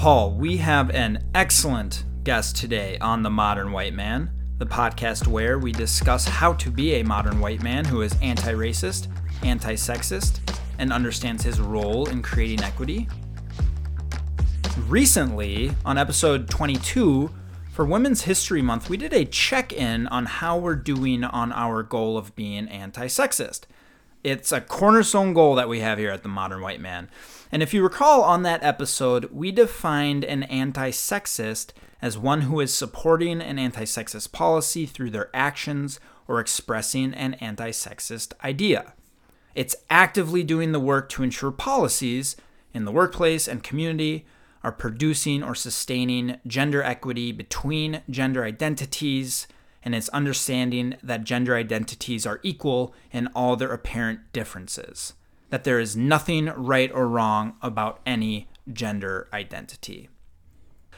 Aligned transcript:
Paul, 0.00 0.30
we 0.30 0.56
have 0.56 0.88
an 0.92 1.22
excellent 1.34 2.04
guest 2.24 2.56
today 2.56 2.96
on 3.02 3.22
The 3.22 3.28
Modern 3.28 3.70
White 3.70 3.92
Man, 3.92 4.30
the 4.56 4.64
podcast 4.64 5.26
where 5.26 5.58
we 5.58 5.72
discuss 5.72 6.24
how 6.24 6.54
to 6.54 6.70
be 6.70 6.94
a 6.94 7.04
modern 7.04 7.38
white 7.38 7.62
man 7.62 7.84
who 7.84 8.00
is 8.00 8.16
anti 8.22 8.54
racist, 8.54 9.08
anti 9.42 9.74
sexist, 9.74 10.40
and 10.78 10.90
understands 10.90 11.42
his 11.42 11.60
role 11.60 12.08
in 12.08 12.22
creating 12.22 12.62
equity. 12.62 13.08
Recently, 14.88 15.70
on 15.84 15.98
episode 15.98 16.48
22, 16.48 17.28
for 17.70 17.84
Women's 17.84 18.22
History 18.22 18.62
Month, 18.62 18.88
we 18.88 18.96
did 18.96 19.12
a 19.12 19.26
check 19.26 19.70
in 19.70 20.06
on 20.06 20.24
how 20.24 20.56
we're 20.56 20.76
doing 20.76 21.24
on 21.24 21.52
our 21.52 21.82
goal 21.82 22.16
of 22.16 22.34
being 22.34 22.68
anti 22.68 23.04
sexist. 23.04 23.64
It's 24.22 24.52
a 24.52 24.60
cornerstone 24.60 25.32
goal 25.32 25.54
that 25.54 25.68
we 25.68 25.80
have 25.80 25.98
here 25.98 26.10
at 26.10 26.22
the 26.22 26.28
Modern 26.28 26.60
White 26.60 26.80
Man. 26.80 27.08
And 27.50 27.62
if 27.62 27.72
you 27.72 27.82
recall 27.82 28.22
on 28.22 28.42
that 28.42 28.62
episode, 28.62 29.30
we 29.32 29.50
defined 29.50 30.24
an 30.24 30.42
anti 30.44 30.90
sexist 30.90 31.72
as 32.02 32.18
one 32.18 32.42
who 32.42 32.60
is 32.60 32.74
supporting 32.74 33.40
an 33.40 33.58
anti 33.58 33.84
sexist 33.84 34.32
policy 34.32 34.84
through 34.84 35.10
their 35.10 35.30
actions 35.32 36.00
or 36.28 36.38
expressing 36.38 37.14
an 37.14 37.34
anti 37.34 37.70
sexist 37.70 38.32
idea. 38.44 38.92
It's 39.54 39.76
actively 39.88 40.42
doing 40.42 40.72
the 40.72 40.80
work 40.80 41.08
to 41.10 41.22
ensure 41.22 41.50
policies 41.50 42.36
in 42.74 42.84
the 42.84 42.92
workplace 42.92 43.48
and 43.48 43.62
community 43.62 44.26
are 44.62 44.70
producing 44.70 45.42
or 45.42 45.54
sustaining 45.54 46.38
gender 46.46 46.82
equity 46.82 47.32
between 47.32 48.02
gender 48.10 48.44
identities, 48.44 49.48
and 49.82 49.94
it's 49.94 50.08
understanding 50.10 50.96
that 51.02 51.24
gender 51.24 51.56
identities 51.56 52.26
are 52.26 52.40
equal 52.42 52.94
in 53.12 53.28
all 53.28 53.56
their 53.56 53.72
apparent 53.72 54.32
differences 54.32 55.14
that 55.50 55.64
there 55.64 55.78
is 55.78 55.96
nothing 55.96 56.46
right 56.46 56.90
or 56.92 57.06
wrong 57.06 57.54
about 57.60 58.00
any 58.06 58.48
gender 58.72 59.28
identity. 59.32 60.08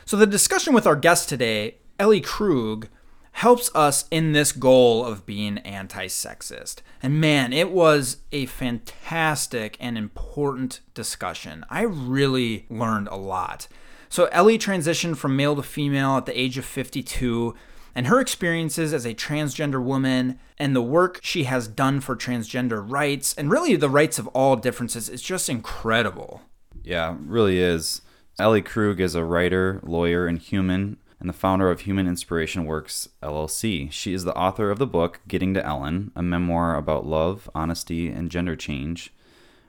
So, 0.04 0.16
the 0.16 0.26
discussion 0.26 0.72
with 0.72 0.86
our 0.86 0.96
guest 0.96 1.28
today, 1.28 1.76
Ellie 1.98 2.20
Krug, 2.20 2.88
helps 3.36 3.74
us 3.74 4.04
in 4.10 4.32
this 4.32 4.52
goal 4.52 5.04
of 5.04 5.24
being 5.24 5.58
anti 5.58 6.06
sexist. 6.06 6.76
And 7.02 7.20
man, 7.20 7.52
it 7.52 7.70
was 7.70 8.18
a 8.30 8.46
fantastic 8.46 9.76
and 9.80 9.96
important 9.96 10.80
discussion. 10.94 11.64
I 11.70 11.82
really 11.82 12.66
learned 12.68 13.08
a 13.08 13.16
lot. 13.16 13.68
So, 14.08 14.26
Ellie 14.26 14.58
transitioned 14.58 15.16
from 15.16 15.36
male 15.36 15.56
to 15.56 15.62
female 15.62 16.16
at 16.18 16.26
the 16.26 16.38
age 16.38 16.58
of 16.58 16.66
52 16.66 17.54
and 17.94 18.06
her 18.06 18.20
experiences 18.20 18.92
as 18.92 19.04
a 19.04 19.14
transgender 19.14 19.82
woman 19.82 20.38
and 20.58 20.74
the 20.74 20.82
work 20.82 21.20
she 21.22 21.44
has 21.44 21.68
done 21.68 22.00
for 22.00 22.16
transgender 22.16 22.84
rights 22.88 23.34
and 23.34 23.50
really 23.50 23.76
the 23.76 23.90
rights 23.90 24.18
of 24.18 24.26
all 24.28 24.56
differences 24.56 25.08
is 25.08 25.22
just 25.22 25.48
incredible. 25.48 26.42
Yeah, 26.82 27.16
really 27.20 27.58
is. 27.58 28.02
Ellie 28.38 28.62
Krug 28.62 29.00
is 29.00 29.14
a 29.14 29.24
writer, 29.24 29.80
lawyer, 29.82 30.26
and 30.26 30.38
human, 30.38 30.96
and 31.20 31.28
the 31.28 31.34
founder 31.34 31.70
of 31.70 31.80
Human 31.80 32.08
Inspiration 32.08 32.64
Works 32.64 33.08
LLC. 33.22 33.92
She 33.92 34.14
is 34.14 34.24
the 34.24 34.34
author 34.34 34.70
of 34.70 34.78
the 34.78 34.86
book 34.86 35.20
Getting 35.28 35.54
to 35.54 35.64
Ellen, 35.64 36.10
a 36.16 36.22
memoir 36.22 36.74
about 36.74 37.06
love, 37.06 37.48
honesty, 37.54 38.08
and 38.08 38.30
gender 38.30 38.56
change 38.56 39.12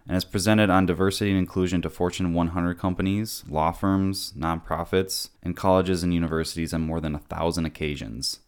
and 0.08 0.18
is 0.18 0.26
presented 0.26 0.70
on 0.70 0.86
diversity 0.86 1.32
and 1.32 1.40
inclusion 1.40 1.82
to 1.82 1.90
Fortune 1.90 2.34
100 2.34 2.78
companies, 2.78 3.44
law 3.48 3.72
firms, 3.72 4.34
nonprofits, 4.38 5.30
and 5.42 5.56
colleges 5.56 6.04
and 6.04 6.14
universities 6.14 6.73
on 6.73 6.82
more 6.82 7.00
than 7.00 7.16
a 7.16 7.20
thousand 7.20 7.66
occasions. 7.66 8.40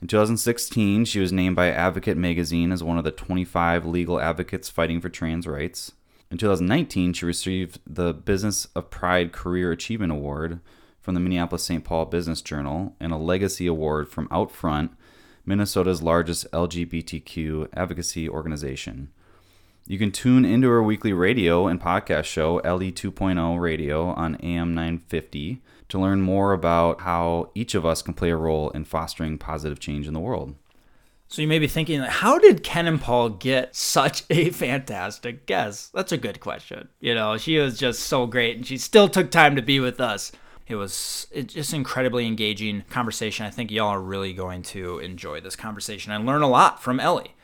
In 0.00 0.08
2016, 0.08 1.04
she 1.04 1.20
was 1.20 1.32
named 1.32 1.56
by 1.56 1.70
Advocate 1.70 2.16
magazine 2.16 2.72
as 2.72 2.82
one 2.82 2.98
of 2.98 3.04
the 3.04 3.10
25 3.10 3.86
legal 3.86 4.20
advocates 4.20 4.68
fighting 4.68 5.00
for 5.00 5.08
trans 5.08 5.46
rights. 5.46 5.92
In 6.30 6.38
2019, 6.38 7.12
she 7.12 7.26
received 7.26 7.78
the 7.86 8.12
Business 8.12 8.66
of 8.74 8.90
Pride 8.90 9.32
Career 9.32 9.70
Achievement 9.70 10.12
Award 10.12 10.60
from 11.00 11.14
the 11.14 11.20
Minneapolis 11.20 11.64
St. 11.64 11.84
Paul 11.84 12.06
Business 12.06 12.40
Journal 12.40 12.96
and 12.98 13.12
a 13.12 13.16
Legacy 13.16 13.66
Award 13.66 14.08
from 14.08 14.28
Outfront, 14.28 14.90
Minnesota's 15.44 16.02
largest 16.02 16.50
LGBTQ 16.52 17.68
advocacy 17.74 18.28
organization. 18.28 19.10
You 19.84 19.98
can 19.98 20.12
tune 20.12 20.44
into 20.44 20.70
our 20.70 20.82
weekly 20.82 21.12
radio 21.12 21.66
and 21.66 21.80
podcast 21.80 22.24
show, 22.24 22.58
Ellie 22.60 22.92
2.0 22.92 23.60
Radio, 23.60 24.10
on 24.10 24.36
AM 24.36 24.74
950 24.74 25.60
to 25.88 25.98
learn 25.98 26.22
more 26.22 26.52
about 26.52 27.00
how 27.00 27.50
each 27.56 27.74
of 27.74 27.84
us 27.84 28.00
can 28.00 28.14
play 28.14 28.30
a 28.30 28.36
role 28.36 28.70
in 28.70 28.84
fostering 28.84 29.38
positive 29.38 29.80
change 29.80 30.06
in 30.06 30.14
the 30.14 30.20
world. 30.20 30.54
So 31.26 31.42
you 31.42 31.48
may 31.48 31.58
be 31.58 31.66
thinking, 31.66 32.00
how 32.00 32.38
did 32.38 32.62
Ken 32.62 32.86
and 32.86 33.00
Paul 33.00 33.30
get 33.30 33.74
such 33.74 34.22
a 34.30 34.50
fantastic 34.50 35.46
guest? 35.46 35.92
That's 35.92 36.12
a 36.12 36.16
good 36.16 36.38
question. 36.38 36.88
You 37.00 37.16
know, 37.16 37.36
she 37.36 37.58
was 37.58 37.76
just 37.76 38.04
so 38.04 38.26
great, 38.26 38.56
and 38.56 38.66
she 38.66 38.78
still 38.78 39.08
took 39.08 39.32
time 39.32 39.56
to 39.56 39.62
be 39.62 39.80
with 39.80 40.00
us. 40.00 40.30
It 40.68 40.76
was 40.76 41.26
just 41.46 41.74
incredibly 41.74 42.26
engaging 42.28 42.84
conversation. 42.88 43.46
I 43.46 43.50
think 43.50 43.72
y'all 43.72 43.88
are 43.88 44.00
really 44.00 44.32
going 44.32 44.62
to 44.62 45.00
enjoy 45.00 45.40
this 45.40 45.56
conversation 45.56 46.12
and 46.12 46.24
learn 46.24 46.42
a 46.42 46.48
lot 46.48 46.80
from 46.80 47.00
Ellie. 47.00 47.34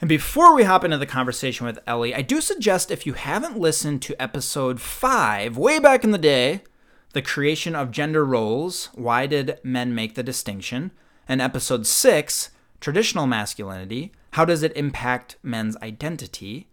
And 0.00 0.08
before 0.08 0.54
we 0.54 0.62
hop 0.62 0.82
into 0.82 0.96
the 0.96 1.04
conversation 1.04 1.66
with 1.66 1.78
Ellie, 1.86 2.14
I 2.14 2.22
do 2.22 2.40
suggest 2.40 2.90
if 2.90 3.04
you 3.04 3.12
haven't 3.12 3.58
listened 3.58 4.00
to 4.02 4.20
episode 4.20 4.80
five, 4.80 5.58
way 5.58 5.78
back 5.78 6.04
in 6.04 6.10
the 6.10 6.16
day, 6.16 6.62
The 7.12 7.20
Creation 7.20 7.74
of 7.74 7.90
Gender 7.90 8.24
Roles 8.24 8.86
Why 8.94 9.26
Did 9.26 9.58
Men 9.62 9.94
Make 9.94 10.14
the 10.14 10.22
Distinction? 10.22 10.92
And 11.28 11.42
episode 11.42 11.86
six, 11.86 12.48
Traditional 12.80 13.26
Masculinity 13.26 14.10
How 14.32 14.46
Does 14.46 14.62
It 14.62 14.74
Impact 14.74 15.36
Men's 15.42 15.76
Identity? 15.82 16.68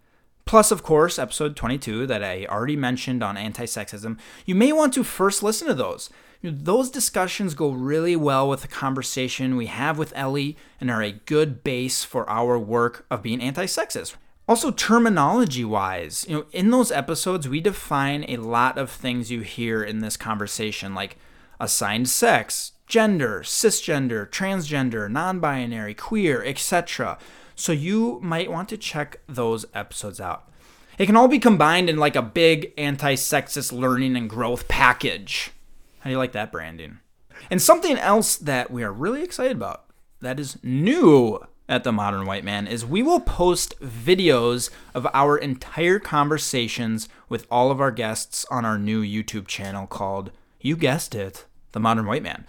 Plus, 0.45 0.71
of 0.71 0.81
course, 0.81 1.19
episode 1.19 1.57
22 1.57 2.07
that 2.07 2.23
I 2.23 2.45
already 2.45 2.77
mentioned 2.77 3.21
on 3.21 3.35
anti 3.35 3.65
sexism. 3.65 4.17
You 4.45 4.55
may 4.55 4.71
want 4.71 4.93
to 4.93 5.03
first 5.03 5.43
listen 5.43 5.67
to 5.67 5.73
those 5.73 6.09
those 6.43 6.89
discussions 6.89 7.53
go 7.53 7.69
really 7.69 8.15
well 8.15 8.47
with 8.47 8.61
the 8.61 8.67
conversation 8.67 9.55
we 9.55 9.65
have 9.67 9.97
with 9.97 10.13
Ellie 10.15 10.57
and 10.79 10.91
are 10.91 11.01
a 11.01 11.11
good 11.11 11.63
base 11.63 12.03
for 12.03 12.29
our 12.29 12.57
work 12.59 13.05
of 13.09 13.23
being 13.23 13.41
anti 13.41 13.65
sexist. 13.65 14.15
Also, 14.47 14.71
terminology 14.71 15.65
wise, 15.65 16.25
you 16.29 16.37
know, 16.37 16.45
in 16.53 16.71
those 16.71 16.91
episodes, 16.91 17.49
we 17.49 17.59
define 17.59 18.23
a 18.29 18.37
lot 18.37 18.77
of 18.77 18.89
things 18.89 19.29
you 19.29 19.41
hear 19.41 19.83
in 19.83 19.99
this 19.99 20.15
conversation, 20.15 20.95
like 20.95 21.17
assigned 21.59 22.07
sex, 22.07 22.71
gender, 22.85 23.41
cisgender, 23.43 24.29
transgender, 24.29 25.11
non 25.11 25.41
binary, 25.41 25.93
queer, 25.93 26.41
etc. 26.45 27.17
So, 27.55 27.73
you 27.73 28.19
might 28.21 28.49
want 28.49 28.69
to 28.69 28.77
check 28.77 29.19
those 29.27 29.65
episodes 29.73 30.21
out. 30.21 30.49
It 30.97 31.07
can 31.07 31.17
all 31.17 31.27
be 31.27 31.39
combined 31.39 31.89
in 31.89 31.97
like 31.97 32.15
a 32.15 32.21
big 32.21 32.71
anti 32.77 33.15
sexist 33.15 33.73
learning 33.73 34.15
and 34.15 34.29
growth 34.29 34.69
package. 34.69 35.51
How 36.07 36.09
do 36.09 36.13
you 36.13 36.19
like 36.19 36.31
that 36.31 36.53
branding? 36.53 36.99
And 37.51 37.61
something 37.61 37.97
else 37.97 38.37
that 38.37 38.71
we 38.71 38.81
are 38.81 38.93
really 38.93 39.23
excited 39.23 39.57
about 39.57 39.87
that 40.21 40.39
is 40.39 40.57
new 40.63 41.45
at 41.67 41.83
the 41.83 41.91
Modern 41.91 42.25
White 42.25 42.45
Man 42.45 42.65
is 42.65 42.85
we 42.85 43.03
will 43.03 43.19
post 43.19 43.77
videos 43.81 44.69
of 44.93 45.05
our 45.13 45.37
entire 45.37 45.99
conversations 45.99 47.09
with 47.27 47.45
all 47.51 47.71
of 47.71 47.81
our 47.81 47.91
guests 47.91 48.45
on 48.49 48.63
our 48.63 48.77
new 48.77 49.03
YouTube 49.03 49.47
channel 49.47 49.85
called, 49.85 50.31
you 50.61 50.77
guessed 50.77 51.13
it, 51.13 51.43
The 51.73 51.81
Modern 51.81 52.05
White 52.05 52.23
Man. 52.23 52.45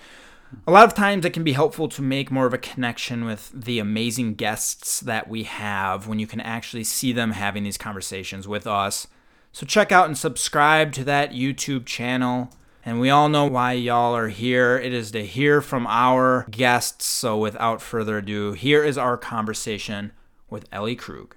A 0.65 0.71
lot 0.71 0.87
of 0.87 0.95
times 0.95 1.25
it 1.25 1.33
can 1.33 1.43
be 1.43 1.55
helpful 1.55 1.89
to 1.89 2.01
make 2.01 2.31
more 2.31 2.47
of 2.47 2.55
a 2.55 2.59
connection 2.59 3.25
with 3.25 3.51
the 3.53 3.81
amazing 3.81 4.35
guests 4.35 5.01
that 5.01 5.27
we 5.27 5.43
have 5.43 6.07
when 6.07 6.21
you 6.21 6.29
can 6.29 6.41
actually 6.43 6.85
see 6.85 7.13
them 7.13 7.33
having 7.33 7.65
these 7.65 7.77
conversations 7.77 8.47
with 8.47 8.69
us. 8.69 9.09
So 9.51 9.67
check 9.67 9.91
out 9.91 10.07
and 10.07 10.17
subscribe 10.17 10.93
to 10.93 11.03
that 11.03 11.33
YouTube 11.33 11.87
channel. 11.87 12.53
And 12.85 13.01
we 13.01 13.11
all 13.11 13.29
know 13.29 13.47
why 13.47 13.73
y'all 13.73 14.17
are 14.17 14.29
here. 14.29 14.79
It 14.79 14.93
is 14.93 15.11
to 15.11 15.27
hear 15.27 15.61
from 15.61 15.87
our 15.87 16.47
guests. 16.51 17.05
So 17.05 17.37
without 17.37 17.83
further 17.83 18.19
ado, 18.19 18.53
here 18.53 18.83
is 18.83 18.97
our 18.97 19.17
conversation 19.17 20.13
with 20.49 20.67
Ellie 20.73 20.97
Krug. 20.97 21.37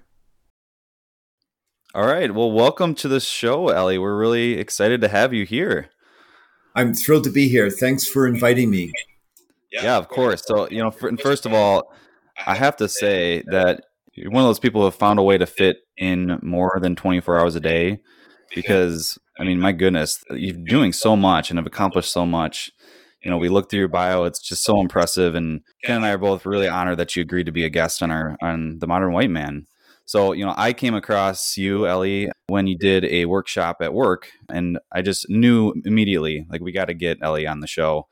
All 1.94 2.06
right. 2.06 2.32
Well, 2.32 2.50
welcome 2.50 2.94
to 2.94 3.08
the 3.08 3.20
show, 3.20 3.68
Ellie. 3.68 3.98
We're 3.98 4.16
really 4.16 4.54
excited 4.54 5.02
to 5.02 5.08
have 5.08 5.34
you 5.34 5.44
here. 5.44 5.90
I'm 6.74 6.94
thrilled 6.94 7.24
to 7.24 7.30
be 7.30 7.48
here. 7.48 7.68
Thanks 7.68 8.06
for 8.06 8.26
inviting 8.26 8.70
me. 8.70 8.92
Yeah, 9.70 9.98
of 9.98 10.08
course. 10.08 10.42
So, 10.46 10.68
you 10.70 10.82
know, 10.82 10.90
first 10.90 11.44
of 11.44 11.52
all, 11.52 11.92
I 12.46 12.54
have 12.54 12.76
to 12.76 12.88
say 12.88 13.42
that 13.48 13.84
you're 14.14 14.30
one 14.30 14.42
of 14.42 14.48
those 14.48 14.58
people 14.58 14.80
who 14.80 14.86
have 14.86 14.94
found 14.94 15.18
a 15.18 15.22
way 15.22 15.36
to 15.36 15.46
fit 15.46 15.78
in 15.98 16.38
more 16.42 16.78
than 16.80 16.96
24 16.96 17.38
hours 17.38 17.56
a 17.56 17.60
day 17.60 18.00
because 18.54 19.18
I 19.42 19.44
mean, 19.44 19.58
my 19.58 19.72
goodness, 19.72 20.22
you're 20.30 20.54
doing 20.54 20.92
so 20.92 21.16
much 21.16 21.50
and 21.50 21.58
have 21.58 21.66
accomplished 21.66 22.12
so 22.12 22.24
much. 22.24 22.70
You 23.24 23.30
know, 23.30 23.38
we 23.38 23.48
looked 23.48 23.70
through 23.70 23.80
your 23.80 23.88
bio; 23.88 24.22
it's 24.22 24.40
just 24.40 24.62
so 24.62 24.80
impressive. 24.80 25.34
And 25.34 25.62
Ken 25.82 25.96
and 25.96 26.06
I 26.06 26.10
are 26.10 26.18
both 26.18 26.46
really 26.46 26.68
honored 26.68 26.98
that 26.98 27.16
you 27.16 27.22
agreed 27.22 27.46
to 27.46 27.52
be 27.52 27.64
a 27.64 27.68
guest 27.68 28.04
on 28.04 28.12
our 28.12 28.36
on 28.40 28.78
the 28.78 28.86
Modern 28.86 29.12
White 29.12 29.30
Man. 29.30 29.66
So, 30.04 30.32
you 30.32 30.44
know, 30.44 30.54
I 30.56 30.72
came 30.72 30.94
across 30.94 31.56
you, 31.56 31.88
Ellie, 31.88 32.30
when 32.46 32.68
you 32.68 32.78
did 32.78 33.04
a 33.04 33.24
workshop 33.24 33.78
at 33.80 33.92
work, 33.92 34.28
and 34.48 34.78
I 34.92 35.02
just 35.02 35.28
knew 35.28 35.72
immediately, 35.84 36.46
like, 36.48 36.60
we 36.60 36.70
got 36.70 36.86
to 36.86 36.94
get 36.94 37.18
Ellie 37.20 37.46
on 37.46 37.60
the 37.60 37.66
show 37.66 38.06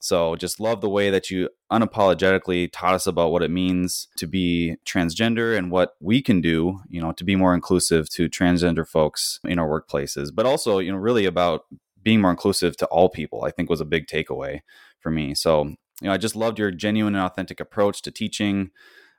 so 0.00 0.36
just 0.36 0.60
love 0.60 0.80
the 0.80 0.88
way 0.88 1.10
that 1.10 1.30
you 1.30 1.48
unapologetically 1.72 2.70
taught 2.72 2.94
us 2.94 3.06
about 3.06 3.32
what 3.32 3.42
it 3.42 3.50
means 3.50 4.08
to 4.16 4.26
be 4.26 4.76
transgender 4.86 5.56
and 5.56 5.70
what 5.70 5.94
we 6.00 6.22
can 6.22 6.40
do, 6.40 6.80
you 6.88 7.00
know, 7.00 7.12
to 7.12 7.24
be 7.24 7.34
more 7.34 7.52
inclusive 7.52 8.08
to 8.10 8.28
transgender 8.28 8.86
folks 8.86 9.40
in 9.44 9.58
our 9.58 9.68
workplaces, 9.68 10.30
but 10.32 10.46
also, 10.46 10.78
you 10.78 10.92
know, 10.92 10.98
really 10.98 11.24
about 11.24 11.62
being 12.02 12.20
more 12.20 12.30
inclusive 12.30 12.76
to 12.76 12.86
all 12.86 13.08
people, 13.08 13.44
I 13.44 13.50
think 13.50 13.68
was 13.68 13.80
a 13.80 13.84
big 13.84 14.06
takeaway 14.06 14.60
for 15.00 15.10
me. 15.10 15.34
So, 15.34 15.64
you 15.64 15.76
know, 16.02 16.12
I 16.12 16.16
just 16.16 16.36
loved 16.36 16.60
your 16.60 16.70
genuine 16.70 17.16
and 17.16 17.24
authentic 17.24 17.58
approach 17.58 18.02
to 18.02 18.12
teaching 18.12 18.70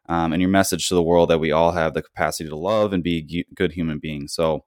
um, 0.08 0.31
and 0.31 0.42
your 0.42 0.50
message 0.50 0.88
to 0.88 0.96
the 0.96 1.04
world 1.04 1.30
that 1.30 1.40
we 1.40 1.52
all 1.52 1.74
have 1.74 1.94
the 1.94 2.02
capacity 2.02 2.50
to 2.50 2.56
love 2.56 2.94
and 2.94 3.04
be 3.04 3.46
good 3.54 3.74
human 3.74 4.00
beings. 4.00 4.34
So, 4.34 4.64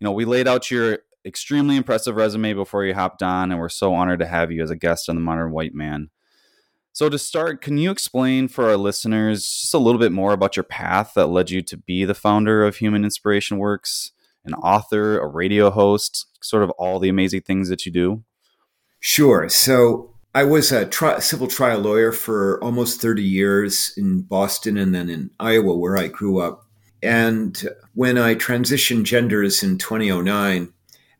you 0.00 0.04
know, 0.04 0.12
we 0.12 0.24
laid 0.24 0.48
out 0.48 0.70
your 0.70 0.98
extremely 1.24 1.76
impressive 1.76 2.16
resume 2.16 2.54
before 2.54 2.84
you 2.84 2.94
hopped 2.94 3.22
on, 3.22 3.50
and 3.50 3.60
we're 3.60 3.68
so 3.68 3.94
honored 3.94 4.20
to 4.20 4.26
have 4.26 4.50
you 4.50 4.62
as 4.62 4.70
a 4.70 4.76
guest 4.76 5.08
on 5.08 5.16
the 5.16 5.20
Modern 5.20 5.52
White 5.52 5.74
Man. 5.74 6.10
So, 6.94 7.08
to 7.08 7.18
start, 7.18 7.62
can 7.62 7.78
you 7.78 7.90
explain 7.90 8.48
for 8.48 8.68
our 8.68 8.76
listeners 8.76 9.44
just 9.44 9.72
a 9.72 9.78
little 9.78 10.00
bit 10.00 10.12
more 10.12 10.32
about 10.32 10.56
your 10.56 10.64
path 10.64 11.12
that 11.14 11.28
led 11.28 11.50
you 11.50 11.62
to 11.62 11.76
be 11.76 12.04
the 12.04 12.14
founder 12.14 12.64
of 12.64 12.76
Human 12.76 13.04
Inspiration 13.04 13.56
Works, 13.56 14.12
an 14.44 14.52
author, 14.54 15.18
a 15.18 15.26
radio 15.26 15.70
host, 15.70 16.26
sort 16.42 16.62
of 16.62 16.70
all 16.72 16.98
the 16.98 17.08
amazing 17.08 17.42
things 17.42 17.70
that 17.70 17.86
you 17.86 17.92
do? 17.92 18.24
Sure. 19.00 19.48
So, 19.48 20.12
I 20.34 20.44
was 20.44 20.72
a 20.72 20.86
tri- 20.86 21.18
civil 21.20 21.46
trial 21.46 21.80
lawyer 21.80 22.12
for 22.12 22.62
almost 22.62 23.00
30 23.00 23.22
years 23.22 23.92
in 23.96 24.22
Boston 24.22 24.78
and 24.78 24.94
then 24.94 25.10
in 25.10 25.30
Iowa, 25.38 25.76
where 25.76 25.96
I 25.96 26.08
grew 26.08 26.40
up. 26.40 26.66
And 27.02 27.60
when 27.94 28.16
I 28.16 28.34
transitioned 28.34 29.04
genders 29.04 29.62
in 29.62 29.76
2009, 29.76 30.72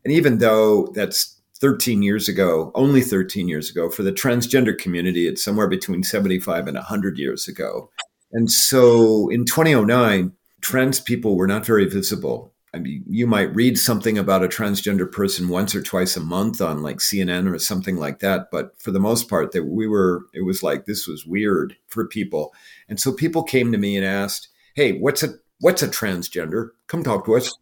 and 0.03 0.13
even 0.13 0.39
though 0.39 0.87
that's 0.93 1.39
13 1.63 2.03
years 2.03 2.27
ago, 2.27 2.73
only 2.75 3.01
13 3.01 3.47
years 3.47 3.69
ago. 3.69 3.89
For 3.89 4.03
the 4.03 4.11
transgender 4.11 4.77
community, 4.77 5.27
it's 5.27 5.41
somewhere 5.41 5.69
between 5.69 6.03
75 6.03 6.67
and 6.67 6.75
100 6.75 7.17
years 7.17 7.47
ago. 7.47 7.89
And 8.33 8.51
so 8.51 9.29
in 9.29 9.45
2009, 9.45 10.33
trans 10.59 10.99
people 10.99 11.37
were 11.37 11.47
not 11.47 11.65
very 11.65 11.85
visible. 11.85 12.53
I 12.73 12.79
mean, 12.79 13.05
you 13.07 13.27
might 13.27 13.55
read 13.55 13.77
something 13.77 14.17
about 14.17 14.43
a 14.43 14.49
transgender 14.49 15.09
person 15.09 15.47
once 15.47 15.73
or 15.73 15.81
twice 15.81 16.17
a 16.17 16.19
month 16.19 16.59
on 16.59 16.81
like 16.81 16.97
CNN 16.97 17.49
or 17.49 17.59
something 17.59 17.95
like 17.95 18.19
that, 18.19 18.47
but 18.51 18.73
for 18.81 18.91
the 18.91 18.99
most 18.99 19.29
part, 19.29 19.51
that 19.51 19.65
we 19.65 19.87
were, 19.87 20.25
it 20.33 20.43
was 20.43 20.63
like 20.63 20.85
this 20.85 21.07
was 21.07 21.25
weird 21.25 21.77
for 21.87 22.07
people, 22.07 22.51
and 22.89 22.99
so 22.99 23.13
people 23.13 23.43
came 23.43 23.71
to 23.71 23.77
me 23.77 23.95
and 23.95 24.05
asked, 24.05 24.49
"Hey, 24.73 24.97
what's 24.97 25.21
a 25.21 25.35
what's 25.59 25.83
a 25.83 25.87
transgender? 25.87 26.69
Come 26.87 27.03
talk 27.03 27.25
to 27.25 27.35
us." 27.35 27.53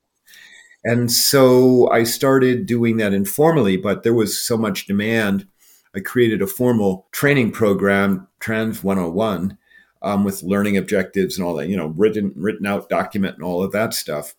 And 0.83 1.11
so 1.11 1.89
I 1.91 2.03
started 2.03 2.65
doing 2.65 2.97
that 2.97 3.13
informally, 3.13 3.77
but 3.77 4.03
there 4.03 4.13
was 4.13 4.43
so 4.43 4.57
much 4.57 4.85
demand. 4.85 5.47
I 5.95 5.99
created 5.99 6.41
a 6.41 6.47
formal 6.47 7.07
training 7.11 7.51
program, 7.51 8.27
Trans 8.39 8.83
101, 8.83 9.57
um, 10.01 10.23
with 10.23 10.41
learning 10.41 10.77
objectives 10.77 11.37
and 11.37 11.45
all 11.45 11.53
that, 11.55 11.67
you 11.67 11.77
know, 11.77 11.87
written, 11.87 12.33
written 12.35 12.65
out 12.65 12.89
document 12.89 13.35
and 13.35 13.43
all 13.43 13.61
of 13.63 13.71
that 13.73 13.93
stuff. 13.93 14.33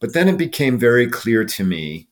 But 0.00 0.12
then 0.12 0.28
it 0.28 0.36
became 0.36 0.78
very 0.78 1.08
clear 1.08 1.44
to 1.44 1.64
me 1.64 2.08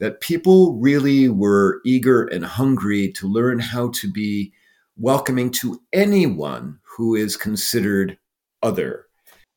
that 0.00 0.20
people 0.20 0.78
really 0.78 1.28
were 1.28 1.80
eager 1.84 2.24
and 2.24 2.44
hungry 2.44 3.12
to 3.12 3.28
learn 3.28 3.60
how 3.60 3.90
to 3.90 4.10
be 4.10 4.52
welcoming 4.96 5.50
to 5.50 5.80
anyone 5.92 6.80
who 6.82 7.14
is 7.14 7.36
considered 7.36 8.18
other 8.62 9.06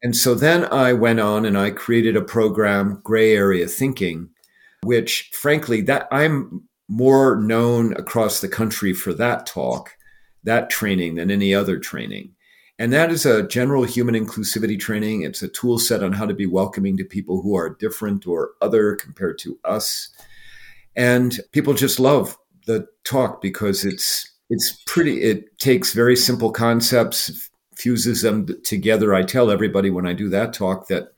and 0.03 0.15
so 0.15 0.35
then 0.35 0.65
I 0.65 0.91
went 0.91 1.21
on 1.21 1.45
and 1.45 1.57
I 1.57 1.71
created 1.71 2.17
a 2.17 2.21
program, 2.21 2.99
Gray 3.03 3.33
Area 3.33 3.67
Thinking, 3.67 4.29
which 4.83 5.31
frankly, 5.33 5.79
that 5.81 6.09
I'm 6.11 6.67
more 6.89 7.37
known 7.37 7.93
across 7.93 8.41
the 8.41 8.49
country 8.49 8.93
for 8.93 9.13
that 9.13 9.45
talk, 9.45 9.95
that 10.43 10.69
training 10.69 11.15
than 11.15 11.31
any 11.31 11.55
other 11.55 11.79
training. 11.79 12.33
And 12.77 12.91
that 12.91 13.11
is 13.11 13.25
a 13.25 13.47
general 13.47 13.83
human 13.83 14.13
inclusivity 14.13 14.77
training. 14.77 15.21
It's 15.21 15.41
a 15.41 15.47
tool 15.47 15.79
set 15.79 16.03
on 16.03 16.11
how 16.11 16.25
to 16.25 16.33
be 16.33 16.47
welcoming 16.47 16.97
to 16.97 17.05
people 17.05 17.41
who 17.41 17.55
are 17.55 17.77
different 17.79 18.27
or 18.27 18.51
other 18.61 18.95
compared 18.95 19.37
to 19.39 19.57
us. 19.63 20.09
And 20.97 21.39
people 21.53 21.73
just 21.73 21.99
love 21.99 22.37
the 22.65 22.87
talk 23.05 23.41
because 23.41 23.85
it's 23.85 24.29
it's 24.49 24.83
pretty 24.85 25.21
it 25.21 25.57
takes 25.59 25.93
very 25.93 26.15
simple 26.15 26.51
concepts 26.51 27.49
fuses 27.83 28.21
them 28.21 28.47
together. 28.63 29.13
I 29.13 29.23
tell 29.23 29.51
everybody 29.51 29.89
when 29.89 30.07
I 30.07 30.13
do 30.13 30.29
that 30.29 30.53
talk 30.53 30.87
that 30.87 31.09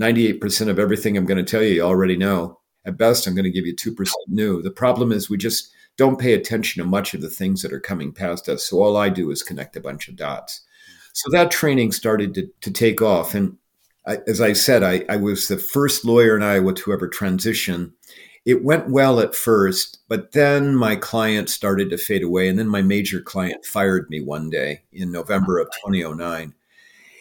98% 0.00 0.68
of 0.68 0.78
everything 0.78 1.16
I'm 1.16 1.26
going 1.26 1.44
to 1.44 1.50
tell 1.50 1.62
you, 1.62 1.74
you 1.74 1.82
already 1.82 2.16
know. 2.16 2.60
At 2.86 2.96
best, 2.96 3.26
I'm 3.26 3.34
going 3.34 3.44
to 3.44 3.50
give 3.50 3.66
you 3.66 3.74
2% 3.74 4.12
new. 4.28 4.62
The 4.62 4.70
problem 4.70 5.10
is 5.10 5.28
we 5.28 5.38
just 5.38 5.72
don't 5.96 6.20
pay 6.20 6.34
attention 6.34 6.82
to 6.82 6.88
much 6.88 7.14
of 7.14 7.20
the 7.20 7.30
things 7.30 7.62
that 7.62 7.72
are 7.72 7.80
coming 7.80 8.12
past 8.12 8.48
us. 8.48 8.62
So 8.62 8.80
all 8.80 8.96
I 8.96 9.08
do 9.08 9.32
is 9.32 9.42
connect 9.42 9.74
a 9.74 9.80
bunch 9.80 10.06
of 10.06 10.14
dots. 10.14 10.60
So 11.14 11.30
that 11.32 11.50
training 11.50 11.90
started 11.90 12.32
to, 12.34 12.48
to 12.60 12.70
take 12.70 13.02
off. 13.02 13.34
And 13.34 13.58
I, 14.06 14.18
as 14.28 14.40
I 14.40 14.52
said, 14.52 14.84
I, 14.84 15.04
I 15.08 15.16
was 15.16 15.48
the 15.48 15.58
first 15.58 16.04
lawyer 16.04 16.36
in 16.36 16.44
Iowa 16.44 16.74
to 16.74 16.92
ever 16.92 17.08
transition 17.08 17.92
it 18.44 18.62
went 18.62 18.90
well 18.90 19.20
at 19.20 19.34
first, 19.34 19.98
but 20.08 20.32
then 20.32 20.74
my 20.74 20.96
client 20.96 21.48
started 21.48 21.88
to 21.90 21.98
fade 21.98 22.22
away. 22.22 22.48
And 22.48 22.58
then 22.58 22.68
my 22.68 22.82
major 22.82 23.20
client 23.20 23.64
fired 23.64 24.10
me 24.10 24.20
one 24.20 24.50
day 24.50 24.82
in 24.92 25.10
November 25.10 25.58
of 25.58 25.68
2009. 25.86 26.54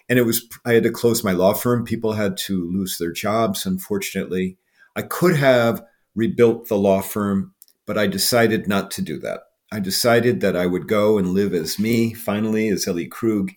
And 0.09 0.19
it 0.19 0.23
was, 0.23 0.45
I 0.65 0.73
had 0.73 0.83
to 0.83 0.91
close 0.91 1.23
my 1.23 1.31
law 1.31 1.53
firm. 1.53 1.85
People 1.85 2.13
had 2.13 2.35
to 2.37 2.69
lose 2.69 2.97
their 2.97 3.13
jobs, 3.13 3.65
unfortunately. 3.65 4.57
I 4.97 5.01
could 5.01 5.37
have 5.37 5.83
rebuilt 6.13 6.67
the 6.67 6.77
law 6.77 7.01
firm, 7.01 7.53
but 7.85 7.97
I 7.97 8.07
decided 8.07 8.67
not 8.67 8.91
to 8.91 9.01
do 9.01 9.17
that. 9.19 9.43
I 9.71 9.79
decided 9.79 10.41
that 10.41 10.57
I 10.57 10.65
would 10.65 10.87
go 10.87 11.17
and 11.17 11.29
live 11.29 11.53
as 11.53 11.79
me, 11.79 12.13
finally, 12.13 12.67
as 12.67 12.87
Ellie 12.87 13.07
Krug. 13.07 13.51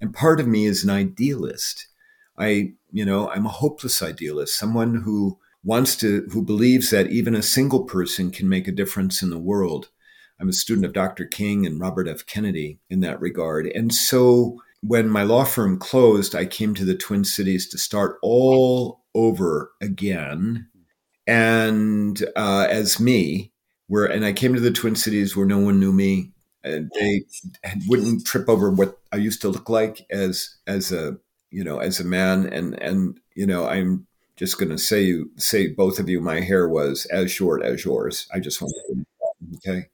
And 0.00 0.12
part 0.12 0.40
of 0.40 0.48
me 0.48 0.66
is 0.66 0.82
an 0.82 0.90
idealist. 0.90 1.86
I, 2.36 2.72
you 2.90 3.04
know, 3.04 3.30
I'm 3.30 3.46
a 3.46 3.50
hopeless 3.50 4.02
idealist, 4.02 4.58
someone 4.58 5.02
who 5.02 5.38
wants 5.64 5.96
to, 5.96 6.26
who 6.32 6.42
believes 6.42 6.90
that 6.90 7.10
even 7.10 7.34
a 7.34 7.42
single 7.42 7.84
person 7.84 8.30
can 8.30 8.48
make 8.48 8.66
a 8.66 8.72
difference 8.72 9.22
in 9.22 9.30
the 9.30 9.38
world. 9.38 9.90
I'm 10.40 10.48
a 10.48 10.52
student 10.52 10.84
of 10.84 10.92
Dr. 10.92 11.24
King 11.24 11.66
and 11.66 11.80
Robert 11.80 12.08
F. 12.08 12.26
Kennedy 12.26 12.80
in 12.90 13.00
that 13.00 13.20
regard. 13.20 13.66
And 13.66 13.94
so 13.94 14.58
when 14.82 15.08
my 15.08 15.22
law 15.22 15.44
firm 15.44 15.78
closed, 15.78 16.34
I 16.34 16.44
came 16.44 16.74
to 16.74 16.84
the 16.84 16.96
Twin 16.96 17.24
Cities 17.24 17.68
to 17.68 17.78
start 17.78 18.18
all 18.22 19.04
over 19.14 19.70
again. 19.80 20.68
And 21.26 22.20
uh, 22.34 22.66
as 22.68 22.98
me, 22.98 23.52
where 23.86 24.06
and 24.06 24.24
I 24.24 24.32
came 24.32 24.54
to 24.54 24.60
the 24.60 24.72
Twin 24.72 24.96
Cities 24.96 25.36
where 25.36 25.46
no 25.46 25.58
one 25.58 25.78
knew 25.78 25.92
me. 25.92 26.32
And 26.64 26.90
they 26.98 27.24
wouldn't 27.88 28.24
trip 28.24 28.48
over 28.48 28.70
what 28.70 28.98
I 29.12 29.16
used 29.16 29.42
to 29.42 29.48
look 29.48 29.68
like 29.68 30.06
as 30.10 30.56
as 30.66 30.92
a 30.92 31.16
you 31.50 31.64
know 31.64 31.78
as 31.78 31.98
a 31.98 32.04
man 32.04 32.46
and 32.46 32.80
and 32.80 33.18
you 33.34 33.46
know 33.46 33.66
I'm 33.66 34.06
just 34.42 34.58
going 34.58 34.70
to 34.70 34.76
say 34.76 35.00
you 35.02 35.30
say 35.36 35.68
both 35.68 36.00
of 36.00 36.08
you 36.08 36.20
my 36.20 36.40
hair 36.40 36.68
was 36.68 37.06
as 37.12 37.30
short 37.30 37.62
as 37.62 37.84
yours. 37.84 38.26
I 38.34 38.40
just 38.40 38.60
want 38.60 38.74
to 38.88 39.06
okay. 39.58 39.86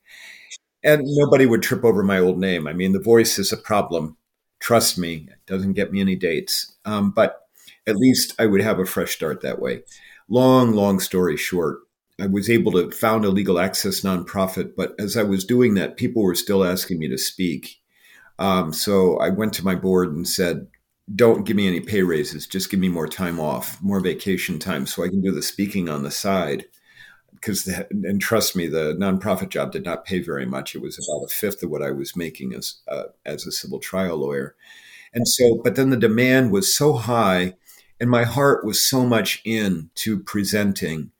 And 0.83 1.02
nobody 1.05 1.45
would 1.45 1.62
trip 1.62 1.85
over 1.85 2.02
my 2.02 2.19
old 2.19 2.38
name. 2.38 2.67
I 2.67 2.73
mean, 2.73 2.93
the 2.93 2.99
voice 2.99 3.38
is 3.38 3.52
a 3.52 3.59
problem. 3.59 4.17
Trust 4.59 4.97
me, 4.97 5.28
it 5.31 5.45
doesn't 5.47 5.75
get 5.75 5.93
me 5.93 6.00
any 6.00 6.17
dates. 6.17 6.76
Um, 6.87 7.11
but 7.11 7.43
at 7.87 7.97
least 7.97 8.35
I 8.38 8.47
would 8.47 8.62
have 8.62 8.78
a 8.78 8.87
fresh 8.87 9.14
start 9.14 9.43
that 9.43 9.61
way. 9.61 9.83
Long, 10.31 10.73
long 10.73 10.99
story 10.99 11.37
short, 11.37 11.81
I 12.19 12.26
was 12.26 12.49
able 12.49 12.73
to 12.73 12.90
found 12.90 13.26
a 13.26 13.28
legal 13.28 13.59
access 13.59 14.00
nonprofit, 14.00 14.73
but 14.75 14.95
as 14.99 15.14
I 15.14 15.25
was 15.25 15.45
doing 15.45 15.75
that, 15.75 15.99
people 15.99 16.23
were 16.23 16.35
still 16.35 16.64
asking 16.64 16.99
me 16.99 17.09
to 17.09 17.19
speak. 17.19 17.83
Um, 18.38 18.73
so 18.73 19.19
I 19.19 19.28
went 19.28 19.52
to 19.55 19.64
my 19.64 19.75
board 19.75 20.11
and 20.11 20.26
said, 20.26 20.69
don't 21.15 21.45
give 21.45 21.57
me 21.57 21.67
any 21.67 21.81
pay 21.81 22.03
raises. 22.03 22.47
Just 22.47 22.71
give 22.71 22.81
me 22.81 22.88
more 22.88 23.09
time 23.09 23.41
off, 23.41 23.81
more 23.83 24.00
vacation 24.00 24.59
time, 24.59 24.87
so 24.87 25.05
I 25.05 25.09
can 25.09 25.21
do 25.23 25.33
the 25.33 25.43
speaking 25.43 25.88
on 25.88 26.03
the 26.03 26.11
side. 26.11 26.67
Because 27.33 27.69
and 27.91 28.21
trust 28.21 28.57
me, 28.57 28.67
the 28.67 28.95
nonprofit 28.95 29.49
job 29.49 29.73
did 29.73 29.85
not 29.85 30.05
pay 30.05 30.21
very 30.21 30.45
much. 30.45 30.75
It 30.75 30.83
was 30.83 30.99
about 30.99 31.25
a 31.25 31.29
fifth 31.29 31.62
of 31.62 31.71
what 31.71 31.83
I 31.83 31.93
was 31.93 32.17
making 32.17 32.53
as 32.53 32.81
uh, 32.88 33.05
as 33.25 33.47
a 33.47 33.53
civil 33.53 33.79
trial 33.79 34.17
lawyer, 34.17 34.57
and 35.15 35.27
so. 35.27 35.61
But 35.62 35.77
then 35.77 35.91
the 35.91 35.97
demand 35.97 36.50
was 36.50 36.75
so 36.75 36.95
high, 36.95 37.55
and 38.00 38.11
my 38.11 38.25
heart 38.25 38.65
was 38.65 38.85
so 38.85 39.07
much 39.07 39.41
in 39.45 39.91
to 39.97 40.19
presenting 40.19 41.12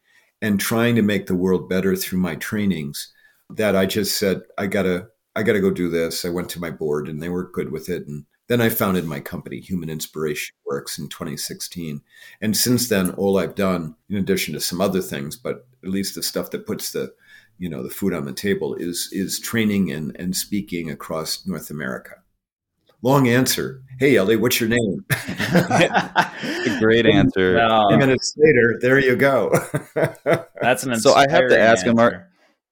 and 0.43 0.61
trying 0.61 0.97
to 0.97 1.03
make 1.03 1.27
the 1.27 1.35
world 1.35 1.69
better 1.69 1.97
through 1.97 2.21
my 2.21 2.37
trainings 2.37 3.13
that 3.51 3.75
I 3.75 3.87
just 3.87 4.19
said, 4.19 4.43
I 4.57 4.67
gotta, 4.67 5.09
I 5.35 5.43
gotta 5.43 5.61
go 5.61 5.71
do 5.71 5.89
this. 5.89 6.25
I 6.25 6.29
went 6.29 6.49
to 6.51 6.61
my 6.61 6.71
board, 6.71 7.09
and 7.09 7.23
they 7.23 7.29
were 7.29 7.51
good 7.51 7.73
with 7.73 7.89
it, 7.89 8.07
and 8.07 8.25
then 8.49 8.61
I 8.61 8.71
founded 8.71 9.05
my 9.05 9.21
company, 9.21 9.61
Human 9.61 9.91
Inspiration 9.91 10.55
Works, 10.67 10.99
in 10.99 11.09
2016. 11.09 12.01
And 12.41 12.57
since 12.57 12.89
then, 12.89 13.11
all 13.11 13.39
I've 13.39 13.55
done, 13.55 13.95
in 14.09 14.17
addition 14.17 14.55
to 14.55 14.61
some 14.61 14.81
other 14.81 15.03
things, 15.03 15.37
but 15.37 15.67
at 15.85 15.91
least 15.91 16.15
the 16.15 16.23
stuff 16.23 16.51
that 16.51 16.67
puts 16.67 16.93
the 16.93 17.13
you 17.59 17.69
know 17.69 17.83
the 17.83 17.91
food 17.91 18.15
on 18.15 18.25
the 18.25 18.33
table 18.33 18.75
is 18.75 19.09
is 19.13 19.39
training 19.41 19.91
and, 19.91 20.17
and 20.19 20.35
speaking 20.35 20.91
across 20.91 21.47
North 21.47 21.71
America. 21.71 22.15
Long 23.03 23.29
answer. 23.29 23.83
Hey 23.99 24.17
Ellie, 24.17 24.37
what's 24.37 24.61
your 24.61 24.69
name? 24.69 25.05
great 26.79 27.07
answer. 27.07 27.55
No. 27.55 27.89
Minutes 27.97 28.35
later, 28.37 28.79
there 28.81 28.99
you 28.99 29.17
go. 29.17 29.53
That's 30.61 30.85
an 30.85 30.93
answer. 30.93 31.11
so 31.11 31.15
I 31.15 31.27
have 31.29 31.49
to 31.49 31.59
ask 31.59 31.87
answer. 31.87 32.15
him. 32.15 32.23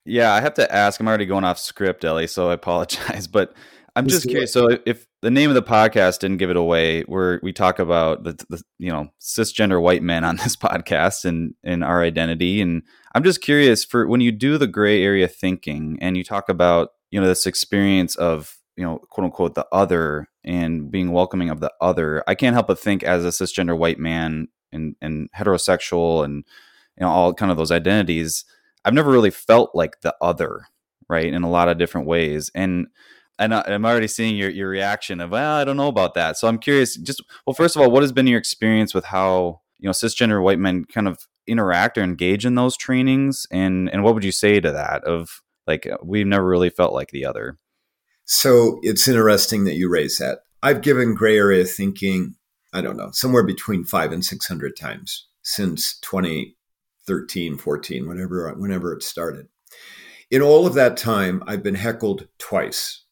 Yeah, 0.05 0.33
I 0.33 0.41
have 0.41 0.55
to 0.55 0.73
ask. 0.73 1.01
I'm 1.01 1.09
already 1.09 1.27
going 1.27 1.45
off 1.45 1.59
script, 1.59 2.05
Ellie, 2.05 2.29
so 2.29 2.51
I 2.51 2.55
apologize. 2.55 3.27
But 3.27 3.55
I'm 3.97 4.07
just 4.07 4.29
curious. 4.29 4.53
So, 4.53 4.79
if 4.85 5.07
the 5.23 5.31
name 5.31 5.49
of 5.49 5.55
the 5.55 5.63
podcast 5.63 6.19
didn't 6.19 6.37
give 6.37 6.51
it 6.51 6.57
away, 6.57 7.03
where 7.05 7.41
we 7.43 7.51
talk 7.53 7.79
about 7.79 8.25
the, 8.25 8.33
the, 8.51 8.63
you 8.79 8.93
know 8.93 9.09
cisgender 9.21 9.81
white 9.81 10.03
men 10.03 10.23
on 10.23 10.37
this 10.45 10.55
podcast 10.55 11.25
and 11.25 11.55
and 11.65 11.83
our 11.83 12.03
identity, 12.03 12.61
and 12.61 12.83
I'm 13.15 13.25
just 13.25 13.41
curious 13.41 13.85
for 13.85 14.07
when 14.07 14.21
you 14.21 14.33
do 14.33 14.59
the 14.59 14.67
gray 14.67 15.03
area 15.03 15.27
thinking 15.27 15.97
and 16.03 16.17
you 16.17 16.25
talk 16.25 16.51
about 16.51 16.91
you 17.11 17.21
know 17.21 17.27
this 17.27 17.47
experience 17.47 18.17
of 18.17 18.59
you 18.77 18.85
know 18.85 18.99
quote 19.11 19.25
unquote 19.25 19.55
the 19.55 19.67
other 19.73 20.29
and 20.45 20.91
being 20.91 21.11
welcoming 21.11 21.49
of 21.49 21.61
the 21.61 21.73
other. 21.81 22.23
I 22.29 22.35
can't 22.35 22.55
help 22.55 22.67
but 22.67 22.79
think 22.79 23.03
as 23.03 23.25
a 23.25 23.29
cisgender 23.29 23.79
white 23.79 23.99
man 23.99 24.49
and 24.73 24.95
and 25.01 25.31
heterosexual 25.35 26.23
and 26.23 26.45
you 26.99 27.07
know 27.07 27.09
all 27.09 27.33
kind 27.33 27.51
of 27.51 27.57
those 27.57 27.73
identities, 27.73 28.45
I've 28.85 28.95
never 28.95 29.11
really 29.11 29.31
felt 29.31 29.71
like 29.75 30.03
the 30.03 30.15
other 30.21 30.67
right 31.09 31.33
in 31.33 31.45
a 31.45 31.51
lot 31.51 31.69
of 31.69 31.79
different 31.79 32.07
ways 32.07 32.51
and 32.55 32.89
and 33.39 33.55
I'm 33.55 33.85
already 33.85 34.09
seeing 34.09 34.37
your 34.37 34.51
your 34.51 34.69
reaction 34.69 35.21
of 35.21 35.31
well, 35.31 35.57
I 35.57 35.65
don't 35.65 35.77
know 35.77 35.89
about 35.89 36.15
that. 36.15 36.37
So 36.37 36.49
I'm 36.49 36.59
curious. 36.59 36.97
Just 36.97 37.23
well, 37.47 37.55
first 37.55 37.77
of 37.77 37.83
all, 37.83 37.91
what 37.91 38.03
has 38.03 38.13
been 38.13 38.27
your 38.27 38.39
experience 38.39 38.95
with 38.95 39.07
how 39.07 39.61
you 39.79 39.87
know 39.87 39.93
cisgender 39.93 40.43
white 40.43 40.59
men 40.59 40.85
kind 40.85 41.09
of 41.09 41.27
interact 41.47 41.99
or 41.99 42.03
engage 42.03 42.47
in 42.47 42.55
those 42.55 42.77
trainings, 42.77 43.47
and 43.51 43.91
and 43.91 44.03
what 44.03 44.15
would 44.15 44.25
you 44.25 44.33
say 44.33 44.61
to 44.61 44.73
that? 44.73 45.05
Of 45.05 45.43
like 45.67 45.87
uh, 45.87 45.99
we've 46.03 46.27
never 46.27 46.47
really 46.47 46.71
felt 46.71 46.95
like 46.95 47.11
the 47.11 47.27
other. 47.27 47.59
So 48.25 48.79
it's 48.83 49.07
interesting 49.07 49.65
that 49.65 49.75
you 49.75 49.89
raise 49.89 50.19
that. 50.19 50.41
I've 50.63 50.83
given 50.83 51.15
gray 51.15 51.37
area 51.37 51.65
thinking, 51.65 52.35
I 52.73 52.81
don't 52.81 52.97
know, 52.97 53.11
somewhere 53.13 53.45
between 53.45 53.85
five 53.85 54.13
and 54.13 54.25
six 54.25 54.49
hundred 54.49 54.77
times 54.77 55.29
since 55.43 56.01
2013, 56.01 57.57
14, 57.59 58.09
whenever 58.09 58.53
whenever 58.55 58.95
it 58.95 59.03
started. 59.03 59.47
In 60.29 60.43
all 60.43 60.67
of 60.67 60.75
that 60.75 60.97
time, 60.97 61.45
I've 61.47 61.63
been 61.63 61.77
heckled 61.77 62.27
twice 62.39 63.05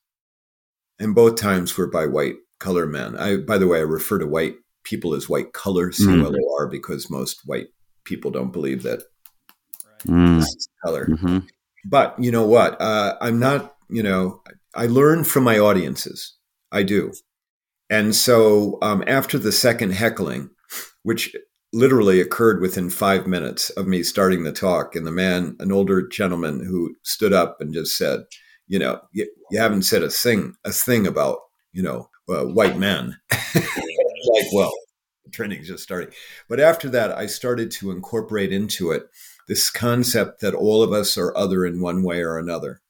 and 0.98 1.14
both 1.14 1.36
times 1.36 1.76
were 1.76 1.86
by 1.86 2.06
white 2.06 2.36
color 2.60 2.86
men. 2.86 3.16
I, 3.16 3.36
by 3.36 3.58
the 3.58 3.66
way, 3.66 3.78
I 3.78 3.82
refer 3.82 4.18
to 4.18 4.26
white 4.26 4.56
people 4.84 5.14
as 5.14 5.28
white 5.28 5.52
color, 5.52 5.92
C 5.92 6.08
O 6.08 6.24
L 6.24 6.34
O 6.34 6.56
R, 6.58 6.66
because 6.68 7.10
most 7.10 7.40
white 7.44 7.68
people 8.04 8.30
don't 8.30 8.52
believe 8.52 8.82
that 8.82 9.02
mm. 10.06 10.44
color. 10.84 11.06
Mm-hmm. 11.06 11.38
But 11.84 12.14
you 12.18 12.30
know 12.30 12.46
what? 12.46 12.80
Uh, 12.80 13.16
I'm 13.20 13.38
not. 13.38 13.74
You 13.90 14.02
know, 14.02 14.42
I 14.74 14.86
learn 14.86 15.24
from 15.24 15.44
my 15.44 15.58
audiences. 15.58 16.34
I 16.72 16.82
do, 16.82 17.12
and 17.90 18.14
so 18.14 18.78
um, 18.82 19.04
after 19.06 19.38
the 19.38 19.52
second 19.52 19.92
heckling, 19.92 20.50
which 21.02 21.36
literally 21.72 22.20
occurred 22.20 22.60
within 22.60 22.88
five 22.88 23.26
minutes 23.26 23.68
of 23.70 23.86
me 23.86 24.02
starting 24.02 24.44
the 24.44 24.52
talk, 24.52 24.96
and 24.96 25.06
the 25.06 25.12
man, 25.12 25.56
an 25.58 25.72
older 25.72 26.06
gentleman, 26.06 26.64
who 26.64 26.94
stood 27.02 27.32
up 27.32 27.56
and 27.60 27.74
just 27.74 27.96
said 27.96 28.20
you 28.74 28.80
know, 28.80 29.00
you, 29.12 29.30
you 29.52 29.60
haven't 29.60 29.82
said 29.82 30.02
a 30.02 30.10
thing, 30.10 30.56
a 30.64 30.72
thing 30.72 31.06
about, 31.06 31.38
you 31.72 31.80
know, 31.80 32.08
uh, 32.28 32.42
white 32.42 32.76
men. 32.76 33.16
like, 33.54 34.46
well, 34.52 34.72
training 35.30 35.60
is 35.60 35.68
just 35.68 35.84
starting. 35.84 36.12
But 36.48 36.58
after 36.58 36.90
that, 36.90 37.16
I 37.16 37.26
started 37.26 37.70
to 37.72 37.92
incorporate 37.92 38.52
into 38.52 38.90
it 38.90 39.04
this 39.46 39.70
concept 39.70 40.40
that 40.40 40.54
all 40.56 40.82
of 40.82 40.92
us 40.92 41.16
are 41.16 41.36
other 41.36 41.64
in 41.64 41.80
one 41.80 42.02
way 42.02 42.20
or 42.20 42.36
another. 42.36 42.80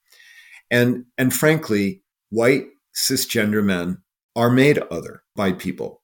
And, 0.71 1.05
and 1.19 1.35
frankly, 1.35 2.03
white 2.31 2.65
cisgender 2.97 3.63
men 3.63 3.99
are 4.35 4.49
made 4.49 4.79
other 4.91 5.23
by 5.37 5.53
people. 5.53 6.01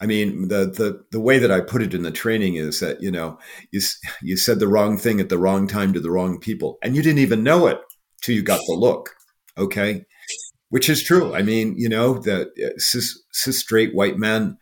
I 0.00 0.06
mean, 0.06 0.46
the, 0.46 0.66
the, 0.66 1.04
the 1.10 1.20
way 1.20 1.40
that 1.40 1.50
I 1.50 1.60
put 1.60 1.82
it 1.82 1.92
in 1.92 2.02
the 2.02 2.12
training 2.12 2.54
is 2.54 2.78
that, 2.78 3.02
you 3.02 3.10
know, 3.10 3.40
you, 3.72 3.80
you 4.22 4.36
said 4.36 4.60
the 4.60 4.68
wrong 4.68 4.96
thing 4.96 5.18
at 5.18 5.28
the 5.28 5.38
wrong 5.38 5.66
time 5.66 5.92
to 5.94 6.00
the 6.00 6.12
wrong 6.12 6.38
people, 6.38 6.78
and 6.84 6.94
you 6.94 7.02
didn't 7.02 7.18
even 7.18 7.42
know 7.42 7.66
it 7.66 7.80
till 8.24 8.36
you 8.36 8.42
got 8.42 8.60
the 8.66 8.74
look. 8.74 9.10
Okay. 9.58 10.04
Which 10.70 10.88
is 10.88 11.02
true. 11.02 11.34
I 11.34 11.42
mean, 11.42 11.74
you 11.76 11.88
know, 11.88 12.14
the 12.14 12.48
uh, 12.48 12.78
cis, 12.78 13.22
cis 13.32 13.58
straight 13.58 13.94
white 13.94 14.18
men 14.18 14.58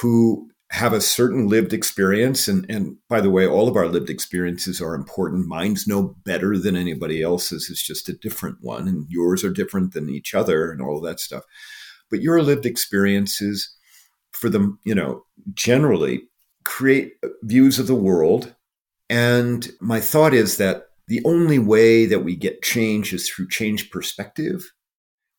who 0.00 0.48
have 0.70 0.92
a 0.92 1.00
certain 1.00 1.48
lived 1.48 1.72
experience. 1.72 2.48
And, 2.48 2.66
and 2.68 2.96
by 3.08 3.20
the 3.20 3.30
way, 3.30 3.46
all 3.46 3.68
of 3.68 3.76
our 3.76 3.86
lived 3.86 4.10
experiences 4.10 4.80
are 4.80 4.94
important. 4.94 5.46
Mine's 5.46 5.86
no 5.86 6.16
better 6.24 6.58
than 6.58 6.74
anybody 6.74 7.22
else's. 7.22 7.68
It's 7.70 7.86
just 7.86 8.08
a 8.08 8.16
different 8.16 8.58
one. 8.60 8.88
And 8.88 9.06
yours 9.08 9.44
are 9.44 9.52
different 9.52 9.92
than 9.92 10.10
each 10.10 10.34
other 10.34 10.72
and 10.72 10.82
all 10.82 11.00
that 11.00 11.20
stuff. 11.20 11.44
But 12.10 12.22
your 12.22 12.42
lived 12.42 12.66
experiences 12.66 13.72
for 14.32 14.48
them, 14.48 14.78
you 14.84 14.94
know, 14.94 15.24
generally 15.54 16.22
create 16.64 17.12
views 17.42 17.78
of 17.78 17.86
the 17.86 17.94
world. 17.94 18.54
And 19.08 19.70
my 19.80 20.00
thought 20.00 20.34
is 20.34 20.56
that 20.56 20.86
the 21.06 21.22
only 21.24 21.58
way 21.58 22.06
that 22.06 22.20
we 22.20 22.36
get 22.36 22.62
change 22.62 23.12
is 23.12 23.28
through 23.28 23.48
change 23.48 23.90
perspective. 23.90 24.72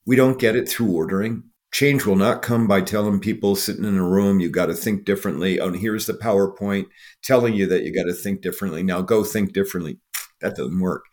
We 0.05 0.15
don't 0.15 0.39
get 0.39 0.55
it 0.55 0.69
through 0.69 0.91
ordering. 0.91 1.43
Change 1.72 2.05
will 2.05 2.15
not 2.15 2.41
come 2.41 2.67
by 2.67 2.81
telling 2.81 3.19
people 3.19 3.55
sitting 3.55 3.84
in 3.84 3.98
a 3.98 4.07
room, 4.07 4.39
you 4.39 4.50
got 4.50 4.67
to 4.67 4.74
think 4.74 5.03
differently. 5.03 5.60
Oh, 5.60 5.67
and 5.67 5.75
here's 5.75 6.05
the 6.05 6.13
PowerPoint 6.13 6.86
telling 7.24 7.53
you 7.53 7.65
that 7.67 7.84
you 7.84 7.93
got 7.93 8.05
to 8.05 8.13
think 8.13 8.41
differently. 8.41 8.84
Now 8.84 9.01
go 9.01 9.24
think 9.24 9.51
differently. 9.53 10.00
That 10.41 10.55
doesn't 10.55 10.79
work. 10.79 11.03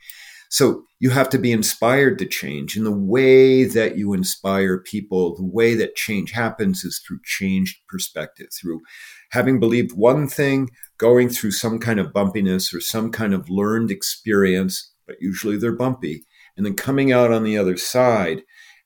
So 0.50 0.84
you 1.00 1.08
have 1.10 1.30
to 1.30 1.38
be 1.38 1.50
inspired 1.50 2.18
to 2.18 2.26
change. 2.26 2.76
And 2.76 2.84
the 2.84 2.92
way 2.92 3.64
that 3.64 3.96
you 3.96 4.12
inspire 4.12 4.78
people, 4.78 5.34
the 5.34 5.46
way 5.46 5.74
that 5.74 5.96
change 5.96 6.32
happens 6.32 6.84
is 6.84 7.02
through 7.04 7.20
changed 7.24 7.78
perspective, 7.88 8.48
through 8.60 8.82
having 9.30 9.58
believed 9.58 9.96
one 9.96 10.28
thing, 10.28 10.68
going 11.02 11.28
through 11.28 11.50
some 11.50 11.80
kind 11.80 11.98
of 11.98 12.12
bumpiness 12.12 12.72
or 12.72 12.80
some 12.80 13.10
kind 13.10 13.34
of 13.34 13.50
learned 13.50 13.90
experience, 13.90 14.92
but 15.04 15.16
usually 15.20 15.56
they're 15.56 15.74
bumpy, 15.74 16.24
and 16.56 16.64
then 16.64 16.76
coming 16.76 17.10
out 17.10 17.32
on 17.32 17.42
the 17.42 17.58
other 17.58 17.76
side 17.76 18.42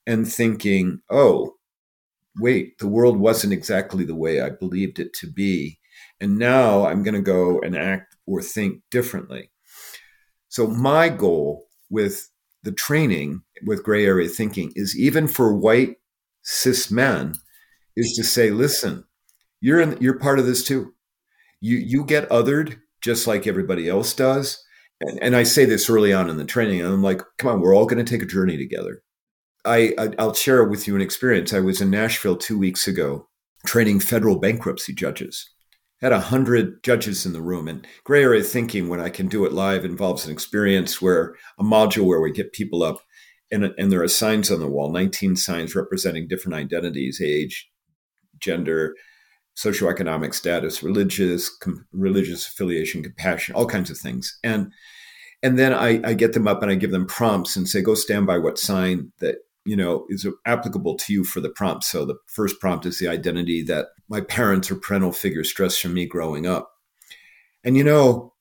and 0.07 0.27
thinking, 0.27 1.03
oh, 1.11 1.57
wait, 2.41 2.79
the 2.79 2.87
world 2.87 3.19
wasn't 3.19 3.53
exactly 3.53 4.03
the 4.03 4.15
way 4.15 4.41
I 4.41 4.49
believed 4.49 4.99
it 4.99 5.13
to 5.13 5.31
be. 5.31 5.79
And 6.19 6.39
now 6.39 6.87
I'm 6.87 7.03
going 7.03 7.15
to 7.15 7.21
go 7.21 7.61
and 7.61 7.77
act 7.77 8.17
or 8.25 8.41
think 8.41 8.81
differently. 8.91 9.51
So, 10.49 10.67
my 10.67 11.11
goal 11.11 11.67
with 11.91 12.31
the 12.63 12.73
training 12.73 13.43
with 13.67 13.85
gray 13.85 14.07
area 14.07 14.31
thinking 14.31 14.73
is 14.75 14.99
even 14.99 15.29
for 15.29 15.55
white 15.55 15.97
cis 16.41 16.91
men 16.91 17.35
is 17.95 18.15
to 18.17 18.25
say, 18.25 18.51
listen, 18.51 19.05
you're 19.61 19.81
in, 19.81 19.99
you're 20.01 20.19
part 20.19 20.39
of 20.39 20.47
this 20.47 20.65
too 20.65 20.95
you 21.61 21.77
you 21.77 22.05
get 22.05 22.29
othered 22.29 22.79
just 23.03 23.27
like 23.27 23.47
everybody 23.47 23.89
else 23.89 24.13
does. 24.15 24.63
And, 25.01 25.23
and 25.23 25.37
I 25.37 25.43
say 25.43 25.67
this 25.67 25.91
early 25.91 26.13
on 26.13 26.31
in 26.31 26.39
the 26.39 26.45
training, 26.45 26.81
and 26.81 26.89
I'm 26.89 27.03
like, 27.03 27.21
come 27.39 27.51
on, 27.51 27.61
we're 27.61 27.75
all 27.75 27.87
going 27.87 28.05
to 28.05 28.11
take 28.11 28.23
a 28.23 28.27
journey 28.27 28.57
together. 28.57 29.03
I, 29.65 29.93
I 29.99 30.11
I'll 30.19 30.35
share 30.35 30.65
with 30.65 30.87
you 30.87 30.97
an 30.97 31.03
experience. 31.03 31.53
I 31.53 31.61
was 31.61 31.81
in 31.81 31.91
Nashville 31.91 32.37
two 32.37 32.59
weeks 32.59 32.87
ago 32.89 33.29
training 33.67 34.01
federal 34.01 34.39
bankruptcy 34.39 34.95
judges 34.95 35.51
had 36.01 36.13
a 36.13 36.21
hundred 36.21 36.83
judges 36.83 37.27
in 37.27 37.33
the 37.33 37.43
room 37.43 37.69
and 37.69 37.87
gray 38.05 38.23
area 38.23 38.43
thinking 38.43 38.89
when 38.89 39.01
i 39.01 39.09
can 39.09 39.27
do 39.27 39.45
it 39.45 39.53
live 39.53 39.85
involves 39.85 40.25
an 40.25 40.33
experience 40.33 41.03
where 41.03 41.35
a 41.59 41.65
module 41.65 42.05
where 42.05 42.21
we 42.21 42.31
get 42.31 42.53
people 42.53 42.83
up 42.83 43.01
and, 43.51 43.65
and 43.79 43.93
there 43.93 44.03
are 44.03 44.09
signs 44.09 44.51
on 44.51 44.61
the 44.61 44.69
wall 44.69 44.91
19 44.91 45.37
signs 45.37 45.75
representing 45.75 46.29
different 46.29 46.57
identities 46.57 47.21
age 47.23 47.69
gender 48.39 48.95
socioeconomic 49.57 50.35
status, 50.35 50.83
religious 50.83 51.49
com- 51.49 51.87
religious 51.93 52.47
affiliation, 52.47 53.03
compassion, 53.03 53.55
all 53.55 53.67
kinds 53.67 53.91
of 53.91 53.99
things. 53.99 54.39
And 54.45 54.73
and 55.43 55.59
then 55.59 55.73
I, 55.73 56.01
I 56.03 56.15
get 56.15 56.33
them 56.33 56.49
up 56.49 56.63
and 56.63 56.71
I 56.71 56.75
give 56.75 56.91
them 56.91 57.07
prompts 57.07 57.57
and 57.57 57.69
say, 57.69 57.83
go 57.83 57.95
stand 57.95 58.27
by 58.27 58.39
what 58.39 58.59
sign 58.59 59.13
that 59.19 59.37
you 59.65 59.77
know 59.77 60.07
is 60.09 60.27
applicable 60.45 60.97
to 60.97 61.13
you 61.13 61.25
for 61.25 61.41
the 61.41 61.51
prompt. 61.51 61.85
So 61.85 62.05
the 62.05 62.17
first 62.27 62.61
prompt 62.61 62.87
is 62.87 62.99
the 62.99 63.09
identity 63.09 63.63
that 63.65 63.87
my 64.09 64.21
parents 64.21 64.71
or 64.71 64.77
parental 64.77 65.13
figures 65.13 65.51
stressed 65.51 65.81
from 65.81 65.95
me 65.95 66.07
growing 66.07 66.47
up. 66.47 66.71
And 67.65 67.77
you 67.77 67.85
know, 67.85 68.35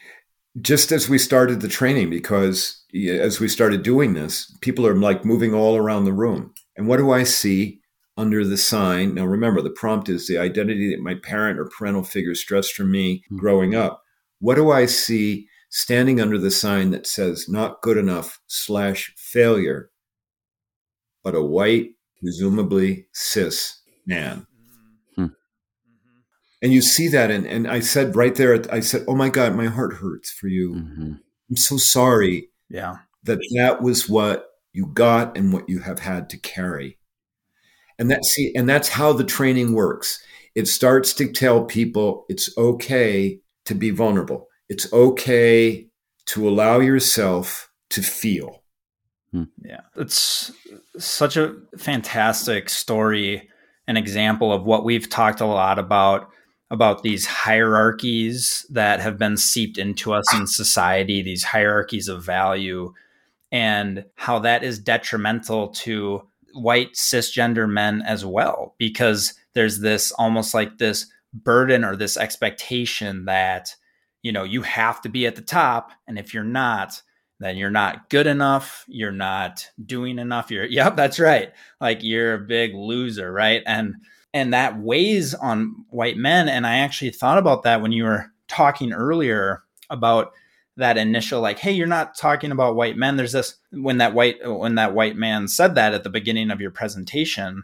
just 0.60 0.92
as 0.92 1.08
we 1.08 1.18
started 1.18 1.60
the 1.60 1.68
training, 1.68 2.10
because 2.10 2.84
as 2.94 3.40
we 3.40 3.48
started 3.48 3.82
doing 3.82 4.14
this, 4.14 4.54
people 4.60 4.86
are 4.86 4.94
like 4.94 5.24
moving 5.24 5.54
all 5.54 5.76
around 5.76 6.04
the 6.04 6.12
room. 6.12 6.54
And 6.76 6.86
what 6.86 6.98
do 6.98 7.10
I 7.10 7.24
see? 7.24 7.81
Under 8.16 8.44
the 8.44 8.56
sign. 8.56 9.14
Now, 9.14 9.24
remember, 9.24 9.62
the 9.62 9.70
prompt 9.70 10.08
is 10.08 10.26
the 10.26 10.38
identity 10.38 10.90
that 10.90 11.02
my 11.02 11.14
parent 11.14 11.58
or 11.58 11.66
parental 11.66 12.04
figure 12.04 12.34
stressed 12.34 12.74
from 12.74 12.90
me 12.90 13.18
mm-hmm. 13.18 13.38
growing 13.38 13.74
up. 13.74 14.02
What 14.40 14.56
do 14.56 14.70
I 14.70 14.86
see 14.86 15.46
standing 15.70 16.20
under 16.20 16.38
the 16.38 16.50
sign 16.50 16.90
that 16.90 17.06
says 17.06 17.48
not 17.48 17.80
good 17.80 17.96
enough 17.96 18.40
slash 18.46 19.12
failure, 19.16 19.90
but 21.24 21.34
a 21.34 21.42
white, 21.42 21.90
presumably 22.20 23.06
cis 23.12 23.80
man? 24.06 24.46
Hmm. 25.16 25.26
And 26.60 26.72
you 26.72 26.82
see 26.82 27.08
that, 27.08 27.30
and, 27.30 27.46
and 27.46 27.68
I 27.68 27.80
said 27.80 28.16
right 28.16 28.34
there, 28.34 28.62
I 28.72 28.80
said, 28.80 29.04
"Oh 29.08 29.14
my 29.14 29.30
God, 29.30 29.54
my 29.54 29.66
heart 29.66 29.94
hurts 29.94 30.30
for 30.30 30.48
you. 30.48 30.74
Mm-hmm. 30.74 31.12
I'm 31.50 31.56
so 31.56 31.76
sorry." 31.76 32.48
Yeah, 32.68 32.96
that 33.24 33.38
that 33.56 33.80
was 33.80 34.08
what 34.08 34.48
you 34.72 34.86
got 34.86 35.36
and 35.36 35.52
what 35.52 35.68
you 35.68 35.80
have 35.80 36.00
had 36.00 36.28
to 36.30 36.38
carry. 36.38 36.98
And 37.98 38.10
that's 38.10 38.28
see, 38.28 38.52
and 38.54 38.68
that's 38.68 38.88
how 38.88 39.12
the 39.12 39.24
training 39.24 39.72
works. 39.72 40.22
It 40.54 40.68
starts 40.68 41.14
to 41.14 41.30
tell 41.30 41.64
people 41.64 42.26
it's 42.28 42.56
okay 42.58 43.40
to 43.64 43.74
be 43.74 43.90
vulnerable. 43.90 44.48
It's 44.68 44.92
okay 44.92 45.88
to 46.26 46.48
allow 46.48 46.80
yourself 46.80 47.70
to 47.90 48.02
feel. 48.02 48.62
Hmm. 49.32 49.44
Yeah. 49.64 49.80
It's 49.96 50.52
such 50.98 51.36
a 51.36 51.56
fantastic 51.78 52.68
story, 52.68 53.48
an 53.86 53.96
example 53.96 54.52
of 54.52 54.64
what 54.64 54.84
we've 54.84 55.08
talked 55.08 55.40
a 55.40 55.46
lot 55.46 55.78
about 55.78 56.28
about 56.70 57.02
these 57.02 57.26
hierarchies 57.26 58.64
that 58.70 58.98
have 58.98 59.18
been 59.18 59.36
seeped 59.36 59.76
into 59.76 60.14
us 60.14 60.24
in 60.34 60.46
society, 60.46 61.20
these 61.20 61.44
hierarchies 61.44 62.08
of 62.08 62.24
value, 62.24 62.94
and 63.52 64.06
how 64.14 64.38
that 64.38 64.64
is 64.64 64.78
detrimental 64.78 65.68
to 65.68 66.26
white 66.54 66.94
cisgender 66.94 67.68
men 67.68 68.02
as 68.02 68.24
well, 68.24 68.74
because 68.78 69.34
there's 69.54 69.80
this 69.80 70.12
almost 70.12 70.54
like 70.54 70.78
this 70.78 71.06
burden 71.32 71.84
or 71.84 71.96
this 71.96 72.16
expectation 72.16 73.24
that, 73.24 73.74
you 74.22 74.32
know, 74.32 74.44
you 74.44 74.62
have 74.62 75.00
to 75.02 75.08
be 75.08 75.26
at 75.26 75.36
the 75.36 75.42
top. 75.42 75.90
And 76.06 76.18
if 76.18 76.34
you're 76.34 76.44
not, 76.44 77.02
then 77.40 77.56
you're 77.56 77.70
not 77.70 78.08
good 78.08 78.26
enough. 78.26 78.84
You're 78.86 79.10
not 79.10 79.68
doing 79.84 80.18
enough. 80.18 80.50
You're, 80.50 80.64
yep, 80.66 80.96
that's 80.96 81.18
right. 81.18 81.52
Like 81.80 82.02
you're 82.02 82.34
a 82.34 82.38
big 82.38 82.74
loser, 82.74 83.32
right? 83.32 83.62
And 83.66 83.96
and 84.34 84.54
that 84.54 84.78
weighs 84.78 85.34
on 85.34 85.84
white 85.90 86.16
men 86.16 86.48
and 86.48 86.66
i 86.66 86.78
actually 86.78 87.10
thought 87.10 87.38
about 87.38 87.64
that 87.64 87.82
when 87.82 87.92
you 87.92 88.04
were 88.04 88.32
talking 88.48 88.92
earlier 88.92 89.62
about 89.90 90.32
that 90.76 90.96
initial 90.96 91.40
like 91.40 91.58
hey 91.58 91.72
you're 91.72 91.86
not 91.86 92.16
talking 92.16 92.50
about 92.50 92.76
white 92.76 92.96
men 92.96 93.16
there's 93.16 93.32
this 93.32 93.56
when 93.72 93.98
that 93.98 94.14
white 94.14 94.36
when 94.44 94.74
that 94.76 94.94
white 94.94 95.16
man 95.16 95.46
said 95.46 95.74
that 95.74 95.92
at 95.92 96.02
the 96.02 96.10
beginning 96.10 96.50
of 96.50 96.60
your 96.60 96.70
presentation 96.70 97.62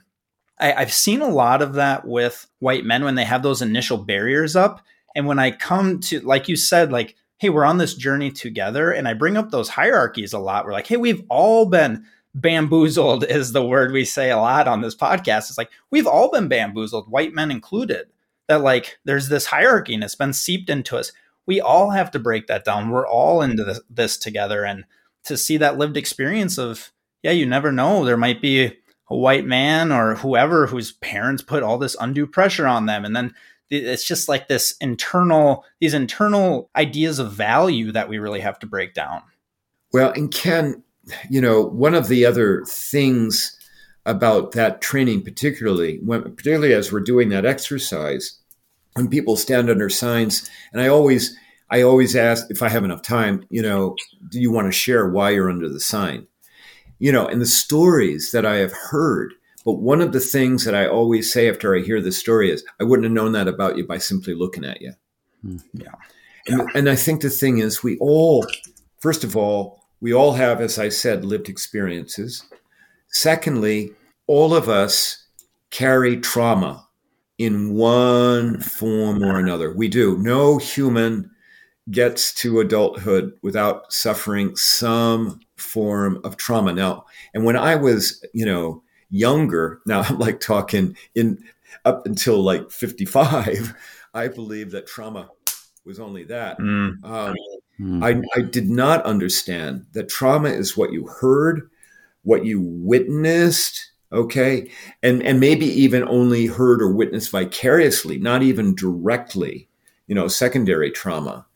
I, 0.59 0.75
i've 0.75 0.93
seen 0.93 1.21
a 1.21 1.29
lot 1.29 1.63
of 1.63 1.75
that 1.75 2.07
with 2.07 2.47
white 2.59 2.85
men 2.85 3.05
when 3.05 3.15
they 3.15 3.25
have 3.25 3.43
those 3.43 3.63
initial 3.63 3.99
barriers 3.99 4.55
up 4.55 4.85
and 5.15 5.27
when 5.27 5.39
i 5.39 5.51
come 5.51 6.01
to 6.01 6.21
like 6.21 6.49
you 6.49 6.57
said 6.57 6.93
like 6.93 7.17
hey 7.39 7.49
we're 7.49 7.65
on 7.65 7.79
this 7.79 7.95
journey 7.95 8.31
together 8.31 8.91
and 8.91 9.09
i 9.09 9.15
bring 9.15 9.37
up 9.37 9.51
those 9.51 9.71
hierarchies 9.71 10.33
a 10.33 10.39
lot 10.39 10.67
we're 10.67 10.73
like 10.73 10.87
hey 10.87 10.99
we've 10.99 11.25
all 11.31 11.65
been 11.65 12.05
bamboozled 12.35 13.25
is 13.29 13.53
the 13.53 13.65
word 13.65 13.93
we 13.93 14.05
say 14.05 14.31
a 14.31 14.37
lot 14.37 14.69
on 14.69 14.81
this 14.81 14.95
podcast. 14.95 15.49
It's 15.49 15.59
like 15.59 15.71
we've 15.91 16.07
all 16.07 16.31
been 16.31 16.49
bamboozled, 16.49 17.11
white 17.11 17.35
men 17.35 17.51
included. 17.51 18.09
That 18.49 18.63
like 18.63 18.99
there's 19.05 19.29
this 19.29 19.47
hierarchy 19.47 19.93
and 19.95 20.03
it's 20.03 20.15
been 20.15 20.33
seeped 20.33 20.71
into 20.71 20.97
us. 20.97 21.13
We 21.49 21.61
all 21.61 21.91
have 21.91 22.13
to 22.13 22.21
break 22.21 22.47
that 22.47 22.65
down. 22.65 22.91
We're 22.91 23.09
all 23.09 23.43
into 23.43 23.65
this, 23.65 23.81
this 23.91 24.17
together, 24.17 24.65
and 24.65 24.85
to 25.25 25.37
see 25.37 25.57
that 25.57 25.79
lived 25.79 25.97
experience 25.97 26.59
of 26.59 26.93
yeah, 27.23 27.33
you 27.33 27.47
never 27.47 27.73
know. 27.73 28.05
There 28.05 28.17
might 28.17 28.41
be 28.41 28.65
a 29.11 29.17
white 29.17 29.45
man 29.45 29.91
or 29.91 30.15
whoever 30.17 30.67
whose 30.67 30.93
parents 30.93 31.43
put 31.43 31.63
all 31.63 31.79
this 31.79 31.97
undue 31.99 32.27
pressure 32.27 32.67
on 32.67 32.87
them, 32.87 33.05
and 33.05 33.17
then 33.17 33.35
it's 33.71 34.05
just 34.05 34.29
like 34.29 34.49
this 34.49 34.75
internal 34.81 35.65
these 35.81 35.95
internal 35.95 36.71
ideas 36.77 37.19
of 37.19 37.33
value 37.33 37.93
that 37.93 38.09
we 38.09 38.19
really 38.19 38.41
have 38.41 38.59
to 38.61 38.67
break 38.67 38.95
down. 38.95 39.23
Well, 39.93 40.13
and 40.13 40.33
Ken, 40.33 40.83
you 41.31 41.41
know, 41.41 41.63
one 41.63 41.95
of 41.95 42.09
the 42.09 42.27
other 42.27 42.63
things 42.67 43.59
about 44.05 44.53
that 44.53 44.81
training, 44.81 45.23
particularly 45.23 45.99
when, 46.03 46.23
particularly 46.23 46.75
as 46.75 46.93
we're 46.93 47.01
doing 47.01 47.31
that 47.31 47.47
exercise, 47.47 48.38
when 48.99 49.09
people 49.09 49.37
stand 49.37 49.71
under 49.71 49.89
signs, 49.89 50.51
and 50.73 50.83
I 50.83 50.89
always, 50.89 51.37
I 51.71 51.83
always 51.83 52.17
ask 52.17 52.47
if 52.51 52.63
I 52.63 52.69
have 52.69 52.85
enough 52.85 53.03
time, 53.03 53.45
you 53.49 53.63
know, 53.63 53.95
do 54.29 54.41
you 54.41 54.51
want 54.51 54.67
to 54.67 54.73
share 54.73 55.09
why 55.09 55.31
you're 55.31 55.51
under 55.51 55.69
the 55.69 55.81
sign? 55.81 56.27
You 56.99 57.13
know, 57.13 57.27
and 57.27 57.41
the 57.41 57.47
stories 57.47 58.33
that 58.33 58.45
I 58.45 58.57
have 58.57 58.73
heard. 58.73 59.35
But 59.65 59.75
one 59.75 60.01
of 60.01 60.13
the 60.13 60.21
things 60.21 60.65
that 60.65 60.75
I 60.75 60.89
always 60.89 61.33
say 61.33 61.49
after 61.49 61.77
I 61.77 61.81
hear 61.81 62.01
the 62.01 62.11
story 62.11 62.51
is, 62.51 62.65
I 62.81 62.85
wouldn't 62.85 63.05
have 63.05 63.13
known 63.13 63.33
that 63.33 63.47
about 63.47 63.77
you 63.77 63.87
by 63.87 63.99
simply 63.99 64.35
looking 64.35 64.65
at 64.65 64.81
you. 64.81 64.95
Hmm. 65.43 65.59
Yeah. 65.75 65.95
And, 66.49 66.69
and 66.75 66.89
I 66.89 66.97
think 66.97 67.21
the 67.21 67.31
thing 67.31 67.59
is, 67.59 67.83
we 67.83 67.99
all, 67.99 68.47
first 68.99 69.23
of 69.23 69.37
all, 69.37 69.85
we 70.01 70.13
all 70.13 70.33
have, 70.33 70.61
as 70.61 70.79
I 70.79 70.89
said, 70.89 71.25
lived 71.25 71.49
experiences. 71.49 72.45
Secondly, 73.09 73.93
all 74.27 74.55
of 74.55 74.69
us 74.69 75.25
carry 75.71 76.17
trauma 76.17 76.88
in 77.39 77.75
one 77.75 78.61
form 78.61 79.23
or 79.23 79.39
another. 79.39 79.73
We 79.73 79.89
do. 79.89 80.19
No 80.19 80.59
human 80.59 81.31
gets 81.91 82.35
to 82.35 82.61
adulthood 82.61 83.33
without 83.43 83.93
suffering 83.93 84.55
some 84.57 85.41
form 85.57 86.21
of 86.25 86.37
trauma. 86.37 86.73
Now, 86.73 87.07
and 87.33 87.45
when 87.45 87.57
I 87.57 87.77
was, 87.77 88.25
you 88.35 88.45
know, 88.45 88.83
younger, 89.09 89.81
now 89.87 90.03
I'm 90.09 90.19
like 90.19 90.41
talking 90.41 90.97
in 91.15 91.39
up 91.85 92.07
until 92.07 92.43
like 92.43 92.71
55, 92.71 93.75
I 94.15 94.29
believe 94.29 94.73
that 94.73 94.87
trauma 94.87 95.31
was 95.85 96.01
only 96.01 96.25
that. 96.25 96.59
Mm. 96.59 97.05
Um, 97.05 97.35
Mm. 97.81 98.05
I, 98.05 98.39
I 98.39 98.43
did 98.43 98.69
not 98.69 99.05
understand 99.05 99.87
that 99.93 100.09
trauma 100.09 100.49
is 100.49 100.77
what 100.77 100.93
you 100.93 101.07
heard, 101.07 101.71
what 102.23 102.45
you 102.45 102.61
witnessed, 102.61 103.93
okay, 104.13 104.71
and 105.03 105.23
and 105.23 105.41
maybe 105.41 105.67
even 105.67 106.07
only 106.09 106.47
heard 106.47 106.83
or 106.83 106.93
witnessed 106.93 107.31
vicariously, 107.31 108.19
not 108.19 108.43
even 108.43 108.75
directly, 108.75 109.69
you 110.07 110.15
know, 110.15 110.29
secondary 110.29 110.91
trauma, 110.91 111.47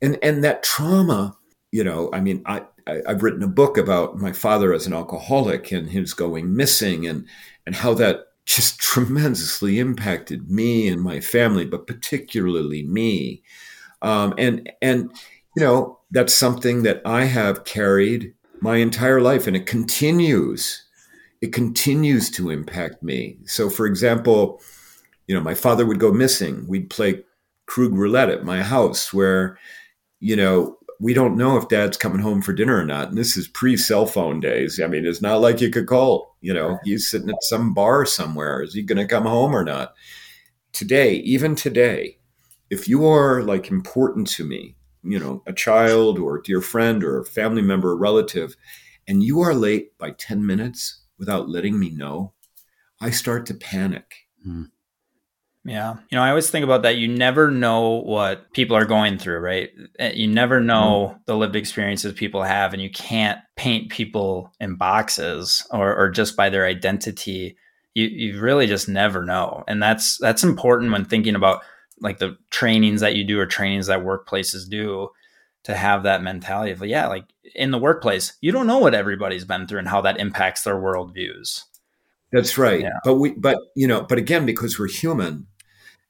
and 0.00 0.18
and 0.22 0.44
that 0.44 0.62
trauma, 0.62 1.36
you 1.72 1.84
know, 1.84 2.10
I 2.12 2.20
mean, 2.20 2.42
I, 2.46 2.62
I 2.86 3.02
I've 3.08 3.22
written 3.22 3.42
a 3.42 3.48
book 3.48 3.76
about 3.78 4.18
my 4.18 4.32
father 4.32 4.72
as 4.72 4.86
an 4.86 4.92
alcoholic 4.92 5.72
and 5.72 5.90
his 5.90 6.14
going 6.14 6.54
missing, 6.54 7.06
and 7.06 7.26
and 7.66 7.74
how 7.74 7.94
that 7.94 8.26
just 8.46 8.78
tremendously 8.80 9.78
impacted 9.78 10.50
me 10.50 10.88
and 10.88 11.02
my 11.02 11.20
family, 11.20 11.64
but 11.64 11.86
particularly 11.86 12.84
me, 12.84 13.42
um, 14.02 14.34
and 14.38 14.70
and 14.82 15.12
you 15.56 15.64
know, 15.64 15.98
that's 16.10 16.34
something 16.34 16.82
that 16.84 17.02
I 17.04 17.24
have 17.24 17.64
carried 17.64 18.34
my 18.60 18.76
entire 18.76 19.20
life 19.20 19.46
and 19.46 19.56
it 19.56 19.66
continues. 19.66 20.84
It 21.40 21.52
continues 21.52 22.30
to 22.32 22.50
impact 22.50 23.02
me. 23.02 23.38
So, 23.46 23.70
for 23.70 23.86
example, 23.86 24.60
you 25.26 25.34
know, 25.34 25.40
my 25.40 25.54
father 25.54 25.86
would 25.86 26.00
go 26.00 26.12
missing. 26.12 26.66
We'd 26.68 26.90
play 26.90 27.22
Krug 27.66 27.94
roulette 27.94 28.30
at 28.30 28.44
my 28.44 28.62
house 28.62 29.12
where, 29.12 29.58
you 30.18 30.36
know, 30.36 30.76
we 31.00 31.14
don't 31.14 31.36
know 31.36 31.56
if 31.56 31.68
dad's 31.68 31.96
coming 31.96 32.20
home 32.20 32.42
for 32.42 32.52
dinner 32.52 32.76
or 32.76 32.84
not. 32.84 33.08
And 33.08 33.16
this 33.16 33.36
is 33.36 33.48
pre 33.48 33.76
cell 33.76 34.04
phone 34.04 34.38
days. 34.38 34.78
I 34.80 34.86
mean, 34.86 35.06
it's 35.06 35.22
not 35.22 35.40
like 35.40 35.60
you 35.60 35.70
could 35.70 35.86
call, 35.86 36.36
you 36.42 36.52
know, 36.52 36.78
he's 36.84 37.08
sitting 37.08 37.30
at 37.30 37.42
some 37.42 37.72
bar 37.72 38.04
somewhere. 38.04 38.62
Is 38.62 38.74
he 38.74 38.82
going 38.82 38.98
to 38.98 39.06
come 39.06 39.24
home 39.24 39.56
or 39.56 39.64
not? 39.64 39.94
Today, 40.72 41.14
even 41.14 41.54
today, 41.54 42.18
if 42.68 42.86
you 42.86 43.06
are 43.06 43.42
like 43.42 43.70
important 43.70 44.26
to 44.32 44.44
me, 44.44 44.76
you 45.02 45.18
know, 45.18 45.42
a 45.46 45.52
child 45.52 46.18
or 46.18 46.36
a 46.36 46.42
dear 46.42 46.60
friend 46.60 47.02
or 47.02 47.18
a 47.18 47.24
family 47.24 47.62
member 47.62 47.92
or 47.92 47.96
relative, 47.96 48.56
and 49.08 49.22
you 49.22 49.40
are 49.40 49.54
late 49.54 49.96
by 49.96 50.10
10 50.10 50.44
minutes 50.44 50.99
without 51.20 51.48
letting 51.48 51.78
me 51.78 51.90
know, 51.90 52.32
I 53.00 53.10
start 53.10 53.46
to 53.46 53.54
panic. 53.54 54.26
Mm. 54.44 54.70
Yeah. 55.64 55.96
You 56.10 56.16
know, 56.16 56.22
I 56.22 56.30
always 56.30 56.50
think 56.50 56.64
about 56.64 56.82
that. 56.82 56.96
You 56.96 57.06
never 57.06 57.50
know 57.50 58.00
what 58.00 58.50
people 58.54 58.74
are 58.76 58.86
going 58.86 59.18
through, 59.18 59.40
right? 59.40 59.68
Eh, 59.98 60.12
you 60.14 60.26
never 60.26 60.58
know 60.58 61.14
mm. 61.14 61.24
the 61.26 61.36
lived 61.36 61.54
experiences 61.54 62.14
people 62.14 62.42
have, 62.42 62.72
and 62.72 62.82
you 62.82 62.90
can't 62.90 63.38
paint 63.56 63.90
people 63.90 64.50
in 64.58 64.76
boxes 64.76 65.66
or, 65.70 65.94
or 65.94 66.08
just 66.08 66.34
by 66.34 66.48
their 66.48 66.64
identity. 66.64 67.56
You, 67.94 68.06
you 68.06 68.40
really 68.40 68.66
just 68.66 68.88
never 68.88 69.22
know. 69.22 69.62
And 69.68 69.82
that's 69.82 70.16
that's 70.16 70.42
important 70.42 70.92
when 70.92 71.04
thinking 71.04 71.34
about 71.34 71.60
like 72.00 72.18
the 72.18 72.38
trainings 72.50 73.02
that 73.02 73.14
you 73.14 73.24
do 73.24 73.38
or 73.38 73.46
trainings 73.46 73.86
that 73.88 74.00
workplaces 74.00 74.68
do 74.68 75.10
to 75.64 75.74
have 75.74 76.04
that 76.04 76.22
mentality 76.22 76.72
of 76.72 76.84
yeah 76.86 77.06
like 77.06 77.24
in 77.54 77.70
the 77.70 77.78
workplace 77.78 78.34
you 78.40 78.52
don't 78.52 78.66
know 78.66 78.78
what 78.78 78.94
everybody's 78.94 79.44
been 79.44 79.66
through 79.66 79.78
and 79.78 79.88
how 79.88 80.00
that 80.00 80.18
impacts 80.18 80.64
their 80.64 80.76
worldviews. 80.76 81.64
That's 82.32 82.56
right. 82.58 82.82
Yeah. 82.82 82.98
but 83.04 83.14
we 83.14 83.32
but 83.32 83.58
you 83.74 83.86
know 83.86 84.02
but 84.02 84.18
again 84.18 84.46
because 84.46 84.78
we're 84.78 84.88
human 84.88 85.46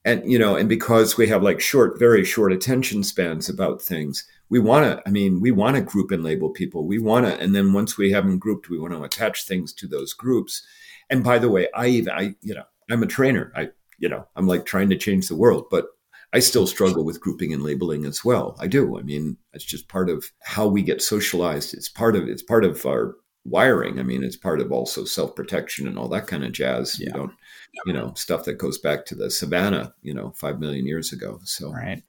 and 0.04 0.30
you 0.30 0.38
know 0.38 0.56
and 0.56 0.68
because 0.68 1.16
we 1.16 1.28
have 1.28 1.42
like 1.42 1.60
short 1.60 1.98
very 1.98 2.24
short 2.24 2.52
attention 2.52 3.02
spans 3.02 3.48
about 3.48 3.82
things 3.82 4.26
we 4.48 4.58
want 4.58 4.84
to 4.84 5.02
i 5.06 5.10
mean 5.10 5.40
we 5.40 5.50
want 5.50 5.76
to 5.76 5.82
group 5.82 6.10
and 6.10 6.24
label 6.24 6.50
people. 6.50 6.86
We 6.86 6.98
want 6.98 7.26
to 7.26 7.38
and 7.38 7.54
then 7.54 7.72
once 7.72 7.96
we 7.96 8.12
have 8.12 8.24
them 8.24 8.38
grouped 8.38 8.70
we 8.70 8.78
want 8.78 8.92
to 8.92 9.02
attach 9.02 9.44
things 9.44 9.72
to 9.74 9.86
those 9.86 10.12
groups. 10.12 10.62
And 11.08 11.24
by 11.24 11.38
the 11.38 11.50
way 11.50 11.68
i 11.74 11.86
even 11.86 12.12
i 12.12 12.34
you 12.40 12.54
know 12.54 12.64
i'm 12.90 13.02
a 13.02 13.06
trainer. 13.06 13.52
I 13.54 13.70
you 14.00 14.08
know, 14.08 14.26
I'm 14.34 14.48
like 14.48 14.66
trying 14.66 14.90
to 14.90 14.96
change 14.96 15.28
the 15.28 15.36
world, 15.36 15.66
but 15.70 15.86
I 16.32 16.38
still 16.38 16.66
struggle 16.66 17.04
with 17.04 17.20
grouping 17.20 17.52
and 17.52 17.62
labeling 17.62 18.04
as 18.04 18.24
well. 18.24 18.56
I 18.60 18.68
do. 18.68 18.98
I 18.98 19.02
mean, 19.02 19.36
it's 19.52 19.64
just 19.64 19.88
part 19.88 20.08
of 20.08 20.30
how 20.42 20.68
we 20.68 20.82
get 20.82 21.02
socialized. 21.02 21.74
It's 21.74 21.88
part 21.88 22.14
of 22.14 22.28
it's 22.28 22.42
part 22.42 22.64
of 22.64 22.86
our 22.86 23.16
wiring. 23.44 23.98
I 23.98 24.02
mean, 24.02 24.22
it's 24.22 24.36
part 24.36 24.60
of 24.60 24.70
also 24.70 25.04
self 25.04 25.34
protection 25.34 25.88
and 25.88 25.98
all 25.98 26.08
that 26.08 26.28
kind 26.28 26.44
of 26.44 26.52
jazz. 26.52 26.98
Yeah. 27.00 27.08
You 27.08 27.12
don't, 27.12 27.32
you 27.86 27.92
know, 27.92 28.12
stuff 28.14 28.44
that 28.44 28.58
goes 28.58 28.78
back 28.78 29.06
to 29.06 29.14
the 29.14 29.30
savannah, 29.30 29.94
you 30.02 30.14
know, 30.14 30.32
five 30.36 30.60
million 30.60 30.86
years 30.86 31.12
ago. 31.12 31.40
So 31.44 31.72
right. 31.72 32.02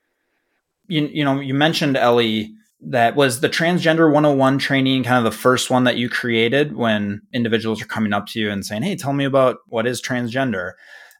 You 0.88 1.08
you 1.08 1.24
know, 1.24 1.40
you 1.40 1.54
mentioned 1.54 1.98
Ellie. 1.98 2.54
That 2.84 3.16
was 3.16 3.42
the 3.42 3.50
transgender 3.50 4.12
101 4.12 4.58
training, 4.58 5.04
kind 5.04 5.24
of 5.24 5.32
the 5.32 5.38
first 5.38 5.70
one 5.70 5.84
that 5.84 5.98
you 5.98 6.10
created 6.10 6.76
when 6.76 7.22
individuals 7.32 7.80
are 7.80 7.86
coming 7.86 8.12
up 8.12 8.26
to 8.30 8.40
you 8.40 8.50
and 8.50 8.66
saying, 8.66 8.82
"Hey, 8.82 8.96
tell 8.96 9.14
me 9.14 9.24
about 9.24 9.60
what 9.68 9.86
is 9.86 10.02
transgender." 10.02 10.72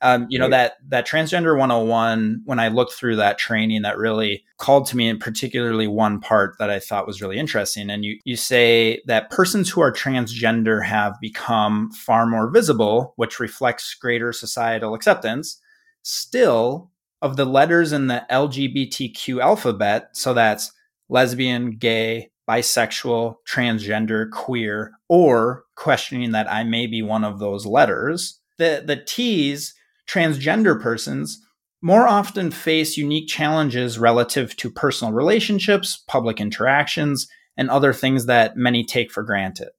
Um, 0.02 0.26
you 0.30 0.40
know 0.40 0.50
that 0.50 0.78
that 0.88 1.08
transgender 1.08 1.58
101. 1.58 2.42
When 2.46 2.60
I 2.60 2.70
looked 2.70 2.94
through 2.94 3.18
that 3.18 3.38
training, 3.38 3.84
that 3.84 3.98
really 3.98 4.44
called 4.58 4.88
to 4.88 4.98
me, 4.98 5.10
and 5.10 5.20
particularly 5.20 5.88
one 5.88 6.20
part 6.20 6.58
that 6.58 6.70
I 6.70 6.80
thought 6.80 7.08
was 7.08 7.22
really 7.22 7.38
interesting. 7.38 7.90
And 7.90 8.04
you 8.04 8.20
you 8.24 8.36
say 8.36 9.02
that 9.06 9.30
persons 9.30 9.70
who 9.70 9.82
are 9.82 9.92
transgender 9.92 10.84
have 10.84 11.20
become 11.22 11.92
far 11.92 12.26
more 12.26 12.50
visible, 12.50 13.14
which 13.16 13.40
reflects 13.40 13.94
greater 13.94 14.34
societal 14.34 14.94
acceptance. 14.94 15.60
Still, 16.04 16.90
of 17.22 17.38
the 17.38 17.46
letters 17.46 17.92
in 17.92 18.08
the 18.08 18.26
LGBTQ 18.32 19.42
alphabet, 19.42 20.10
so 20.14 20.34
that's 20.34 20.72
lesbian, 21.10 21.78
gay, 21.78 22.32
bisexual, 22.50 23.36
transgender, 23.48 24.30
queer, 24.32 24.94
or 25.08 25.66
questioning 25.76 26.32
that 26.32 26.52
I 26.52 26.64
may 26.64 26.88
be 26.88 27.02
one 27.02 27.24
of 27.24 27.40
those 27.40 27.66
letters. 27.66 28.40
The, 28.58 28.84
the 28.86 28.98
T's, 28.98 29.74
transgender 30.08 30.80
persons, 30.80 31.46
more 31.82 32.08
often 32.08 32.52
face 32.52 32.98
unique 32.98 33.28
challenges 33.28 33.98
relative 33.98 34.56
to 34.58 34.70
personal 34.70 35.14
relationships, 35.14 36.04
public 36.08 36.40
interactions, 36.40 37.28
and 37.58 37.70
other 37.70 37.94
things 37.94 38.28
that 38.28 38.56
many 38.56 38.84
take 38.84 39.12
for 39.12 39.24
granted. 39.24 39.70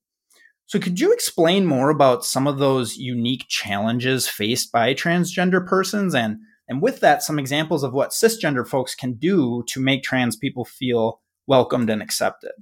So, 0.66 0.78
could 0.78 1.00
you 1.00 1.12
explain 1.12 1.66
more 1.66 1.90
about 1.90 2.24
some 2.24 2.46
of 2.46 2.58
those 2.58 2.96
unique 2.96 3.46
challenges 3.48 4.28
faced 4.28 4.72
by 4.72 4.94
transgender 4.94 5.66
persons 5.66 6.14
and 6.14 6.38
and 6.68 6.80
with 6.80 7.00
that, 7.00 7.22
some 7.22 7.38
examples 7.38 7.82
of 7.82 7.92
what 7.92 8.10
cisgender 8.10 8.66
folks 8.66 8.94
can 8.94 9.14
do 9.14 9.62
to 9.66 9.80
make 9.80 10.02
trans 10.02 10.36
people 10.36 10.64
feel 10.64 11.20
welcomed 11.46 11.90
and 11.90 12.00
accepted. 12.00 12.52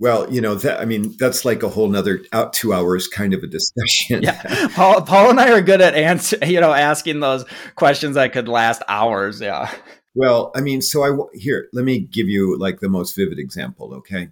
Well, 0.00 0.32
you 0.32 0.40
know, 0.40 0.54
that, 0.54 0.80
I 0.80 0.86
mean, 0.86 1.14
that's 1.18 1.44
like 1.44 1.62
a 1.62 1.68
whole 1.68 1.86
nother 1.86 2.24
out 2.32 2.54
two 2.54 2.72
hours 2.72 3.06
kind 3.06 3.34
of 3.34 3.42
a 3.42 3.46
discussion. 3.46 4.22
yeah. 4.22 4.68
Paul, 4.74 5.02
Paul 5.02 5.30
and 5.30 5.38
I 5.38 5.52
are 5.52 5.60
good 5.60 5.82
at 5.82 5.94
answer, 5.94 6.38
you 6.44 6.58
know, 6.58 6.72
asking 6.72 7.20
those 7.20 7.44
questions 7.76 8.14
that 8.14 8.32
could 8.32 8.48
last 8.48 8.82
hours. 8.88 9.42
Yeah. 9.42 9.70
Well, 10.14 10.52
I 10.56 10.62
mean, 10.62 10.80
so 10.80 11.04
I, 11.04 11.16
here, 11.34 11.68
let 11.74 11.84
me 11.84 12.00
give 12.00 12.28
you 12.28 12.58
like 12.58 12.80
the 12.80 12.88
most 12.88 13.14
vivid 13.14 13.38
example. 13.38 13.94
Okay. 13.96 14.30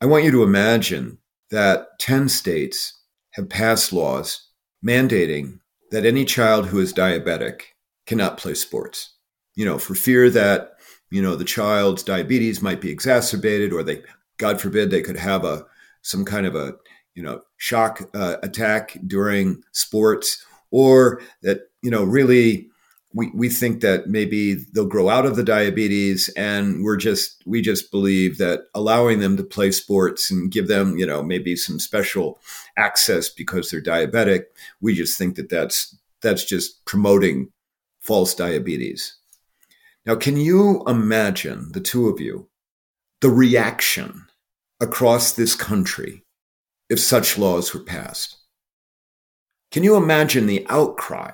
I 0.00 0.06
want 0.06 0.24
you 0.24 0.32
to 0.32 0.42
imagine 0.42 1.18
that 1.50 1.98
10 2.00 2.28
states 2.28 3.00
have 3.34 3.48
passed 3.48 3.92
laws 3.92 4.48
mandating 4.84 5.60
that 5.92 6.04
any 6.04 6.24
child 6.24 6.66
who 6.66 6.80
is 6.80 6.92
diabetic 6.92 7.60
cannot 8.04 8.36
play 8.36 8.54
sports, 8.54 9.14
you 9.54 9.64
know, 9.64 9.78
for 9.78 9.94
fear 9.94 10.28
that, 10.30 10.72
you 11.10 11.22
know, 11.22 11.36
the 11.36 11.44
child's 11.44 12.02
diabetes 12.02 12.60
might 12.60 12.80
be 12.80 12.90
exacerbated 12.90 13.72
or 13.72 13.84
they, 13.84 14.02
God 14.38 14.60
forbid, 14.60 14.90
they 14.90 15.02
could 15.02 15.16
have 15.16 15.44
a, 15.44 15.66
some 16.02 16.24
kind 16.24 16.46
of 16.46 16.54
a, 16.54 16.74
you 17.14 17.22
know, 17.22 17.42
shock 17.56 18.08
uh, 18.14 18.36
attack 18.42 18.98
during 19.06 19.62
sports 19.72 20.44
or 20.70 21.22
that, 21.42 21.70
you 21.82 21.90
know, 21.90 22.04
really 22.04 22.68
we, 23.16 23.30
we 23.34 23.48
think 23.48 23.80
that 23.80 24.08
maybe 24.08 24.54
they'll 24.54 24.84
grow 24.84 25.08
out 25.08 25.24
of 25.24 25.36
the 25.36 25.42
diabetes 25.42 26.28
and 26.36 26.84
we're 26.84 26.98
just 26.98 27.42
we 27.46 27.62
just 27.62 27.90
believe 27.90 28.36
that 28.36 28.64
allowing 28.74 29.20
them 29.20 29.38
to 29.38 29.42
play 29.42 29.70
sports 29.70 30.30
and 30.30 30.52
give 30.52 30.68
them 30.68 30.98
you 30.98 31.06
know 31.06 31.22
maybe 31.22 31.56
some 31.56 31.80
special 31.80 32.38
access 32.76 33.30
because 33.30 33.70
they're 33.70 33.82
diabetic 33.82 34.44
we 34.82 34.94
just 34.94 35.16
think 35.16 35.34
that 35.36 35.48
that's 35.48 35.96
that's 36.20 36.44
just 36.44 36.84
promoting 36.84 37.50
false 38.00 38.34
diabetes. 38.34 39.16
Now 40.04 40.14
can 40.14 40.36
you 40.36 40.84
imagine 40.86 41.72
the 41.72 41.80
two 41.80 42.08
of 42.08 42.20
you 42.20 42.48
the 43.22 43.30
reaction 43.30 44.25
across 44.80 45.32
this 45.32 45.54
country 45.54 46.24
if 46.88 47.00
such 47.00 47.38
laws 47.38 47.72
were 47.72 47.82
passed 47.82 48.36
can 49.70 49.82
you 49.82 49.96
imagine 49.96 50.46
the 50.46 50.66
outcry 50.68 51.32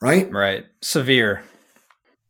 right? 0.00 0.30
Right. 0.30 0.66
Severe. 0.82 1.42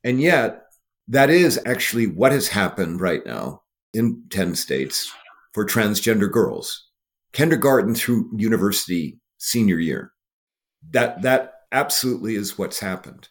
And 0.05 0.21
yet, 0.21 0.65
that 1.09 1.31
is 1.31 1.61
actually 1.67 2.07
what 2.07 2.33
has 2.33 2.49
happened 2.49 3.01
right 3.01 3.25
now 3.25 3.63
in 3.95 4.25
10 4.31 4.55
states 4.55 5.11
for 5.53 5.65
transgender 5.65 6.31
girls, 6.31 6.89
kindergarten 7.33 7.95
through 7.95 8.31
university 8.37 9.19
senior 9.39 9.79
year. 9.79 10.13
That, 10.91 11.23
that 11.23 11.55
absolutely 11.73 12.35
is 12.37 12.59
what's 12.59 12.81
happened. 12.81 13.29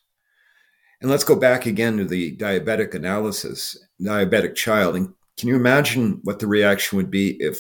And 1.00 1.12
let's 1.12 1.24
go 1.24 1.36
back 1.36 1.66
again 1.66 1.98
to 1.98 2.06
the 2.06 2.36
diabetic 2.36 2.96
analysis, 2.96 3.78
diabetic 4.02 4.56
child. 4.56 4.96
And 4.96 5.14
can 5.38 5.50
you 5.50 5.56
imagine 5.56 6.20
what 6.24 6.40
the 6.40 6.48
reaction 6.48 6.98
would 6.98 7.12
be 7.12 7.38
if 7.40 7.60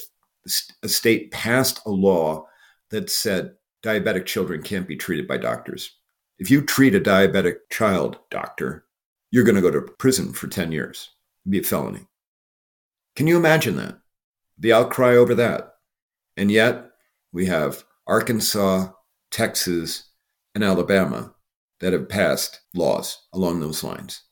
a 0.83 0.87
state 0.87 1.31
passed 1.31 1.79
a 1.85 1.91
law 1.91 2.45
that 2.89 3.09
said 3.09 3.53
diabetic 3.83 4.25
children 4.25 4.61
can't 4.61 4.87
be 4.87 4.95
treated 4.95 5.27
by 5.27 5.37
doctors? 5.37 5.95
If 6.39 6.49
you 6.51 6.61
treat 6.61 6.95
a 6.95 6.99
diabetic 6.99 7.55
child, 7.71 8.17
doctor, 8.29 8.85
you're 9.31 9.43
going 9.43 9.55
to 9.55 9.61
go 9.61 9.71
to 9.71 9.81
prison 9.81 10.33
for 10.33 10.47
10 10.47 10.71
years. 10.71 11.09
It'd 11.43 11.51
be 11.51 11.59
a 11.59 11.63
felony. 11.63 12.07
Can 13.15 13.27
you 13.27 13.37
imagine 13.37 13.75
that? 13.77 13.99
The 14.57 14.73
outcry 14.73 15.15
over 15.15 15.35
that. 15.35 15.73
And 16.35 16.51
yet, 16.51 16.91
we 17.31 17.47
have 17.47 17.83
Arkansas, 18.05 18.89
Texas, 19.31 20.09
and 20.55 20.63
Alabama 20.63 21.33
that 21.79 21.93
have 21.93 22.09
passed 22.09 22.61
laws 22.73 23.27
along 23.33 23.59
those 23.59 23.83
lines. 23.83 24.23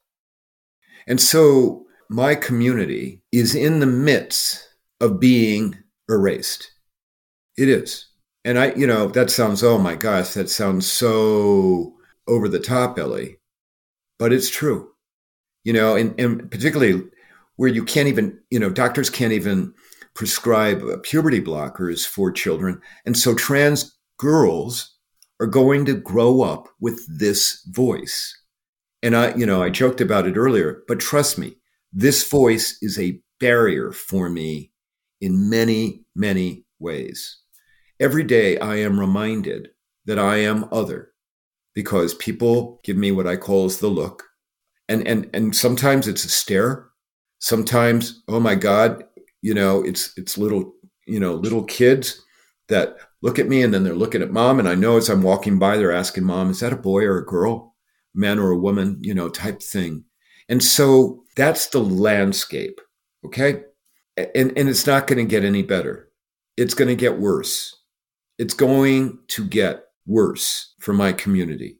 And 1.07 1.19
so 1.19 1.85
my 2.09 2.35
community 2.35 3.21
is 3.31 3.55
in 3.55 3.79
the 3.79 3.85
midst 3.85 4.67
of 5.01 5.19
being 5.19 5.77
erased. 6.09 6.71
It 7.57 7.69
is. 7.69 8.07
And 8.43 8.59
I, 8.59 8.73
you 8.73 8.85
know, 8.85 9.07
that 9.07 9.31
sounds, 9.31 9.63
oh 9.63 9.77
my 9.77 9.95
gosh, 9.95 10.33
that 10.33 10.49
sounds 10.49 10.91
so 10.91 11.95
over 12.27 12.47
the 12.47 12.59
top, 12.59 12.99
Ellie, 12.99 13.37
but 14.19 14.31
it's 14.31 14.49
true. 14.49 14.91
You 15.63 15.73
know, 15.73 15.95
and, 15.95 16.17
and 16.19 16.51
particularly 16.51 17.03
where 17.55 17.69
you 17.69 17.83
can't 17.83 18.07
even, 18.07 18.39
you 18.51 18.59
know, 18.59 18.69
doctors 18.69 19.09
can't 19.09 19.33
even 19.33 19.73
prescribe 20.13 20.83
puberty 21.03 21.41
blockers 21.41 22.05
for 22.05 22.31
children. 22.31 22.79
And 23.05 23.17
so 23.17 23.33
trans 23.33 23.97
girls 24.17 24.95
are 25.39 25.47
going 25.47 25.85
to 25.85 25.95
grow 25.95 26.41
up 26.41 26.69
with 26.79 27.05
this 27.07 27.63
voice. 27.71 28.37
And 29.01 29.15
I, 29.15 29.35
you 29.35 29.45
know, 29.45 29.61
I 29.61 29.69
joked 29.69 30.01
about 30.01 30.27
it 30.27 30.37
earlier, 30.37 30.83
but 30.87 30.99
trust 30.99 31.37
me, 31.37 31.57
this 31.95 32.29
voice 32.29 32.77
is 32.81 32.99
a 32.99 33.19
barrier 33.39 33.91
for 33.93 34.29
me 34.29 34.71
in 35.21 35.49
many, 35.49 36.03
many 36.13 36.65
ways. 36.77 37.39
Every 37.99 38.23
day 38.23 38.59
I 38.59 38.75
am 38.75 38.99
reminded 38.99 39.69
that 40.05 40.19
I 40.19 40.37
am 40.37 40.67
other, 40.71 41.13
because 41.73 42.13
people 42.13 42.81
give 42.83 42.97
me 42.97 43.11
what 43.11 43.25
I 43.25 43.37
call 43.37 43.65
as 43.65 43.79
the 43.79 43.87
look. 43.87 44.23
And 44.89 45.07
and 45.07 45.29
and 45.33 45.55
sometimes 45.55 46.07
it's 46.07 46.25
a 46.25 46.29
stare. 46.29 46.89
Sometimes, 47.39 48.23
oh 48.27 48.39
my 48.39 48.55
God, 48.55 49.03
you 49.41 49.53
know, 49.53 49.81
it's 49.81 50.11
it's 50.17 50.37
little, 50.37 50.73
you 51.07 51.19
know, 51.19 51.33
little 51.33 51.63
kids 51.63 52.21
that 52.67 52.97
look 53.21 53.39
at 53.39 53.47
me 53.47 53.63
and 53.63 53.73
then 53.73 53.83
they're 53.83 53.95
looking 53.95 54.21
at 54.21 54.31
mom. 54.31 54.59
And 54.59 54.67
I 54.67 54.75
know 54.75 54.97
as 54.97 55.09
I'm 55.09 55.21
walking 55.21 55.59
by, 55.59 55.77
they're 55.77 55.91
asking 55.91 56.25
mom, 56.25 56.51
is 56.51 56.59
that 56.59 56.73
a 56.73 56.77
boy 56.77 57.03
or 57.03 57.17
a 57.17 57.25
girl? 57.25 57.75
Man 58.13 58.37
or 58.39 58.51
a 58.51 58.57
woman, 58.57 58.99
you 59.01 59.13
know, 59.13 59.29
type 59.29 59.61
thing. 59.61 60.05
And 60.47 60.63
so 60.63 61.23
that's 61.35 61.67
the 61.67 61.79
landscape. 61.79 62.79
Okay. 63.25 63.63
And, 64.17 64.57
and 64.57 64.69
it's 64.69 64.87
not 64.87 65.07
going 65.07 65.17
to 65.17 65.29
get 65.29 65.43
any 65.43 65.63
better. 65.63 66.09
It's 66.57 66.73
going 66.73 66.87
to 66.87 66.95
get 66.95 67.19
worse. 67.19 67.75
It's 68.37 68.53
going 68.53 69.19
to 69.29 69.45
get 69.45 69.85
worse 70.05 70.73
for 70.79 70.93
my 70.93 71.11
community. 71.11 71.79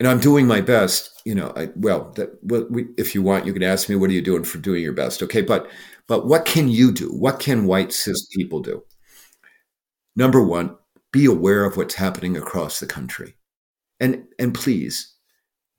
And 0.00 0.06
I'm 0.06 0.20
doing 0.20 0.46
my 0.46 0.60
best, 0.60 1.22
you 1.24 1.34
know, 1.34 1.52
I, 1.56 1.70
well, 1.74 2.12
that, 2.16 2.30
well 2.42 2.66
we, 2.70 2.86
if 2.96 3.14
you 3.14 3.22
want, 3.22 3.46
you 3.46 3.52
can 3.52 3.62
ask 3.62 3.88
me, 3.88 3.96
what 3.96 4.10
are 4.10 4.14
you 4.14 4.22
doing 4.22 4.44
for 4.44 4.58
doing 4.58 4.82
your 4.82 4.92
best? 4.92 5.22
Okay. 5.22 5.42
But, 5.42 5.68
but 6.06 6.26
what 6.26 6.44
can 6.44 6.68
you 6.68 6.92
do? 6.92 7.08
What 7.08 7.40
can 7.40 7.66
white 7.66 7.92
cis 7.92 8.26
people 8.34 8.60
do? 8.60 8.84
Number 10.16 10.42
one, 10.42 10.76
be 11.12 11.24
aware 11.26 11.64
of 11.64 11.76
what's 11.76 11.94
happening 11.94 12.36
across 12.36 12.80
the 12.80 12.86
country. 12.86 13.34
And, 14.00 14.24
and 14.38 14.54
please 14.54 15.14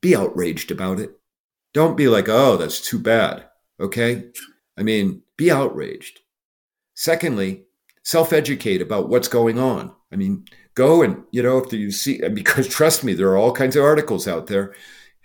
be 0.01 0.15
outraged 0.15 0.71
about 0.71 0.99
it. 0.99 1.18
Don't 1.73 1.97
be 1.97 2.07
like, 2.07 2.27
oh, 2.27 2.57
that's 2.57 2.81
too 2.81 2.99
bad. 2.99 3.45
Okay. 3.79 4.31
I 4.77 4.83
mean, 4.83 5.21
be 5.37 5.51
outraged. 5.51 6.19
Secondly, 6.95 7.65
self 8.03 8.33
educate 8.33 8.81
about 8.81 9.09
what's 9.09 9.27
going 9.27 9.59
on. 9.59 9.93
I 10.11 10.15
mean, 10.15 10.45
go 10.79 11.01
and 11.01 11.23
you 11.31 11.43
know 11.43 11.57
if 11.57 11.73
you 11.73 11.91
see 11.91 12.21
because 12.33 12.67
trust 12.67 13.03
me 13.03 13.13
there 13.13 13.29
are 13.29 13.37
all 13.37 13.51
kinds 13.51 13.75
of 13.75 13.83
articles 13.83 14.27
out 14.27 14.47
there 14.47 14.73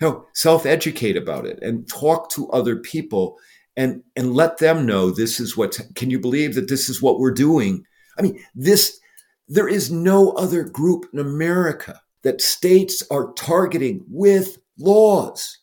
you 0.01 0.09
know 0.09 0.27
self-educate 0.35 1.17
about 1.17 1.47
it 1.47 1.61
and 1.63 1.89
talk 1.89 2.29
to 2.29 2.51
other 2.51 2.77
people 2.77 3.39
and 3.77 4.03
and 4.17 4.35
let 4.35 4.59
them 4.59 4.85
know 4.85 5.11
this 5.11 5.39
is 5.39 5.57
what 5.57 5.79
can 5.95 6.11
you 6.11 6.19
believe 6.19 6.57
that 6.57 6.69
this 6.69 6.89
is 6.89 7.01
what 7.01 7.21
we're 7.21 7.31
doing 7.31 7.85
i 8.19 8.23
mean 8.23 8.37
this 8.57 8.99
there 9.47 9.69
is 9.69 9.93
no 9.93 10.31
other 10.33 10.65
group 10.65 11.07
in 11.13 11.21
america 11.21 12.01
that 12.23 12.41
states 12.41 13.03
are 13.13 13.33
targeting 13.35 14.05
with 14.09 14.59
laws 14.79 15.61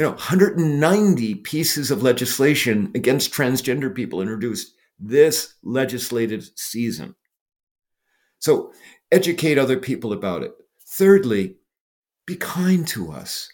you 0.00 0.06
know 0.06 0.12
190 0.12 1.34
pieces 1.36 1.92
of 1.92 2.02
legislation 2.02 2.90
against 2.96 3.32
transgender 3.32 3.94
people 3.94 4.20
introduced 4.20 4.74
this 4.98 5.54
legislative 5.62 6.50
season 6.56 7.14
so 8.40 8.72
educate 9.12 9.58
other 9.58 9.78
people 9.78 10.12
about 10.12 10.42
it. 10.42 10.52
Thirdly, 10.86 11.56
be 12.26 12.36
kind 12.36 12.86
to 12.88 13.12
us. 13.12 13.48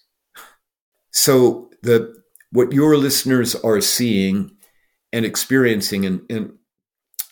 So 1.10 1.70
the 1.82 2.14
what 2.52 2.72
your 2.72 2.96
listeners 2.96 3.54
are 3.56 3.80
seeing 3.80 4.56
and 5.12 5.24
experiencing 5.24 6.06
and, 6.06 6.20
and 6.30 6.52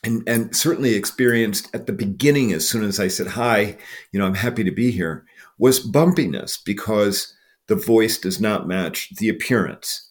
and 0.02 0.28
and 0.28 0.56
certainly 0.56 0.94
experienced 0.94 1.74
at 1.74 1.86
the 1.86 1.92
beginning 1.92 2.52
as 2.52 2.68
soon 2.68 2.84
as 2.84 2.98
I 3.00 3.08
said 3.08 3.28
hi, 3.28 3.76
you 4.12 4.18
know, 4.18 4.26
I'm 4.26 4.34
happy 4.34 4.64
to 4.64 4.70
be 4.70 4.90
here, 4.90 5.24
was 5.58 5.86
bumpiness 5.86 6.58
because 6.62 7.33
the 7.68 7.76
voice 7.76 8.18
does 8.18 8.40
not 8.40 8.68
match 8.68 9.10
the 9.16 9.28
appearance. 9.28 10.10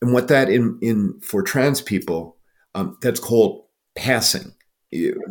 And 0.00 0.12
what 0.12 0.28
that 0.28 0.48
in 0.48 0.78
in 0.82 1.18
for 1.20 1.42
trans 1.42 1.80
people, 1.80 2.36
um, 2.74 2.98
that's 3.00 3.20
called 3.20 3.64
passing. 3.96 4.54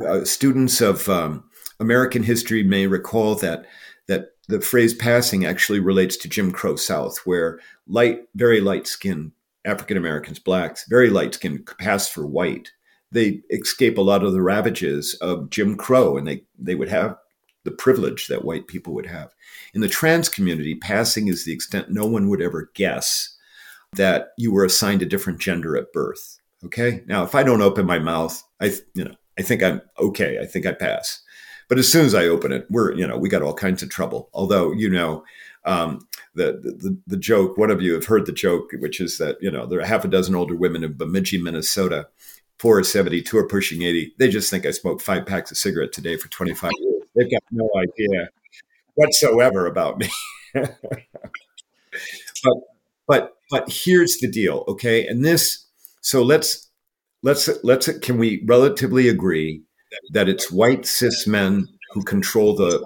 Uh, 0.05 0.25
students 0.25 0.81
of 0.81 1.07
um, 1.07 1.43
American 1.79 2.23
history 2.23 2.63
may 2.63 2.87
recall 2.87 3.35
that 3.35 3.65
that 4.07 4.31
the 4.47 4.59
phrase 4.59 4.93
passing 4.93 5.45
actually 5.45 5.79
relates 5.79 6.17
to 6.17 6.27
Jim 6.27 6.51
Crow 6.51 6.75
South, 6.75 7.19
where 7.25 7.59
light, 7.87 8.19
very 8.35 8.59
light 8.59 8.87
skinned 8.87 9.31
African 9.65 9.97
Americans, 9.97 10.39
blacks, 10.39 10.85
very 10.89 11.09
light 11.09 11.35
skinned, 11.35 11.67
pass 11.79 12.09
for 12.09 12.25
white. 12.25 12.71
They 13.11 13.41
escape 13.51 13.97
a 13.97 14.01
lot 14.01 14.23
of 14.23 14.33
the 14.33 14.41
ravages 14.41 15.13
of 15.21 15.49
Jim 15.49 15.77
Crow, 15.77 16.17
and 16.17 16.27
they, 16.27 16.43
they 16.57 16.75
would 16.75 16.89
have 16.89 17.15
the 17.63 17.71
privilege 17.71 18.27
that 18.27 18.45
white 18.45 18.67
people 18.67 18.93
would 18.93 19.05
have. 19.05 19.33
In 19.73 19.81
the 19.81 19.87
trans 19.87 20.29
community, 20.29 20.75
passing 20.75 21.27
is 21.27 21.45
the 21.45 21.53
extent 21.53 21.89
no 21.91 22.05
one 22.05 22.29
would 22.29 22.41
ever 22.41 22.69
guess 22.73 23.35
that 23.93 24.29
you 24.37 24.51
were 24.51 24.65
assigned 24.65 25.01
a 25.01 25.07
different 25.07 25.39
gender 25.39 25.77
at 25.77 25.93
birth. 25.93 26.39
Okay. 26.65 27.03
Now, 27.07 27.23
if 27.23 27.35
I 27.35 27.43
don't 27.43 27.61
open 27.61 27.85
my 27.85 27.99
mouth, 27.99 28.41
I, 28.61 28.73
you 28.93 29.03
know, 29.03 29.15
I 29.37 29.41
think 29.41 29.63
I'm 29.63 29.81
okay. 29.99 30.39
I 30.39 30.45
think 30.45 30.65
I 30.65 30.71
pass. 30.71 31.21
But 31.69 31.79
as 31.79 31.91
soon 31.91 32.05
as 32.05 32.13
I 32.13 32.27
open 32.27 32.51
it, 32.51 32.65
we're, 32.69 32.93
you 32.93 33.07
know, 33.07 33.17
we 33.17 33.29
got 33.29 33.41
all 33.41 33.53
kinds 33.53 33.83
of 33.83 33.89
trouble. 33.89 34.29
Although, 34.33 34.71
you 34.73 34.89
know, 34.89 35.23
um, 35.65 36.07
the, 36.35 36.53
the, 36.61 36.97
the 37.07 37.17
joke, 37.17 37.57
one 37.57 37.71
of 37.71 37.81
you 37.81 37.93
have 37.93 38.05
heard 38.05 38.25
the 38.25 38.31
joke, 38.31 38.71
which 38.79 38.99
is 38.99 39.17
that, 39.17 39.37
you 39.41 39.49
know, 39.49 39.65
there 39.65 39.79
are 39.79 39.85
half 39.85 40.05
a 40.05 40.09
dozen 40.09 40.35
older 40.35 40.55
women 40.55 40.83
in 40.83 40.93
Bemidji, 40.93 41.41
Minnesota, 41.41 42.07
four 42.59 42.83
70, 42.83 43.21
two 43.21 43.37
are 43.37 43.47
pushing 43.47 43.81
80. 43.81 44.13
They 44.19 44.29
just 44.29 44.49
think 44.49 44.65
I 44.65 44.71
smoked 44.71 45.01
five 45.01 45.25
packs 45.25 45.51
of 45.51 45.57
cigarettes 45.57 45.97
a 45.97 46.01
day 46.01 46.17
for 46.17 46.29
25 46.29 46.71
years. 46.79 46.92
They've 47.15 47.31
got 47.31 47.43
no 47.51 47.69
idea 47.77 48.29
whatsoever 48.95 49.67
about 49.67 49.99
me. 49.99 50.09
but, 50.53 50.67
but, 53.07 53.33
but 53.49 53.69
here's 53.69 54.17
the 54.17 54.29
deal. 54.29 54.63
Okay. 54.67 55.05
And 55.07 55.23
this, 55.23 55.65
so 56.01 56.21
let's, 56.23 56.69
let's, 57.21 57.49
let's, 57.63 57.87
can 57.99 58.17
we 58.17 58.43
relatively 58.45 59.07
agree 59.09 59.63
that 60.11 60.27
it's 60.27 60.51
white 60.51 60.85
cis 60.85 61.27
men 61.27 61.67
who 61.93 62.03
control 62.03 62.55
the 62.55 62.83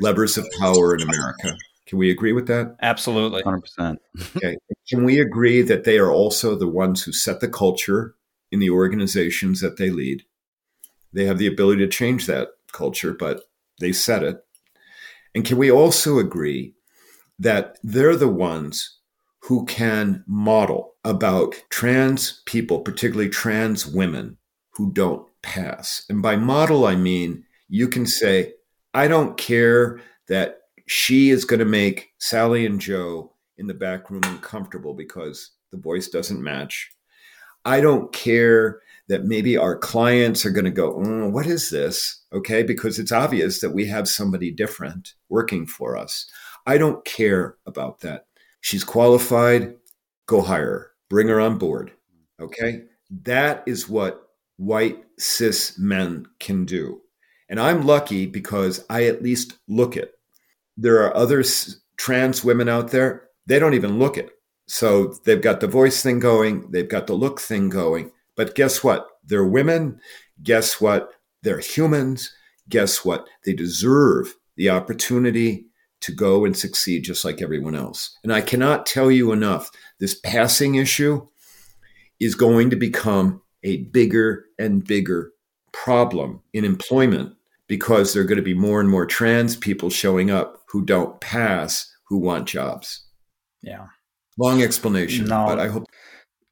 levers 0.00 0.38
of 0.38 0.46
power 0.58 0.94
in 0.94 1.02
America. 1.02 1.56
Can 1.86 1.98
we 1.98 2.10
agree 2.10 2.32
with 2.32 2.46
that? 2.48 2.76
Absolutely. 2.82 3.42
100%. 3.42 3.96
okay. 4.36 4.56
Can 4.88 5.04
we 5.04 5.20
agree 5.20 5.62
that 5.62 5.84
they 5.84 5.98
are 5.98 6.10
also 6.10 6.54
the 6.54 6.68
ones 6.68 7.02
who 7.02 7.12
set 7.12 7.40
the 7.40 7.48
culture 7.48 8.14
in 8.50 8.60
the 8.60 8.70
organizations 8.70 9.60
that 9.60 9.76
they 9.76 9.90
lead? 9.90 10.22
They 11.12 11.24
have 11.24 11.38
the 11.38 11.46
ability 11.46 11.80
to 11.80 11.88
change 11.88 12.26
that 12.26 12.48
culture, 12.72 13.12
but 13.12 13.42
they 13.80 13.92
said 13.92 14.22
it. 14.22 14.38
And 15.34 15.44
can 15.44 15.56
we 15.56 15.70
also 15.70 16.18
agree 16.18 16.74
that 17.38 17.78
they're 17.82 18.16
the 18.16 18.28
ones 18.28 18.98
who 19.42 19.64
can 19.66 20.24
model 20.26 20.94
about 21.04 21.54
trans 21.70 22.42
people, 22.46 22.80
particularly 22.80 23.30
trans 23.30 23.86
women, 23.86 24.36
who 24.70 24.92
don't 24.92 25.26
pass. 25.42 26.04
And 26.08 26.20
by 26.20 26.36
model, 26.36 26.86
I 26.86 26.96
mean 26.96 27.44
you 27.68 27.88
can 27.88 28.06
say, 28.06 28.54
I 28.94 29.08
don't 29.08 29.36
care 29.36 30.00
that 30.28 30.60
she 30.86 31.30
is 31.30 31.44
going 31.44 31.60
to 31.60 31.66
make 31.66 32.10
Sally 32.18 32.66
and 32.66 32.80
Joe 32.80 33.32
in 33.56 33.66
the 33.66 33.74
back 33.74 34.10
room 34.10 34.22
uncomfortable 34.24 34.94
because 34.94 35.50
the 35.70 35.78
voice 35.78 36.08
doesn't 36.08 36.42
match. 36.42 36.90
I 37.64 37.80
don't 37.80 38.12
care 38.12 38.80
that 39.08 39.24
maybe 39.24 39.56
our 39.56 39.76
clients 39.76 40.44
are 40.44 40.50
going 40.50 40.64
to 40.64 40.70
go, 40.70 41.02
oh, 41.02 41.28
What 41.28 41.46
is 41.46 41.70
this? 41.70 42.22
Okay, 42.32 42.62
because 42.62 42.98
it's 42.98 43.12
obvious 43.12 43.60
that 43.60 43.70
we 43.70 43.86
have 43.86 44.08
somebody 44.08 44.50
different 44.50 45.14
working 45.28 45.66
for 45.66 45.96
us. 45.96 46.30
I 46.66 46.78
don't 46.78 47.04
care 47.04 47.56
about 47.66 48.00
that. 48.00 48.26
She's 48.60 48.84
qualified, 48.84 49.74
go 50.26 50.42
hire 50.42 50.64
her, 50.64 50.90
bring 51.08 51.28
her 51.28 51.40
on 51.40 51.58
board. 51.58 51.92
Okay, 52.40 52.82
that 53.24 53.62
is 53.66 53.88
what 53.88 54.28
white 54.58 55.02
cis 55.18 55.78
men 55.78 56.26
can 56.38 56.64
do. 56.64 57.00
And 57.48 57.58
I'm 57.58 57.86
lucky 57.86 58.26
because 58.26 58.84
I 58.90 59.04
at 59.04 59.22
least 59.22 59.54
look 59.66 59.96
it. 59.96 60.12
There 60.76 61.02
are 61.02 61.16
other 61.16 61.42
trans 61.96 62.44
women 62.44 62.68
out 62.68 62.90
there, 62.90 63.28
they 63.46 63.58
don't 63.58 63.74
even 63.74 63.98
look 63.98 64.18
it. 64.18 64.30
So 64.66 65.14
they've 65.24 65.40
got 65.40 65.60
the 65.60 65.66
voice 65.66 66.02
thing 66.02 66.18
going, 66.20 66.70
they've 66.70 66.88
got 66.88 67.06
the 67.06 67.14
look 67.14 67.40
thing 67.40 67.70
going. 67.70 68.12
But 68.38 68.54
guess 68.54 68.84
what? 68.84 69.08
They're 69.24 69.44
women. 69.44 70.00
Guess 70.42 70.80
what? 70.80 71.10
They're 71.42 71.58
humans. 71.58 72.32
Guess 72.68 73.04
what? 73.04 73.26
They 73.44 73.52
deserve 73.52 74.36
the 74.56 74.70
opportunity 74.70 75.66
to 76.02 76.12
go 76.12 76.44
and 76.44 76.56
succeed 76.56 77.02
just 77.02 77.24
like 77.24 77.42
everyone 77.42 77.74
else. 77.74 78.16
And 78.22 78.32
I 78.32 78.40
cannot 78.40 78.86
tell 78.86 79.10
you 79.10 79.32
enough 79.32 79.72
this 79.98 80.14
passing 80.14 80.76
issue 80.76 81.26
is 82.20 82.36
going 82.36 82.70
to 82.70 82.76
become 82.76 83.42
a 83.64 83.78
bigger 83.78 84.44
and 84.56 84.86
bigger 84.86 85.32
problem 85.72 86.40
in 86.52 86.64
employment 86.64 87.34
because 87.66 88.14
there 88.14 88.22
are 88.22 88.26
going 88.26 88.36
to 88.36 88.42
be 88.42 88.54
more 88.54 88.80
and 88.80 88.88
more 88.88 89.04
trans 89.04 89.56
people 89.56 89.90
showing 89.90 90.30
up 90.30 90.62
who 90.68 90.84
don't 90.84 91.20
pass 91.20 91.92
who 92.04 92.18
want 92.18 92.46
jobs. 92.46 93.04
Yeah. 93.62 93.86
Long 94.38 94.62
explanation, 94.62 95.24
no, 95.24 95.44
but 95.44 95.58
I 95.58 95.66
hope 95.66 95.87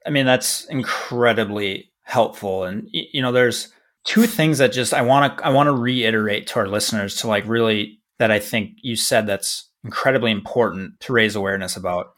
I 0.07 0.11
mean 0.11 0.27
that's 0.27 0.64
incredibly 0.66 1.90
helpful 2.03 2.64
and 2.64 2.88
you 2.92 3.21
know 3.21 3.33
there's 3.33 3.73
two 4.05 4.27
things 4.27 4.59
that 4.59 4.73
just 4.73 4.95
I 4.95 5.03
want 5.03 5.38
to 5.38 5.47
I 5.47 5.51
want 5.51 5.66
to 5.66 5.73
reiterate 5.73 6.47
to 6.49 6.61
our 6.61 6.69
listeners 6.69 7.16
to 7.16 7.29
like 7.29 7.47
really 7.47 8.01
that 8.19 8.31
I 8.31 8.38
think 8.38 8.79
you 8.83 8.97
said 8.97 9.27
that's 9.27 9.69
incredibly 9.85 10.31
important 10.31 10.99
to 11.01 11.12
raise 11.12 11.35
awareness 11.35 11.77
about 11.77 12.09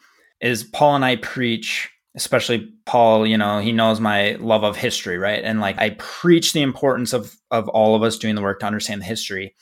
is 0.40 0.64
Paul 0.64 0.96
and 0.96 1.05
I 1.05 1.16
preach 1.16 1.90
especially 2.18 2.68
Paul, 2.85 3.27
you 3.27 3.38
know, 3.38 3.61
he 3.61 3.70
knows 3.70 4.01
my 4.01 4.33
love 4.40 4.64
of 4.64 4.77
history, 4.77 5.18
right? 5.18 5.42
And 5.42 5.61
like 5.61 5.79
I 5.79 5.90
preach 5.98 6.53
the 6.53 6.62
importance 6.62 7.12
of 7.12 7.37
of 7.51 7.68
all 7.68 7.94
of 7.94 8.03
us 8.03 8.18
doing 8.18 8.35
the 8.35 8.42
work 8.42 8.61
to 8.61 8.66
understand 8.66 9.03
the 9.03 9.07
history. 9.07 9.55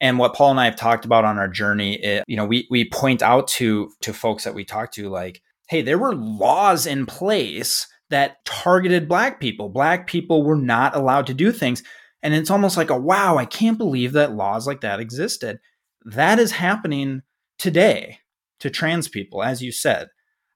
And 0.00 0.18
what 0.18 0.34
Paul 0.34 0.50
and 0.50 0.60
I 0.60 0.64
have 0.66 0.76
talked 0.76 1.04
about 1.04 1.24
on 1.24 1.38
our 1.38 1.48
journey, 1.48 1.94
it, 2.02 2.24
you 2.26 2.36
know, 2.36 2.44
we 2.44 2.66
we 2.70 2.88
point 2.88 3.22
out 3.22 3.48
to 3.48 3.90
to 4.02 4.12
folks 4.12 4.44
that 4.44 4.54
we 4.54 4.64
talk 4.64 4.92
to 4.92 5.08
like, 5.08 5.40
hey, 5.72 5.80
there 5.80 5.98
were 5.98 6.14
laws 6.14 6.86
in 6.86 7.06
place 7.06 7.86
that 8.10 8.44
targeted 8.44 9.08
black 9.08 9.40
people. 9.40 9.70
Black 9.70 10.06
people 10.06 10.44
were 10.44 10.54
not 10.54 10.94
allowed 10.94 11.26
to 11.28 11.34
do 11.34 11.50
things. 11.50 11.82
And 12.22 12.34
it's 12.34 12.50
almost 12.50 12.76
like 12.76 12.90
a 12.90 12.98
wow, 12.98 13.38
I 13.38 13.46
can't 13.46 13.78
believe 13.78 14.12
that 14.12 14.34
laws 14.34 14.66
like 14.66 14.82
that 14.82 15.00
existed. 15.00 15.60
That 16.04 16.38
is 16.38 16.52
happening 16.52 17.22
today 17.58 18.18
to 18.60 18.68
trans 18.68 19.08
people, 19.08 19.42
as 19.42 19.62
you 19.62 19.72
said. 19.72 20.08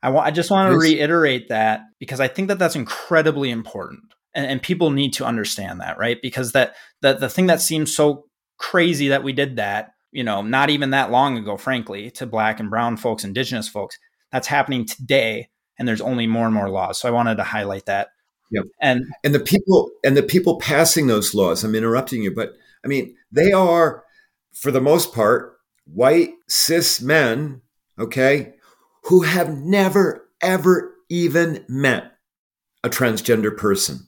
I, 0.02 0.10
wa- 0.10 0.20
I 0.20 0.30
just 0.30 0.50
want 0.50 0.70
to 0.70 0.78
reiterate 0.78 1.48
that 1.48 1.80
because 1.98 2.20
I 2.20 2.28
think 2.28 2.48
that 2.48 2.58
that's 2.58 2.76
incredibly 2.76 3.50
important. 3.50 4.02
And, 4.34 4.44
and 4.44 4.62
people 4.62 4.90
need 4.90 5.14
to 5.14 5.24
understand 5.24 5.80
that, 5.80 5.96
right? 5.96 6.18
Because 6.20 6.52
that, 6.52 6.74
that 7.00 7.20
the 7.20 7.30
thing 7.30 7.46
that 7.46 7.62
seems 7.62 7.96
so 7.96 8.26
crazy 8.58 9.08
that 9.08 9.24
we 9.24 9.32
did 9.32 9.56
that, 9.56 9.92
you 10.12 10.24
know, 10.24 10.42
not 10.42 10.68
even 10.68 10.90
that 10.90 11.10
long 11.10 11.38
ago, 11.38 11.56
frankly, 11.56 12.10
to 12.10 12.26
black 12.26 12.60
and 12.60 12.68
brown 12.68 12.98
folks, 12.98 13.24
indigenous 13.24 13.66
folks, 13.66 13.98
that's 14.32 14.46
happening 14.46 14.84
today. 14.84 15.48
And 15.78 15.86
there's 15.86 16.00
only 16.00 16.26
more 16.26 16.46
and 16.46 16.54
more 16.54 16.70
laws. 16.70 16.98
So 16.98 17.08
I 17.08 17.12
wanted 17.12 17.36
to 17.36 17.44
highlight 17.44 17.86
that. 17.86 18.08
Yep. 18.50 18.64
And 18.80 19.04
and 19.24 19.34
the 19.34 19.40
people 19.40 19.90
and 20.04 20.16
the 20.16 20.22
people 20.22 20.58
passing 20.58 21.06
those 21.06 21.34
laws, 21.34 21.64
I'm 21.64 21.74
interrupting 21.74 22.22
you, 22.22 22.34
but 22.34 22.54
I 22.84 22.88
mean, 22.88 23.16
they 23.32 23.52
are, 23.52 24.04
for 24.52 24.70
the 24.70 24.80
most 24.80 25.12
part, 25.12 25.58
white 25.84 26.30
cis 26.48 27.00
men, 27.00 27.60
okay, 27.98 28.54
who 29.04 29.22
have 29.22 29.50
never, 29.50 30.28
ever 30.40 30.94
even 31.08 31.64
met 31.68 32.12
a 32.84 32.88
transgender 32.88 33.56
person. 33.56 34.06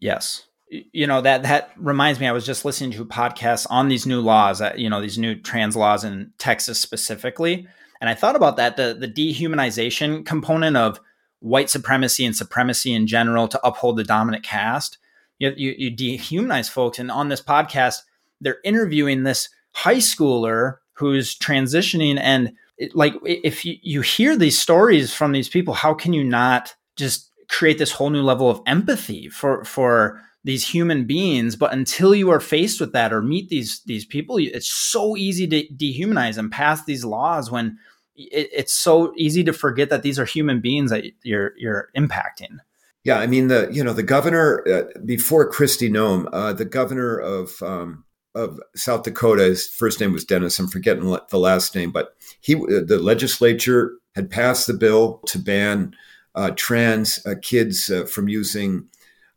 Yes. 0.00 0.46
You 0.68 1.06
know, 1.06 1.20
that 1.20 1.44
that 1.44 1.70
reminds 1.76 2.18
me, 2.18 2.26
I 2.26 2.32
was 2.32 2.44
just 2.44 2.64
listening 2.64 2.90
to 2.92 3.02
a 3.02 3.06
podcast 3.06 3.68
on 3.70 3.88
these 3.88 4.04
new 4.04 4.20
laws, 4.20 4.58
that, 4.58 4.80
you 4.80 4.90
know, 4.90 5.00
these 5.00 5.16
new 5.16 5.36
trans 5.36 5.76
laws 5.76 6.02
in 6.02 6.32
Texas 6.38 6.80
specifically. 6.80 7.68
And 8.00 8.10
I 8.10 8.14
thought 8.14 8.36
about 8.36 8.56
that, 8.56 8.76
the 8.76 8.96
the 8.98 9.08
dehumanization 9.08 10.24
component 10.24 10.76
of 10.76 11.00
white 11.40 11.70
supremacy 11.70 12.24
and 12.24 12.34
supremacy 12.34 12.92
in 12.92 13.06
general 13.06 13.48
to 13.48 13.66
uphold 13.66 13.96
the 13.96 14.04
dominant 14.04 14.42
caste. 14.42 14.98
You, 15.38 15.52
you, 15.56 15.74
you 15.76 15.94
dehumanize 15.94 16.70
folks. 16.70 16.98
And 16.98 17.10
on 17.10 17.28
this 17.28 17.42
podcast, 17.42 17.98
they're 18.40 18.58
interviewing 18.64 19.22
this 19.22 19.48
high 19.72 19.96
schooler 19.96 20.76
who's 20.94 21.36
transitioning 21.38 22.18
and 22.18 22.52
like 22.94 23.14
if 23.24 23.64
you, 23.64 23.76
you 23.82 24.00
hear 24.00 24.36
these 24.36 24.58
stories 24.58 25.12
from 25.12 25.32
these 25.32 25.48
people 25.48 25.74
how 25.74 25.92
can 25.92 26.14
you 26.14 26.24
not 26.24 26.74
just 26.96 27.30
create 27.48 27.76
this 27.78 27.92
whole 27.92 28.10
new 28.10 28.22
level 28.22 28.48
of 28.48 28.60
empathy 28.66 29.28
for 29.28 29.64
for 29.64 30.20
these 30.46 30.68
human 30.68 31.04
beings 31.04 31.56
but 31.56 31.72
until 31.72 32.14
you 32.14 32.30
are 32.30 32.38
faced 32.38 32.80
with 32.80 32.92
that 32.92 33.12
or 33.12 33.20
meet 33.20 33.48
these 33.48 33.82
these 33.86 34.06
people 34.06 34.36
it's 34.38 34.70
so 34.70 35.16
easy 35.16 35.46
to 35.46 35.66
dehumanize 35.74 36.38
and 36.38 36.52
pass 36.52 36.84
these 36.84 37.04
laws 37.04 37.50
when 37.50 37.76
it, 38.14 38.48
it's 38.52 38.72
so 38.72 39.12
easy 39.16 39.42
to 39.42 39.52
forget 39.52 39.90
that 39.90 40.02
these 40.02 40.20
are 40.20 40.24
human 40.24 40.60
beings 40.60 40.90
that 40.90 41.04
you're 41.22 41.52
you're 41.58 41.90
impacting. 41.96 42.58
Yeah 43.02 43.18
i 43.18 43.26
mean 43.26 43.48
the 43.48 43.68
you 43.72 43.82
know 43.82 43.92
the 43.92 44.04
governor 44.04 44.64
uh, 44.68 44.84
before 45.04 45.50
Kristi 45.50 45.90
Noem 45.90 46.28
uh, 46.32 46.52
the 46.52 46.64
governor 46.64 47.18
of 47.18 47.60
um, 47.60 48.04
of 48.36 48.60
South 48.76 49.02
Dakota 49.02 49.42
his 49.42 49.66
first 49.66 49.98
name 49.98 50.12
was 50.12 50.24
Dennis 50.24 50.60
I'm 50.60 50.68
forgetting 50.68 51.16
the 51.28 51.38
last 51.38 51.74
name 51.74 51.90
but 51.90 52.14
he 52.40 52.54
the 52.54 53.00
legislature 53.02 53.94
had 54.14 54.30
passed 54.30 54.68
the 54.68 54.74
bill 54.74 55.20
to 55.26 55.40
ban 55.40 55.92
uh, 56.36 56.52
trans 56.54 57.24
uh, 57.26 57.34
kids 57.42 57.90
uh, 57.90 58.04
from 58.04 58.28
using 58.28 58.88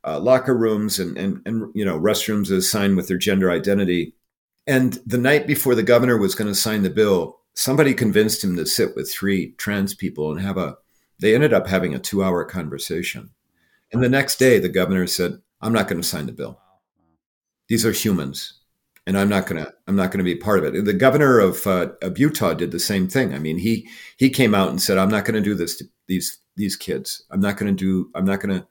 uh, 0.05 0.19
locker 0.19 0.55
rooms 0.55 0.99
and, 0.99 1.17
and, 1.17 1.41
and 1.45 1.71
you 1.73 1.85
know 1.85 1.99
restrooms 1.99 2.51
as 2.51 2.69
signed 2.69 2.95
with 2.95 3.07
their 3.07 3.17
gender 3.17 3.51
identity. 3.51 4.13
And 4.67 4.93
the 5.05 5.17
night 5.17 5.47
before 5.47 5.75
the 5.75 5.83
governor 5.83 6.17
was 6.17 6.35
going 6.35 6.47
to 6.47 6.55
sign 6.55 6.83
the 6.83 6.89
bill, 6.89 7.39
somebody 7.55 7.93
convinced 7.93 8.43
him 8.43 8.55
to 8.55 8.65
sit 8.65 8.95
with 8.95 9.11
three 9.11 9.53
trans 9.53 9.93
people 9.93 10.31
and 10.31 10.41
have 10.41 10.57
a. 10.57 10.77
They 11.19 11.35
ended 11.35 11.53
up 11.53 11.67
having 11.67 11.93
a 11.93 11.99
two-hour 11.99 12.45
conversation. 12.45 13.31
And 13.91 14.01
the 14.01 14.09
next 14.09 14.37
day, 14.37 14.59
the 14.59 14.69
governor 14.69 15.07
said, 15.07 15.41
"I'm 15.61 15.73
not 15.73 15.87
going 15.87 16.01
to 16.01 16.07
sign 16.07 16.27
the 16.27 16.31
bill. 16.31 16.59
These 17.67 17.85
are 17.85 17.91
humans." 17.91 18.59
and 19.07 19.17
I'm 19.17 19.29
not 19.29 19.47
gonna 19.47 19.73
I'm 19.87 19.95
not 19.95 20.11
gonna 20.11 20.23
be 20.23 20.35
part 20.35 20.59
of 20.59 20.65
it. 20.65 20.85
The 20.85 20.93
governor 20.93 21.39
of 21.39 21.65
uh, 21.65 21.93
of 22.03 22.19
Utah 22.19 22.53
did 22.53 22.69
the 22.69 22.79
same 22.79 23.07
thing. 23.07 23.33
I 23.33 23.39
mean, 23.39 23.57
he 23.57 23.89
he 24.17 24.29
came 24.29 24.53
out 24.53 24.69
and 24.69 24.79
said, 24.79 24.99
"I'm 24.99 25.09
not 25.09 25.25
going 25.25 25.33
to 25.33 25.49
do 25.49 25.55
this 25.55 25.77
to 25.77 25.85
these 26.07 26.37
these 26.55 26.75
kids. 26.75 27.25
I'm 27.31 27.39
not 27.39 27.57
going 27.57 27.75
to 27.75 27.83
do. 27.83 28.11
I'm 28.13 28.25
not 28.25 28.39
going 28.39 28.59
to 28.59 28.67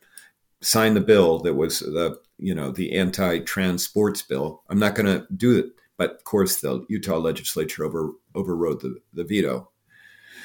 sign 0.61 0.95
the 0.95 1.01
bill 1.01 1.39
that 1.41 1.55
was 1.55 1.81
the 1.81 2.19
you 2.39 2.55
know 2.55 2.71
the 2.71 2.93
anti-trans 2.93 3.85
sports 3.85 4.23
bill. 4.23 4.63
I'm 4.69 4.79
not 4.79 4.95
going 4.95 5.07
to 5.07 5.27
do 5.35 5.59
it." 5.59 5.67
But 5.97 6.13
of 6.13 6.25
course, 6.25 6.61
the 6.61 6.85
Utah 6.89 7.19
legislature 7.19 7.85
over 7.85 8.13
overrode 8.35 8.81
the, 8.81 8.97
the 9.13 9.25
veto. 9.25 9.71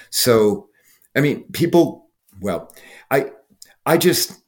So, 0.10 0.70
I 1.16 1.22
mean, 1.22 1.44
people. 1.52 2.10
Well, 2.42 2.74
I 3.12 3.32
I 3.86 3.98
just 3.98 4.42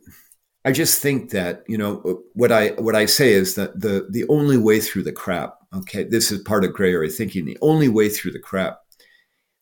I 0.65 0.71
just 0.71 1.01
think 1.01 1.29
that 1.29 1.63
you 1.67 1.77
know 1.77 2.23
what 2.33 2.51
I 2.51 2.69
what 2.69 2.95
I 2.95 3.05
say 3.05 3.33
is 3.33 3.53
that 3.55 3.79
the 3.79 4.07
the 4.09 4.25
only 4.29 4.57
way 4.57 4.79
through 4.79 5.03
the 5.03 5.11
crap. 5.11 5.57
Okay, 5.75 6.03
this 6.03 6.31
is 6.31 6.41
part 6.41 6.63
of 6.63 6.73
gray 6.73 6.91
area 6.91 7.09
thinking. 7.09 7.45
The 7.45 7.57
only 7.61 7.87
way 7.87 8.09
through 8.09 8.31
the 8.31 8.39
crap, 8.39 8.79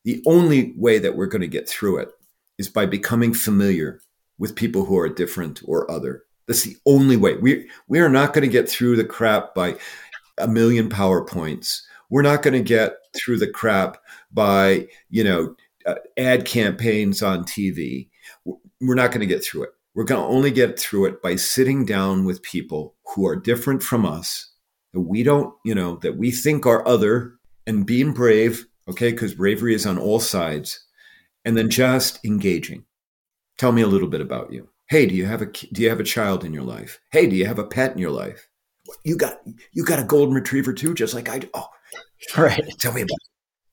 the 0.05 0.23
only 0.25 0.73
way 0.77 0.99
that 0.99 1.17
we're 1.17 1.27
going 1.27 1.41
to 1.41 1.47
get 1.47 1.67
through 1.67 1.97
it 1.97 2.09
is 2.57 2.69
by 2.69 2.85
becoming 2.85 3.33
familiar 3.33 3.99
with 4.37 4.55
people 4.55 4.85
who 4.85 4.97
are 4.97 5.09
different 5.09 5.61
or 5.65 5.89
other. 5.89 6.23
That's 6.47 6.63
the 6.63 6.77
only 6.85 7.17
way. 7.17 7.35
We 7.37 7.69
we 7.87 7.99
are 7.99 8.09
not 8.09 8.33
going 8.33 8.43
to 8.43 8.51
get 8.51 8.69
through 8.69 8.97
the 8.97 9.05
crap 9.05 9.55
by 9.55 9.77
a 10.37 10.47
million 10.47 10.89
powerpoints. 10.89 11.81
We're 12.09 12.21
not 12.21 12.43
going 12.43 12.53
to 12.53 12.61
get 12.61 12.93
through 13.15 13.39
the 13.39 13.49
crap 13.49 13.97
by 14.31 14.87
you 15.09 15.23
know 15.23 15.55
uh, 15.85 15.95
ad 16.17 16.45
campaigns 16.45 17.21
on 17.23 17.43
TV. 17.43 18.09
We're 18.81 18.95
not 18.95 19.11
going 19.11 19.21
to 19.21 19.25
get 19.25 19.43
through 19.43 19.63
it 19.63 19.69
we're 19.95 20.03
going 20.03 20.21
to 20.21 20.27
only 20.27 20.51
get 20.51 20.79
through 20.79 21.05
it 21.05 21.21
by 21.21 21.35
sitting 21.35 21.85
down 21.85 22.25
with 22.25 22.41
people 22.41 22.95
who 23.13 23.27
are 23.27 23.35
different 23.35 23.83
from 23.83 24.05
us, 24.05 24.51
that 24.93 25.01
we 25.01 25.23
don't, 25.23 25.53
you 25.63 25.75
know, 25.75 25.97
that 25.97 26.17
we 26.17 26.31
think 26.31 26.65
are 26.65 26.87
other 26.87 27.35
and 27.67 27.85
being 27.85 28.13
brave, 28.13 28.65
okay, 28.87 29.11
because 29.11 29.35
bravery 29.35 29.75
is 29.75 29.85
on 29.85 29.97
all 29.97 30.19
sides, 30.19 30.83
and 31.45 31.55
then 31.55 31.69
just 31.69 32.23
engaging. 32.25 32.85
Tell 33.57 33.71
me 33.71 33.81
a 33.81 33.87
little 33.87 34.07
bit 34.07 34.21
about 34.21 34.51
you. 34.51 34.69
Hey, 34.87 35.05
do 35.05 35.15
you 35.15 35.25
have 35.25 35.41
a 35.41 35.45
do 35.45 35.81
you 35.81 35.89
have 35.89 35.99
a 35.99 36.03
child 36.03 36.43
in 36.43 36.53
your 36.53 36.63
life? 36.63 36.99
Hey, 37.11 37.27
do 37.27 37.35
you 37.35 37.45
have 37.45 37.59
a 37.59 37.65
pet 37.65 37.93
in 37.93 37.97
your 37.97 38.11
life? 38.11 38.47
You 39.03 39.15
got 39.15 39.41
you 39.71 39.85
got 39.85 39.99
a 39.99 40.03
golden 40.03 40.35
retriever 40.35 40.73
too, 40.73 40.93
just 40.93 41.13
like 41.13 41.29
I 41.29 41.39
do. 41.39 41.49
Oh, 41.53 41.67
right. 42.37 42.63
Tell 42.79 42.93
me 42.93 43.01
about 43.01 43.19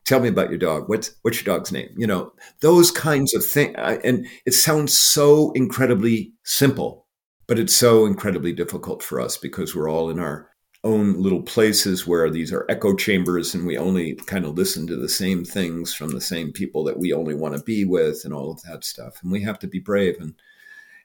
tell 0.04 0.20
me 0.20 0.28
about 0.28 0.50
your 0.50 0.58
dog 0.58 0.88
what's 0.88 1.14
what's 1.22 1.40
your 1.44 1.56
dog's 1.56 1.70
name 1.70 1.88
you 1.96 2.04
know 2.06 2.32
those 2.62 2.90
kinds 2.90 3.32
of 3.32 3.46
things 3.46 3.76
and 4.02 4.26
it 4.44 4.52
sounds 4.52 4.96
so 4.96 5.52
incredibly 5.52 6.32
simple 6.42 7.06
but 7.46 7.60
it's 7.60 7.74
so 7.74 8.06
incredibly 8.06 8.52
difficult 8.52 9.04
for 9.04 9.20
us 9.20 9.36
because 9.36 9.76
we're 9.76 9.88
all 9.88 10.10
in 10.10 10.18
our 10.18 10.49
own 10.82 11.20
little 11.20 11.42
places 11.42 12.06
where 12.06 12.30
these 12.30 12.52
are 12.52 12.64
echo 12.70 12.94
chambers 12.94 13.54
and 13.54 13.66
we 13.66 13.76
only 13.76 14.14
kind 14.14 14.46
of 14.46 14.56
listen 14.56 14.86
to 14.86 14.96
the 14.96 15.08
same 15.08 15.44
things 15.44 15.92
from 15.92 16.10
the 16.10 16.20
same 16.20 16.52
people 16.52 16.82
that 16.84 16.98
we 16.98 17.12
only 17.12 17.34
want 17.34 17.54
to 17.54 17.62
be 17.64 17.84
with 17.84 18.24
and 18.24 18.32
all 18.32 18.50
of 18.50 18.62
that 18.62 18.82
stuff 18.82 19.18
and 19.22 19.30
we 19.30 19.42
have 19.42 19.58
to 19.58 19.66
be 19.66 19.78
brave 19.78 20.16
and 20.20 20.34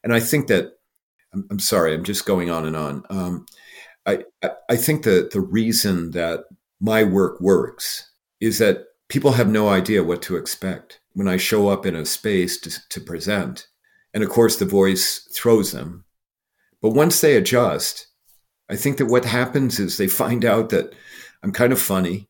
and 0.01 0.13
i 0.13 0.19
think 0.19 0.47
that 0.47 0.77
i'm, 1.33 1.45
I'm 1.51 1.59
sorry 1.59 1.93
i'm 1.93 2.05
just 2.05 2.25
going 2.25 2.49
on 2.49 2.65
and 2.65 2.75
on 2.77 3.03
um, 3.09 3.45
I, 4.05 4.23
I 4.69 4.75
think 4.75 5.03
that 5.03 5.31
the 5.31 5.41
reason 5.41 6.11
that 6.11 6.45
my 6.79 7.03
work 7.03 7.41
works 7.41 8.11
is 8.39 8.59
that 8.59 8.85
people 9.07 9.31
have 9.31 9.49
no 9.49 9.69
idea 9.69 10.03
what 10.03 10.21
to 10.23 10.35
expect 10.35 10.99
when 11.13 11.27
I 11.27 11.37
show 11.37 11.69
up 11.69 11.85
in 11.85 11.95
a 11.95 12.05
space 12.05 12.59
to, 12.61 12.89
to 12.89 13.01
present. 13.01 13.67
And 14.13 14.23
of 14.23 14.29
course, 14.29 14.57
the 14.57 14.65
voice 14.65 15.27
throws 15.33 15.71
them. 15.71 16.05
But 16.81 16.91
once 16.91 17.21
they 17.21 17.35
adjust, 17.35 18.07
I 18.69 18.75
think 18.75 18.97
that 18.97 19.05
what 19.05 19.25
happens 19.25 19.79
is 19.79 19.97
they 19.97 20.07
find 20.07 20.43
out 20.43 20.69
that 20.69 20.93
I'm 21.43 21.51
kind 21.51 21.71
of 21.71 21.79
funny. 21.79 22.27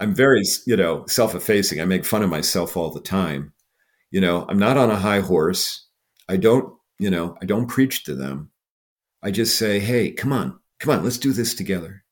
I'm 0.00 0.14
very, 0.14 0.42
you 0.66 0.76
know, 0.76 1.06
self 1.06 1.34
effacing. 1.34 1.80
I 1.80 1.84
make 1.84 2.04
fun 2.04 2.22
of 2.22 2.30
myself 2.30 2.76
all 2.76 2.90
the 2.90 3.00
time. 3.00 3.52
You 4.10 4.20
know, 4.20 4.46
I'm 4.48 4.58
not 4.58 4.76
on 4.76 4.90
a 4.90 4.96
high 4.96 5.20
horse. 5.20 5.88
I 6.28 6.36
don't, 6.36 6.74
you 6.98 7.10
know, 7.10 7.36
I 7.40 7.46
don't 7.46 7.66
preach 7.66 8.04
to 8.04 8.14
them. 8.14 8.50
I 9.22 9.30
just 9.30 9.56
say, 9.56 9.80
hey, 9.80 10.10
come 10.10 10.32
on, 10.32 10.58
come 10.78 10.96
on, 10.96 11.04
let's 11.04 11.18
do 11.18 11.32
this 11.32 11.54
together. 11.54 12.04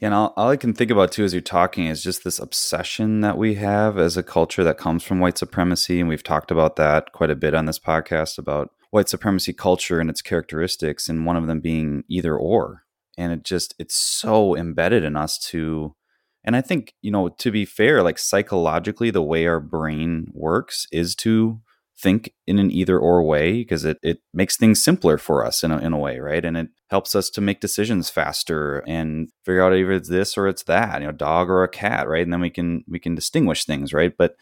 And 0.00 0.14
all, 0.14 0.32
all 0.36 0.48
I 0.48 0.56
can 0.56 0.72
think 0.72 0.90
about 0.90 1.12
too 1.12 1.24
as 1.24 1.32
you're 1.32 1.40
talking 1.40 1.86
is 1.86 2.02
just 2.02 2.24
this 2.24 2.40
obsession 2.40 3.20
that 3.20 3.38
we 3.38 3.54
have 3.54 3.98
as 3.98 4.16
a 4.16 4.22
culture 4.22 4.64
that 4.64 4.76
comes 4.76 5.04
from 5.04 5.20
white 5.20 5.38
supremacy. 5.38 6.00
And 6.00 6.08
we've 6.08 6.24
talked 6.24 6.50
about 6.50 6.74
that 6.76 7.12
quite 7.12 7.30
a 7.30 7.36
bit 7.36 7.54
on 7.54 7.66
this 7.66 7.78
podcast 7.78 8.36
about 8.36 8.70
white 8.92 9.08
supremacy 9.08 9.54
culture 9.54 10.00
and 10.00 10.10
its 10.10 10.20
characteristics, 10.20 11.08
and 11.08 11.24
one 11.24 11.36
of 11.36 11.46
them 11.46 11.60
being 11.60 12.04
either 12.08 12.36
or. 12.36 12.84
And 13.16 13.32
it 13.32 13.42
just, 13.42 13.74
it's 13.78 13.96
so 13.96 14.54
embedded 14.54 15.02
in 15.02 15.16
us 15.16 15.38
to, 15.48 15.96
and 16.44 16.54
I 16.54 16.60
think, 16.60 16.92
you 17.00 17.10
know, 17.10 17.30
to 17.30 17.50
be 17.50 17.64
fair, 17.64 18.02
like 18.02 18.18
psychologically, 18.18 19.10
the 19.10 19.22
way 19.22 19.46
our 19.46 19.60
brain 19.60 20.26
works 20.34 20.86
is 20.92 21.14
to 21.16 21.60
think 21.98 22.34
in 22.46 22.58
an 22.58 22.70
either 22.70 22.98
or 22.98 23.22
way 23.22 23.60
because 23.62 23.86
it, 23.86 23.98
it 24.02 24.18
makes 24.34 24.58
things 24.58 24.84
simpler 24.84 25.16
for 25.16 25.42
us 25.42 25.64
in 25.64 25.70
a, 25.70 25.78
in 25.78 25.94
a 25.94 25.98
way, 25.98 26.18
right? 26.18 26.44
And 26.44 26.58
it 26.58 26.68
helps 26.90 27.14
us 27.14 27.30
to 27.30 27.40
make 27.40 27.60
decisions 27.60 28.10
faster 28.10 28.80
and 28.86 29.30
figure 29.46 29.62
out 29.62 29.74
either 29.74 29.92
it's 29.92 30.10
this 30.10 30.36
or 30.36 30.48
it's 30.48 30.64
that, 30.64 31.00
you 31.00 31.06
know, 31.06 31.12
dog 31.12 31.48
or 31.48 31.62
a 31.62 31.68
cat, 31.68 32.08
right? 32.08 32.22
And 32.24 32.32
then 32.32 32.40
we 32.40 32.50
can 32.50 32.84
we 32.86 32.98
can 32.98 33.14
distinguish 33.14 33.64
things, 33.64 33.94
right? 33.94 34.12
But 34.18 34.34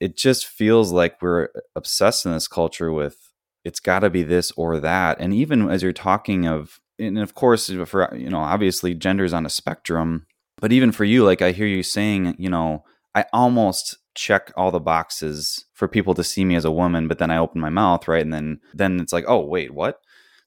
it 0.00 0.18
just 0.18 0.46
feels 0.46 0.92
like 0.92 1.22
we're 1.22 1.48
obsessed 1.74 2.26
in 2.26 2.32
this 2.32 2.48
culture 2.48 2.92
with 2.92 3.29
it's 3.64 3.80
got 3.80 4.00
to 4.00 4.10
be 4.10 4.22
this 4.22 4.50
or 4.52 4.80
that. 4.80 5.20
And 5.20 5.34
even 5.34 5.70
as 5.70 5.82
you're 5.82 5.92
talking 5.92 6.46
of, 6.46 6.80
and 6.98 7.18
of 7.18 7.34
course, 7.34 7.70
for 7.86 8.14
you 8.14 8.30
know, 8.30 8.38
obviously 8.38 8.94
gender 8.94 9.24
is 9.24 9.32
on 9.32 9.46
a 9.46 9.50
spectrum, 9.50 10.26
but 10.60 10.72
even 10.72 10.92
for 10.92 11.04
you, 11.04 11.24
like 11.24 11.42
I 11.42 11.52
hear 11.52 11.66
you 11.66 11.82
saying, 11.82 12.34
you 12.38 12.50
know, 12.50 12.84
I 13.14 13.24
almost 13.32 13.96
check 14.14 14.52
all 14.56 14.70
the 14.70 14.80
boxes 14.80 15.64
for 15.72 15.88
people 15.88 16.14
to 16.14 16.24
see 16.24 16.44
me 16.44 16.56
as 16.56 16.64
a 16.64 16.70
woman, 16.70 17.08
but 17.08 17.18
then 17.18 17.30
I 17.30 17.38
open 17.38 17.60
my 17.60 17.70
mouth, 17.70 18.06
right? 18.08 18.22
And 18.22 18.32
then 18.32 18.60
then 18.74 19.00
it's 19.00 19.12
like, 19.12 19.24
oh 19.26 19.40
wait, 19.40 19.72
what? 19.72 20.00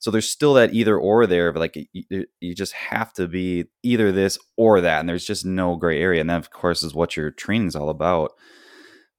So 0.04 0.12
there's 0.12 0.30
still 0.30 0.54
that 0.56 0.74
either 0.74 0.98
or 0.98 1.26
there, 1.26 1.54
but 1.54 1.62
like 1.62 1.78
you, 1.94 2.54
just 2.54 2.74
have 2.74 3.14
to 3.14 3.26
be 3.26 3.66
either 3.84 4.12
this 4.12 4.38
or 4.58 4.82
that, 4.82 5.00
and 5.00 5.08
there's 5.08 5.26
just 5.26 5.46
no 5.46 5.78
gray 5.78 6.02
area. 6.02 6.20
And 6.20 6.30
that, 6.30 6.40
of 6.40 6.52
course, 6.52 6.84
is 6.84 6.94
what 6.94 7.16
your 7.16 7.32
training 7.32 7.70
is 7.70 7.76
all 7.76 7.90
about. 7.90 8.34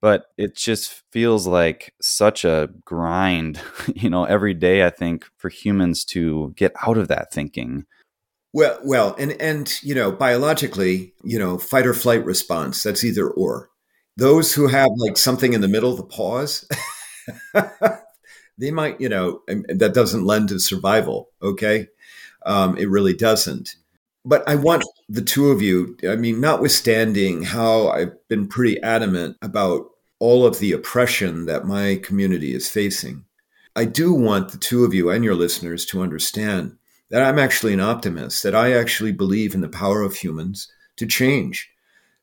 But 0.05 0.27
it 0.37 0.55
just 0.55 1.03
feels 1.13 1.47
like 1.47 1.95
such 1.99 2.45
a 2.45 2.69
grind, 2.85 3.59
you 3.95 4.11
know, 4.11 4.25
every 4.25 4.53
day. 4.53 4.85
I 4.85 4.91
think 4.91 5.25
for 5.39 5.49
humans 5.49 6.05
to 6.07 6.53
get 6.59 6.75
out 6.87 6.99
of 6.99 7.09
that 7.09 7.33
thinking. 7.33 7.87
Well, 8.53 8.79
well, 8.85 9.17
and 9.19 9.33
and 9.41 9.83
you 9.83 9.95
know, 9.95 10.13
biologically, 10.13 11.15
you 11.23 11.39
know, 11.39 11.57
fight 11.57 11.87
or 11.87 11.95
flight 11.95 12.23
response. 12.23 12.83
That's 12.83 13.03
either 13.03 13.31
or 13.31 13.71
those 14.19 14.53
who 14.53 14.69
have 14.69 14.91
like 14.99 15.17
something 15.17 15.55
in 15.55 15.63
the 15.63 15.69
middle, 15.69 15.97
the 15.97 16.03
pause, 16.03 16.69
they 18.59 18.71
might, 18.71 19.01
you 19.01 19.09
know, 19.09 19.41
that 19.47 19.95
doesn't 19.95 20.27
lend 20.27 20.51
to 20.51 20.61
survival. 20.61 21.31
Okay. 21.41 21.89
Um, 22.45 22.77
it 22.77 22.91
really 22.91 23.15
doesn't. 23.15 23.77
But 24.27 24.47
I 24.47 24.57
want 24.57 24.85
the 25.09 25.23
two 25.23 25.49
of 25.49 25.63
you, 25.63 25.97
I 26.07 26.17
mean, 26.17 26.41
notwithstanding 26.41 27.45
how 27.45 27.89
I've 27.89 28.13
been 28.29 28.49
pretty 28.49 28.83
adamant 28.83 29.39
about 29.41 29.87
all 30.19 30.47
of 30.47 30.59
the 30.59 30.73
oppression 30.73 31.47
that 31.47 31.67
my 31.67 32.01
community 32.03 32.55
is 32.55 32.69
facing, 32.69 33.25
I 33.77 33.85
do 33.85 34.13
want 34.13 34.53
the 34.53 34.59
two 34.59 34.85
of 34.85 34.95
you 34.95 35.11
and 35.11 35.25
your 35.25 35.35
listeners 35.35 35.85
to 35.87 36.03
understand 36.03 36.77
that 37.11 37.23
I'm 37.23 37.39
actually 37.39 37.75
an 37.75 37.81
optimist, 37.81 38.43
that 38.43 38.55
I 38.55 38.73
actually 38.73 39.13
believe 39.13 39.55
in 39.55 39.61
the 39.61 39.69
power 39.69 40.03
of 40.03 40.17
humans 40.17 40.69
to 40.97 41.07
change 41.07 41.71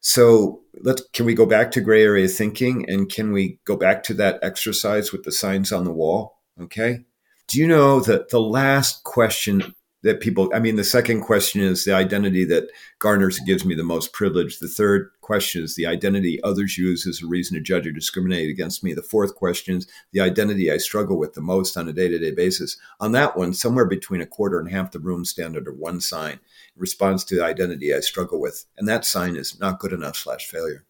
so 0.01 0.61
let's 0.81 1.03
can 1.13 1.25
we 1.25 1.35
go 1.35 1.45
back 1.45 1.71
to 1.71 1.81
gray 1.81 2.03
area 2.03 2.27
thinking 2.27 2.89
and 2.89 3.09
can 3.09 3.31
we 3.31 3.59
go 3.65 3.77
back 3.77 4.03
to 4.03 4.13
that 4.15 4.39
exercise 4.41 5.11
with 5.11 5.23
the 5.23 5.31
signs 5.31 5.71
on 5.71 5.85
the 5.85 5.93
wall? 5.93 6.39
Okay. 6.59 7.05
Do 7.47 7.59
you 7.59 7.67
know 7.67 7.99
that 8.01 8.29
the 8.29 8.41
last 8.41 9.03
question 9.03 9.75
that 10.03 10.19
people, 10.19 10.49
I 10.53 10.59
mean, 10.59 10.77
the 10.77 10.83
second 10.83 11.21
question 11.21 11.61
is 11.61 11.85
the 11.85 11.93
identity 11.93 12.43
that 12.45 12.69
garners 12.99 13.39
gives 13.39 13.63
me 13.63 13.75
the 13.75 13.83
most 13.83 14.13
privilege. 14.13 14.59
The 14.59 14.67
third 14.67 15.11
question 15.21 15.63
is 15.63 15.75
the 15.75 15.85
identity 15.85 16.41
others 16.43 16.77
use 16.77 17.05
as 17.05 17.21
a 17.21 17.27
reason 17.27 17.55
to 17.55 17.61
judge 17.61 17.85
or 17.85 17.91
discriminate 17.91 18.49
against 18.49 18.83
me. 18.83 18.93
The 18.93 19.03
fourth 19.03 19.35
question 19.35 19.77
is 19.77 19.87
the 20.11 20.21
identity 20.21 20.71
I 20.71 20.77
struggle 20.77 21.17
with 21.17 21.33
the 21.33 21.41
most 21.41 21.77
on 21.77 21.87
a 21.87 21.93
day 21.93 22.07
to 22.07 22.17
day 22.17 22.31
basis. 22.31 22.77
On 22.99 23.11
that 23.11 23.37
one, 23.37 23.53
somewhere 23.53 23.85
between 23.85 24.21
a 24.21 24.25
quarter 24.25 24.59
and 24.59 24.69
half 24.69 24.91
the 24.91 24.99
room 24.99 25.23
stand 25.23 25.55
under 25.55 25.73
one 25.73 26.01
sign 26.01 26.33
in 26.33 26.39
response 26.77 27.23
to 27.25 27.35
the 27.35 27.45
identity 27.45 27.93
I 27.93 27.99
struggle 27.99 28.41
with. 28.41 28.65
And 28.77 28.87
that 28.87 29.05
sign 29.05 29.35
is 29.35 29.59
not 29.59 29.79
good 29.79 29.93
enough 29.93 30.15
slash 30.15 30.47
failure. 30.47 30.83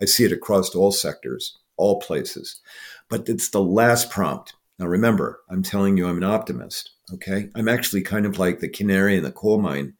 I 0.00 0.06
see 0.06 0.24
it 0.24 0.32
across 0.32 0.74
all 0.74 0.92
sectors, 0.92 1.58
all 1.76 2.00
places. 2.00 2.60
But 3.08 3.28
it's 3.28 3.48
the 3.48 3.62
last 3.62 4.10
prompt. 4.10 4.54
Now, 4.78 4.86
remember, 4.86 5.40
I'm 5.50 5.62
telling 5.62 5.96
you 5.96 6.06
I'm 6.06 6.18
an 6.18 6.24
optimist. 6.24 6.90
Okay. 7.14 7.48
I'm 7.54 7.68
actually 7.68 8.02
kind 8.02 8.26
of 8.26 8.38
like 8.38 8.60
the 8.60 8.68
canary 8.68 9.16
in 9.16 9.22
the 9.24 9.32
coal 9.32 9.60
mine, 9.60 9.94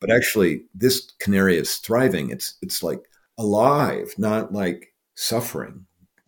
but 0.00 0.10
actually 0.10 0.64
this 0.74 1.10
canary 1.20 1.56
is 1.56 1.76
thriving. 1.76 2.30
It's, 2.30 2.56
it's 2.62 2.82
like 2.82 3.00
alive, 3.38 4.14
not 4.18 4.52
like 4.52 4.94
suffering 5.14 5.86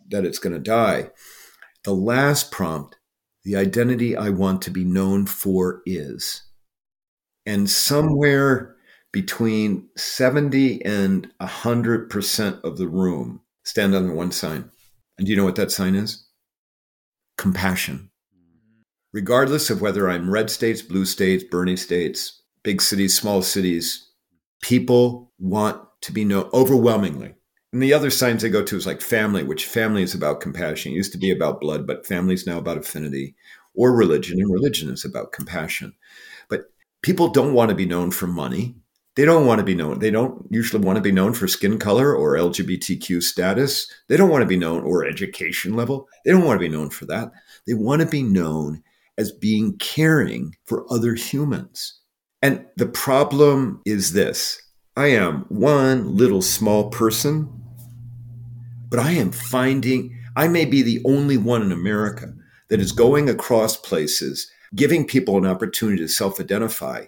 that 0.09 0.25
it's 0.25 0.39
going 0.39 0.53
to 0.53 0.59
die. 0.59 1.11
The 1.85 1.95
last 1.95 2.51
prompt, 2.51 2.97
the 3.45 3.57
identity 3.57 4.17
I 4.17 4.31
want 4.31 4.63
to 4.63 4.71
be 4.71 4.85
known 4.85 5.27
for 5.27 5.83
is. 5.87 6.43
And 7.47 7.69
somewhere 7.69 8.77
between 9.13 9.89
70 9.97 10.85
and 10.85 11.33
100% 11.41 12.63
of 12.63 12.77
the 12.77 12.89
room 12.89 13.41
stand 13.65 13.95
under 13.95 14.13
one 14.13 14.33
sign. 14.33 14.71
And 15.17 15.27
do 15.27 15.31
you 15.31 15.37
know 15.37 15.45
what 15.45 15.57
that 15.57 15.73
sign 15.73 15.95
is? 15.95 16.28
Compassion 17.39 18.11
regardless 19.12 19.70
of 19.70 19.80
whether 19.80 20.09
I'm 20.09 20.30
red 20.30 20.51
states, 20.51 20.82
blue 20.82 21.05
states, 21.05 21.45
Bernie 21.45 21.76
states, 21.76 22.43
big 22.62 22.82
cities, 22.82 23.18
small 23.18 23.43
cities, 23.43 24.11
people 24.62 25.32
want 25.39 25.80
to 26.03 26.12
be 26.12 26.24
known 26.24 26.49
overwhelmingly. 26.53 27.34
And 27.72 27.82
the 27.82 27.93
other 27.93 28.11
signs 28.11 28.43
they 28.43 28.49
go 28.49 28.62
to 28.64 28.76
is 28.76 28.86
like 28.86 29.01
family, 29.01 29.43
which 29.43 29.66
family 29.66 30.03
is 30.03 30.14
about 30.14 30.41
compassion. 30.41 30.93
It 30.93 30.97
used 30.97 31.12
to 31.12 31.18
be 31.18 31.30
about 31.30 31.61
blood, 31.61 31.86
but 31.86 32.07
family 32.07 32.34
is 32.34 32.47
now 32.47 32.59
about 32.59 32.78
affinity, 32.78 33.34
or 33.74 33.95
religion, 33.95 34.41
and 34.41 34.53
religion 34.53 34.89
is 34.89 35.05
about 35.05 35.32
compassion. 35.32 35.95
But 36.49 36.62
people 37.03 37.28
don't 37.28 37.53
want 37.53 37.68
to 37.68 37.74
be 37.74 37.86
known 37.86 38.11
for 38.11 38.26
money. 38.26 38.76
They 39.19 39.25
don't 39.25 39.47
want 39.47 39.59
to 39.59 39.64
be 39.64 39.75
known. 39.75 39.99
They 39.99 40.12
don't 40.12 40.47
usually 40.49 40.81
want 40.81 40.95
to 40.95 41.03
be 41.03 41.11
known 41.11 41.35
for 41.35 41.49
skin 41.49 41.81
color 41.81 42.14
or 42.14 42.37
LGBTQ 42.37 43.21
status. 43.21 43.91
They 44.07 44.16
don't 44.16 44.31
want 44.31 44.43
to 44.43 44.47
be 44.47 44.57
known 44.57 44.85
or 44.85 45.05
education 45.05 45.75
level. 45.75 46.09
They 46.25 46.31
don't 46.31 46.45
want 46.45 46.61
to 46.61 46.64
be 46.64 46.73
known 46.73 46.89
for 46.91 47.05
that. 47.07 47.33
They 47.66 47.75
want 47.75 48.01
to 48.01 48.07
be 48.07 48.23
known 48.23 48.81
as 49.19 49.33
being 49.33 49.77
caring 49.79 50.55
for 50.66 50.87
other 50.89 51.16
humans. 51.16 51.99
And 52.43 52.64
the 52.77 52.87
problem 52.87 53.83
is 53.85 54.12
this 54.12 54.62
I 54.97 55.09
am 55.09 55.47
one 55.49 56.16
little 56.16 56.41
small 56.41 56.89
person, 56.89 57.53
but 58.89 59.01
I 59.01 59.11
am 59.14 59.33
finding, 59.33 60.16
I 60.37 60.47
may 60.47 60.64
be 60.64 60.83
the 60.83 61.03
only 61.05 61.39
one 61.39 61.62
in 61.62 61.73
America 61.73 62.33
that 62.69 62.79
is 62.79 62.93
going 62.93 63.29
across 63.29 63.77
places, 63.77 64.49
giving 64.77 65.05
people 65.05 65.37
an 65.39 65.45
opportunity 65.45 66.05
to 66.05 66.09
self 66.09 66.39
identify. 66.39 67.07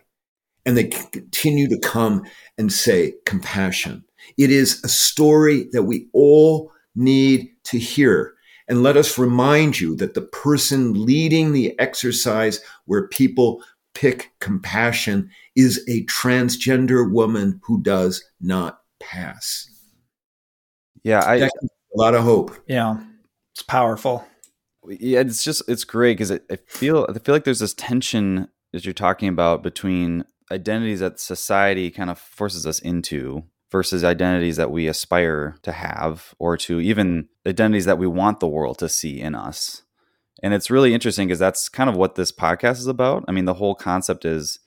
And 0.67 0.77
they 0.77 0.85
continue 0.85 1.69
to 1.69 1.79
come 1.79 2.25
and 2.59 2.73
say 2.73 3.15
compassion. 3.25 4.05
It 4.37 4.51
is 4.51 4.83
a 4.85 4.89
story 4.89 5.69
that 5.73 5.85
we 5.85 6.09
all 6.13 6.73
need 6.95 7.49
to 7.65 7.79
hear 7.79 8.35
and 8.71 8.85
let 8.85 8.97
us 8.97 9.19
remind 9.19 9.81
you 9.81 9.97
that 9.97 10.15
the 10.15 10.23
person 10.23 11.05
leading 11.05 11.53
the 11.53 11.77
exercise 11.81 12.61
where 12.85 13.09
people 13.09 13.65
pick 13.95 14.31
compassion 14.39 15.29
is 15.57 15.85
a 15.89 16.07
transgender 16.07 17.11
woman 17.11 17.61
who 17.65 17.83
does 17.83 18.25
not 18.41 18.83
pass. 19.01 19.69
Yeah, 21.03 21.25
I 21.27 21.37
a 21.37 21.51
lot 21.95 22.15
of 22.15 22.23
hope. 22.23 22.55
Yeah, 22.69 22.99
it's 23.53 23.63
powerful. 23.63 24.25
Yeah, 24.87 25.21
it's 25.21 25.43
just 25.43 25.63
it's 25.69 25.83
great 25.83 26.15
because 26.15 26.31
I, 26.31 26.39
I 26.49 26.57
feel 26.67 27.07
I 27.09 27.19
feel 27.19 27.35
like 27.35 27.45
there's 27.45 27.59
this 27.59 27.75
tension 27.75 28.47
as 28.73 28.85
you're 28.85 28.95
talking 28.95 29.29
about 29.29 29.65
between 29.65 30.25
identities 30.51 31.01
that 31.01 31.21
society 31.21 31.91
kind 31.91 32.11
of 32.11 32.19
forces 32.19 32.67
us 32.67 32.79
into 32.79 33.45
versus 33.71 34.03
identities 34.03 34.57
that 34.57 34.71
we 34.71 34.89
aspire 34.89 35.57
to 35.63 35.73
have 35.73 36.35
or 36.39 36.57
to 36.57 36.81
even 36.81 37.29
identities 37.47 37.85
that 37.85 37.99
we 37.99 38.07
want 38.07 38.41
the 38.41 38.49
world 38.49 38.79
to 38.79 38.89
see 38.89 39.21
in 39.21 39.35
us. 39.35 39.83
And 40.43 40.55
it's 40.55 40.71
really 40.71 40.95
interesting 40.95 41.29
because 41.29 41.39
that's 41.39 41.69
kind 41.69 41.89
of 41.89 41.97
what 41.97 42.15
this 42.15 42.33
podcast 42.33 42.79
is 42.79 42.87
about. 42.87 43.25
I 43.29 43.33
mean, 43.33 43.45
the 43.45 43.55
whole 43.55 43.75
concept 43.75 44.25
is 44.25 44.59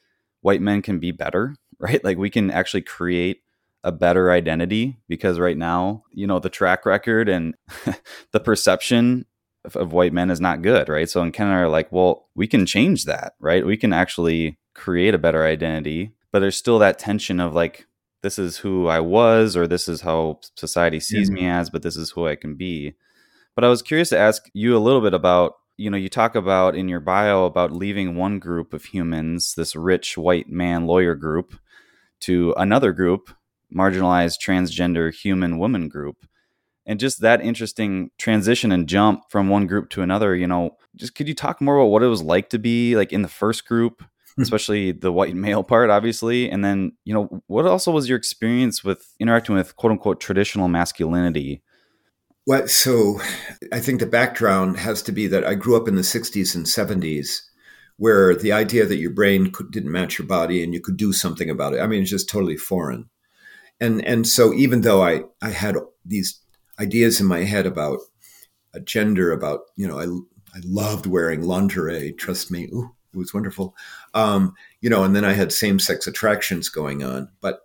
white 0.41 0.61
men 0.61 0.81
can 0.81 0.99
be 0.99 1.11
better, 1.11 1.55
right? 1.79 2.03
Like 2.03 2.17
we 2.17 2.29
can 2.29 2.51
actually 2.51 2.83
create 2.83 3.41
a 3.83 3.91
better 3.91 4.31
identity 4.31 4.97
because 5.09 5.39
right 5.39 5.57
now, 5.57 6.03
you 6.11 6.25
know, 6.25 6.39
the 6.39 6.49
track 6.49 6.85
record 6.85 7.27
and 7.27 7.55
the 8.31 8.39
perception 8.39 9.25
of, 9.65 9.75
of, 9.75 9.91
white 9.91 10.13
men 10.13 10.29
is 10.29 10.39
not 10.39 10.61
good, 10.61 10.87
right? 10.87 11.09
So, 11.09 11.21
in 11.21 11.33
are 11.37 11.67
like, 11.67 11.91
well, 11.91 12.29
we 12.33 12.47
can 12.47 12.65
change 12.65 13.03
that, 13.05 13.33
right? 13.41 13.65
We 13.65 13.75
can 13.75 13.91
actually 13.91 14.57
create 14.73 15.13
a 15.13 15.19
better 15.19 15.45
identity, 15.45 16.11
but 16.31 16.39
there's 16.39 16.55
still 16.55 16.79
that 16.79 16.99
tension 16.99 17.39
of 17.39 17.53
like, 17.53 17.85
this 18.21 18.39
is 18.39 18.57
who 18.57 18.87
I 18.87 18.99
was 18.99 19.57
or 19.57 19.67
this 19.67 19.87
is 19.87 20.01
how 20.01 20.39
society 20.55 20.99
sees 20.99 21.29
mm-hmm. 21.29 21.35
me 21.35 21.47
as, 21.47 21.69
but 21.69 21.83
this 21.83 21.97
is 21.97 22.11
who 22.11 22.27
I 22.27 22.35
can 22.35 22.55
be. 22.55 22.93
But 23.55 23.63
I 23.63 23.67
was 23.67 23.81
curious 23.81 24.09
to 24.09 24.17
ask 24.17 24.49
you 24.53 24.75
a 24.75 24.79
little 24.79 25.01
bit 25.01 25.13
about, 25.13 25.55
you 25.77 25.89
know, 25.89 25.97
you 25.97 26.09
talk 26.09 26.35
about 26.35 26.75
in 26.75 26.87
your 26.87 26.99
bio 26.99 27.45
about 27.45 27.71
leaving 27.71 28.15
one 28.15 28.39
group 28.39 28.73
of 28.73 28.85
humans, 28.85 29.55
this 29.55 29.75
rich 29.75 30.17
white 30.17 30.49
man 30.49 30.85
lawyer 30.85 31.15
group, 31.15 31.59
to 32.21 32.53
another 32.57 32.93
group, 32.93 33.29
marginalized 33.75 34.39
transgender 34.39 35.13
human 35.13 35.57
woman 35.57 35.89
group. 35.89 36.25
And 36.85 36.99
just 36.99 37.21
that 37.21 37.41
interesting 37.41 38.11
transition 38.17 38.71
and 38.71 38.87
jump 38.87 39.23
from 39.29 39.49
one 39.49 39.67
group 39.67 39.89
to 39.91 40.01
another, 40.01 40.35
you 40.35 40.47
know, 40.47 40.77
just 40.95 41.15
could 41.15 41.27
you 41.27 41.33
talk 41.33 41.61
more 41.61 41.77
about 41.77 41.87
what 41.87 42.03
it 42.03 42.07
was 42.07 42.21
like 42.21 42.49
to 42.49 42.59
be 42.59 42.95
like 42.95 43.11
in 43.11 43.21
the 43.21 43.27
first 43.27 43.67
group. 43.67 44.03
especially 44.39 44.91
the 44.91 45.11
white 45.11 45.35
male 45.35 45.63
part, 45.63 45.89
obviously. 45.89 46.49
And 46.49 46.63
then, 46.63 46.93
you 47.05 47.13
know, 47.13 47.43
what 47.47 47.65
also 47.65 47.91
was 47.91 48.09
your 48.09 48.17
experience 48.17 48.83
with 48.83 49.13
interacting 49.19 49.55
with 49.55 49.75
quote 49.75 49.91
unquote 49.91 50.19
traditional 50.19 50.67
masculinity? 50.67 51.61
Well, 52.45 52.67
so 52.67 53.21
I 53.71 53.79
think 53.79 53.99
the 53.99 54.05
background 54.05 54.77
has 54.79 55.01
to 55.03 55.11
be 55.11 55.27
that 55.27 55.45
I 55.45 55.55
grew 55.55 55.77
up 55.77 55.87
in 55.87 55.95
the 55.95 56.01
60s 56.01 56.55
and 56.55 56.65
70s 56.65 57.39
where 57.97 58.35
the 58.35 58.51
idea 58.51 58.85
that 58.85 58.97
your 58.97 59.11
brain 59.11 59.51
could, 59.51 59.71
didn't 59.71 59.91
match 59.91 60.17
your 60.17 60.27
body 60.27 60.63
and 60.63 60.73
you 60.73 60.81
could 60.81 60.97
do 60.97 61.13
something 61.13 61.49
about 61.49 61.73
it. 61.73 61.79
I 61.79 61.87
mean, 61.87 62.01
it's 62.01 62.09
just 62.09 62.29
totally 62.29 62.57
foreign. 62.57 63.09
And, 63.79 64.03
and 64.05 64.27
so 64.27 64.53
even 64.53 64.81
though 64.81 65.03
I, 65.03 65.21
I 65.41 65.49
had 65.49 65.77
these 66.03 66.39
ideas 66.79 67.21
in 67.21 67.27
my 67.27 67.43
head 67.43 67.65
about 67.65 67.99
a 68.73 68.79
gender, 68.79 69.31
about, 69.31 69.61
you 69.75 69.87
know, 69.87 69.99
I, 69.99 70.03
I 70.57 70.61
loved 70.65 71.05
wearing 71.05 71.43
lingerie, 71.43 72.11
trust 72.13 72.51
me. 72.51 72.65
Ooh, 72.73 72.95
it 73.13 73.17
was 73.17 73.33
wonderful. 73.33 73.75
Um, 74.13 74.53
you 74.81 74.89
know, 74.89 75.03
and 75.03 75.15
then 75.15 75.25
I 75.25 75.33
had 75.33 75.51
same 75.51 75.79
sex 75.79 76.07
attractions 76.07 76.69
going 76.69 77.03
on, 77.03 77.29
but 77.41 77.61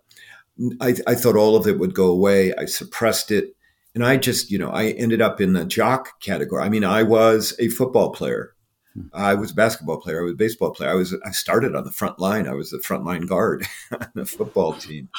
I, 0.81 0.95
I 1.07 1.15
thought 1.15 1.35
all 1.35 1.55
of 1.55 1.67
it 1.67 1.79
would 1.79 1.93
go 1.93 2.07
away. 2.07 2.53
I 2.55 2.65
suppressed 2.65 3.31
it. 3.31 3.55
And 3.95 4.05
I 4.05 4.17
just, 4.17 4.51
you 4.51 4.59
know, 4.59 4.69
I 4.69 4.87
ended 4.87 5.21
up 5.21 5.41
in 5.41 5.53
the 5.53 5.65
jock 5.65 6.21
category. 6.21 6.63
I 6.63 6.69
mean, 6.69 6.83
I 6.83 7.03
was 7.03 7.55
a 7.59 7.69
football 7.69 8.11
player. 8.11 8.53
Hmm. 8.93 9.07
I 9.13 9.33
was 9.33 9.51
a 9.51 9.55
basketball 9.55 9.99
player. 9.99 10.21
I 10.21 10.23
was 10.23 10.33
a 10.33 10.37
baseball 10.37 10.71
player. 10.71 10.91
I 10.91 10.95
was, 10.95 11.15
I 11.25 11.31
started 11.31 11.75
on 11.75 11.85
the 11.85 11.91
front 11.91 12.19
line. 12.19 12.47
I 12.47 12.53
was 12.53 12.69
the 12.69 12.79
front 12.79 13.05
line 13.05 13.25
guard 13.25 13.65
on 13.91 14.07
the 14.13 14.25
football 14.25 14.73
team. 14.73 15.09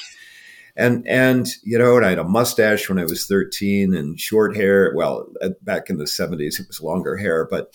And, 0.77 1.07
and, 1.09 1.49
you 1.65 1.79
know, 1.79 1.97
and 1.97 2.07
I 2.07 2.11
had 2.11 2.19
a 2.19 2.25
mustache 2.25 2.89
when 2.89 2.99
I 2.99 3.05
was 3.05 3.27
13 3.27 3.93
and 3.93 4.21
short 4.21 4.57
hair. 4.57 4.93
Well, 4.95 5.27
back 5.63 5.91
in 5.91 5.99
the 5.99 6.05
70s, 6.05 6.61
it 6.61 6.69
was 6.69 6.81
longer 6.81 7.17
hair, 7.17 7.47
but, 7.51 7.75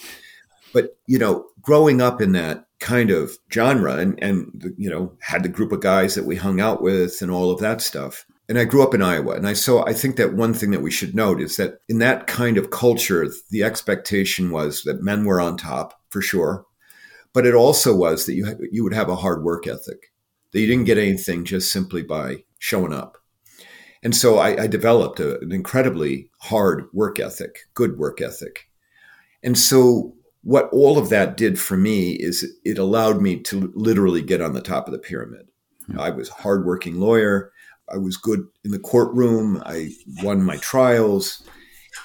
but, 0.75 0.97
you 1.07 1.17
know, 1.17 1.47
growing 1.61 2.01
up 2.01 2.21
in 2.21 2.33
that 2.33 2.67
kind 2.81 3.09
of 3.09 3.37
genre 3.49 3.95
and, 3.95 4.21
and, 4.21 4.73
you 4.77 4.89
know, 4.89 5.13
had 5.21 5.41
the 5.41 5.47
group 5.47 5.71
of 5.71 5.79
guys 5.79 6.15
that 6.15 6.25
we 6.25 6.35
hung 6.35 6.59
out 6.59 6.81
with 6.81 7.21
and 7.21 7.31
all 7.31 7.49
of 7.49 7.61
that 7.61 7.81
stuff. 7.81 8.25
And 8.49 8.59
I 8.59 8.65
grew 8.65 8.83
up 8.83 8.93
in 8.93 9.01
Iowa. 9.01 9.35
And 9.35 9.47
I 9.47 9.53
saw, 9.53 9.85
I 9.85 9.93
think 9.93 10.17
that 10.17 10.33
one 10.33 10.53
thing 10.53 10.71
that 10.71 10.81
we 10.81 10.91
should 10.91 11.15
note 11.15 11.39
is 11.39 11.55
that 11.55 11.79
in 11.87 11.99
that 11.99 12.27
kind 12.27 12.57
of 12.57 12.71
culture, 12.71 13.25
the 13.51 13.63
expectation 13.63 14.51
was 14.51 14.83
that 14.83 15.01
men 15.01 15.23
were 15.23 15.39
on 15.39 15.55
top 15.55 15.97
for 16.09 16.21
sure. 16.21 16.65
But 17.31 17.45
it 17.45 17.55
also 17.55 17.95
was 17.95 18.25
that 18.25 18.33
you, 18.33 18.45
you 18.69 18.83
would 18.83 18.93
have 18.93 19.07
a 19.07 19.15
hard 19.15 19.45
work 19.45 19.67
ethic, 19.67 20.11
that 20.51 20.59
you 20.59 20.67
didn't 20.67 20.87
get 20.87 20.97
anything 20.97 21.45
just 21.45 21.71
simply 21.71 22.03
by 22.03 22.43
showing 22.59 22.91
up. 22.91 23.17
And 24.03 24.13
so 24.13 24.39
I, 24.39 24.63
I 24.63 24.67
developed 24.67 25.21
a, 25.21 25.39
an 25.39 25.53
incredibly 25.53 26.31
hard 26.39 26.89
work 26.91 27.17
ethic, 27.17 27.59
good 27.75 27.97
work 27.97 28.19
ethic. 28.19 28.67
And 29.41 29.57
so 29.57 30.15
what 30.45 30.69
all 30.71 30.99
of 30.99 31.09
that 31.09 31.37
did 31.37 31.59
for 31.59 31.75
me 31.75 32.11
is 32.11 32.47
it 32.63 32.77
allowed 32.77 33.19
me 33.19 33.39
to 33.39 33.73
literally 33.73 34.21
get 34.21 34.41
on 34.41 34.53
the 34.53 34.61
top 34.61 34.85
of 34.85 34.91
the 34.91 34.99
pyramid. 34.99 35.47
Mm-hmm. 35.89 35.99
I 35.99 36.11
was 36.11 36.29
a 36.29 36.33
hardworking 36.33 36.99
lawyer. 36.99 37.51
I 37.91 37.97
was 37.97 38.15
good 38.15 38.45
in 38.63 38.69
the 38.69 38.79
courtroom. 38.79 39.61
I 39.65 39.89
won 40.21 40.43
my 40.43 40.57
trials. 40.57 41.43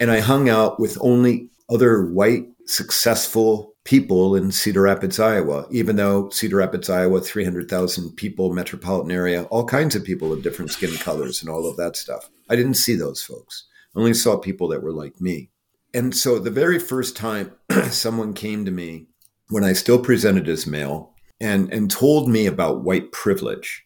And 0.01 0.11
I 0.11 0.20
hung 0.20 0.49
out 0.49 0.80
with 0.80 0.97
only 1.03 1.51
other 1.68 2.07
white, 2.07 2.47
successful 2.64 3.74
people 3.84 4.34
in 4.34 4.53
Cedar 4.53 4.82
Rapids, 4.82 5.20
Iowa, 5.20 5.66
even 5.70 5.97
though 5.97 6.30
Cedar 6.30 6.57
Rapids, 6.57 6.88
Iowa, 6.88 7.20
300,000 7.20 8.16
people, 8.16 8.55
metropolitan 8.55 9.11
area, 9.11 9.43
all 9.45 9.66
kinds 9.66 9.95
of 9.95 10.03
people 10.03 10.32
of 10.32 10.43
different 10.43 10.70
skin 10.70 10.97
colors 10.97 11.43
and 11.43 11.51
all 11.51 11.68
of 11.68 11.76
that 11.76 11.95
stuff. 11.95 12.30
I 12.49 12.57
didn't 12.57 12.74
see 12.74 12.95
those 12.95 13.22
folks. 13.22 13.66
I 13.95 13.99
only 13.99 14.14
saw 14.14 14.38
people 14.38 14.68
that 14.68 14.82
were 14.82 14.93
like 14.93 15.20
me. 15.20 15.49
And 15.93 16.14
so 16.14 16.38
the 16.38 16.51
very 16.51 16.78
first 16.78 17.16
time 17.16 17.53
someone 17.91 18.34
came 18.34 18.64
to 18.64 18.70
me 18.70 19.09
when 19.49 19.64
I 19.64 19.72
still 19.72 19.99
presented 19.99 20.49
as 20.49 20.66
male 20.66 21.14
and, 21.41 21.72
and 21.72 21.91
told 21.91 22.28
me 22.28 22.47
about 22.47 22.84
white 22.84 23.12
privilege, 23.12 23.84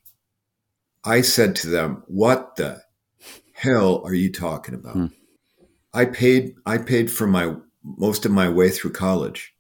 I 1.04 1.20
said 1.20 1.56
to 1.56 1.68
them, 1.68 2.02
What 2.06 2.56
the 2.56 2.82
hell 3.52 4.02
are 4.04 4.14
you 4.14 4.30
talking 4.32 4.74
about? 4.74 4.94
Hmm. 4.94 5.06
I 5.92 6.06
paid 6.06 6.54
I 6.66 6.78
paid 6.78 7.10
for 7.10 7.26
my 7.26 7.54
most 7.82 8.26
of 8.26 8.32
my 8.32 8.48
way 8.48 8.70
through 8.70 8.92
college 8.92 9.54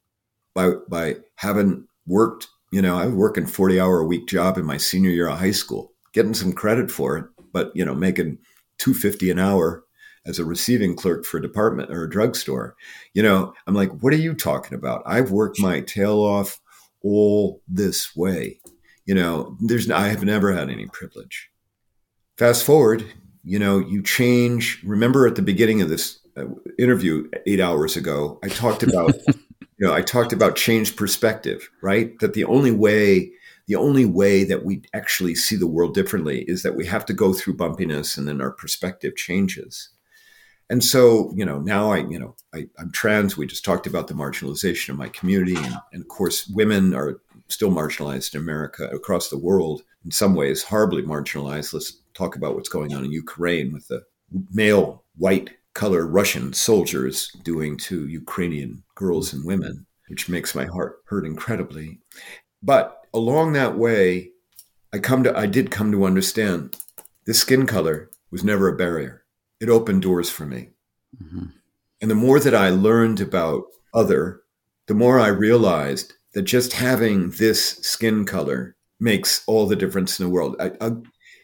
by 0.54 0.72
by 0.88 1.16
having 1.36 1.86
worked, 2.06 2.48
you 2.72 2.82
know, 2.82 2.96
I 2.96 3.06
was 3.06 3.14
working 3.14 3.46
40 3.46 3.78
hour 3.80 4.00
a 4.00 4.06
week 4.06 4.26
job 4.26 4.58
in 4.58 4.64
my 4.64 4.76
senior 4.76 5.10
year 5.10 5.28
of 5.28 5.38
high 5.38 5.52
school, 5.52 5.92
getting 6.12 6.34
some 6.34 6.52
credit 6.52 6.90
for 6.90 7.16
it, 7.16 7.26
but 7.52 7.70
you 7.74 7.84
know, 7.84 7.94
making 7.94 8.38
250 8.78 9.30
an 9.30 9.38
hour 9.38 9.84
as 10.26 10.38
a 10.38 10.44
receiving 10.44 10.96
clerk 10.96 11.24
for 11.24 11.38
a 11.38 11.42
department 11.42 11.90
or 11.90 12.04
a 12.04 12.10
drugstore. 12.10 12.76
You 13.12 13.22
know, 13.22 13.52
I'm 13.66 13.74
like, 13.74 13.90
what 14.02 14.12
are 14.12 14.18
you 14.18 14.34
talking 14.34 14.76
about? 14.76 15.02
I've 15.06 15.30
worked 15.30 15.60
my 15.60 15.80
tail 15.80 16.20
off 16.20 16.60
all 17.02 17.62
this 17.68 18.16
way. 18.16 18.60
You 19.04 19.14
know, 19.14 19.56
there's 19.60 19.90
I 19.90 20.08
have 20.08 20.24
never 20.24 20.52
had 20.52 20.70
any 20.70 20.86
privilege. 20.86 21.50
Fast 22.38 22.64
forward, 22.64 23.04
you 23.44 23.58
know, 23.58 23.78
you 23.78 24.02
change. 24.02 24.82
Remember 24.84 25.26
at 25.26 25.36
the 25.36 25.42
beginning 25.42 25.82
of 25.82 25.90
this 25.90 26.18
uh, 26.36 26.46
interview 26.78 27.28
eight 27.46 27.60
hours 27.60 27.96
ago, 27.96 28.38
I 28.42 28.48
talked 28.48 28.82
about, 28.82 29.14
you 29.26 29.86
know, 29.86 29.92
I 29.92 30.00
talked 30.00 30.32
about 30.32 30.56
change 30.56 30.96
perspective, 30.96 31.68
right? 31.82 32.18
That 32.20 32.32
the 32.32 32.44
only 32.44 32.72
way, 32.72 33.30
the 33.66 33.76
only 33.76 34.06
way 34.06 34.44
that 34.44 34.64
we 34.64 34.82
actually 34.94 35.34
see 35.34 35.56
the 35.56 35.66
world 35.66 35.94
differently 35.94 36.44
is 36.48 36.62
that 36.62 36.74
we 36.74 36.86
have 36.86 37.04
to 37.06 37.12
go 37.12 37.34
through 37.34 37.56
bumpiness 37.56 38.16
and 38.16 38.26
then 38.26 38.40
our 38.40 38.50
perspective 38.50 39.14
changes. 39.16 39.90
And 40.70 40.82
so, 40.82 41.32
you 41.36 41.44
know, 41.44 41.60
now 41.60 41.92
I, 41.92 41.98
you 41.98 42.18
know, 42.18 42.36
I, 42.54 42.66
am 42.78 42.90
trans. 42.90 43.36
We 43.36 43.46
just 43.46 43.64
talked 43.64 43.86
about 43.86 44.08
the 44.08 44.14
marginalization 44.14 44.90
of 44.90 44.96
my 44.96 45.08
community. 45.08 45.56
And, 45.56 45.76
and, 45.92 46.02
of 46.02 46.08
course, 46.08 46.46
women 46.48 46.94
are 46.94 47.20
still 47.48 47.70
marginalized 47.70 48.34
in 48.34 48.40
America 48.40 48.88
across 48.88 49.28
the 49.28 49.38
world, 49.38 49.82
in 50.04 50.10
some 50.10 50.34
ways, 50.34 50.62
horribly 50.62 51.02
marginalized. 51.02 51.74
Let's 51.74 52.00
talk 52.14 52.36
about 52.36 52.54
what's 52.54 52.70
going 52.70 52.94
on 52.94 53.04
in 53.04 53.12
Ukraine 53.12 53.72
with 53.72 53.88
the 53.88 54.04
male 54.52 55.04
white 55.16 55.50
color 55.74 56.06
Russian 56.06 56.52
soldiers 56.52 57.30
doing 57.42 57.76
to 57.76 58.06
Ukrainian 58.06 58.82
girls 58.94 59.32
and 59.32 59.44
women, 59.44 59.86
which 60.08 60.28
makes 60.28 60.54
my 60.54 60.64
heart 60.64 61.02
hurt 61.06 61.26
incredibly. 61.26 61.98
But 62.62 63.06
along 63.12 63.52
that 63.52 63.76
way, 63.76 64.30
I 64.92 64.98
come 64.98 65.24
to 65.24 65.36
I 65.36 65.46
did 65.46 65.70
come 65.70 65.92
to 65.92 66.04
understand 66.04 66.76
this 67.26 67.40
skin 67.40 67.66
color 67.66 68.10
was 68.30 68.44
never 68.44 68.68
a 68.68 68.76
barrier 68.76 69.23
it 69.60 69.68
opened 69.68 70.02
doors 70.02 70.30
for 70.30 70.46
me. 70.46 70.70
Mm-hmm. 71.22 71.46
And 72.00 72.10
the 72.10 72.14
more 72.14 72.40
that 72.40 72.54
I 72.54 72.70
learned 72.70 73.20
about 73.20 73.64
other, 73.92 74.42
the 74.86 74.94
more 74.94 75.18
I 75.18 75.28
realized 75.28 76.12
that 76.34 76.42
just 76.42 76.74
having 76.74 77.30
this 77.30 77.78
skin 77.78 78.24
color 78.24 78.76
makes 79.00 79.42
all 79.46 79.66
the 79.66 79.76
difference 79.76 80.18
in 80.18 80.26
the 80.26 80.30
world. 80.30 80.56
I, 80.60 80.72
I 80.80 80.92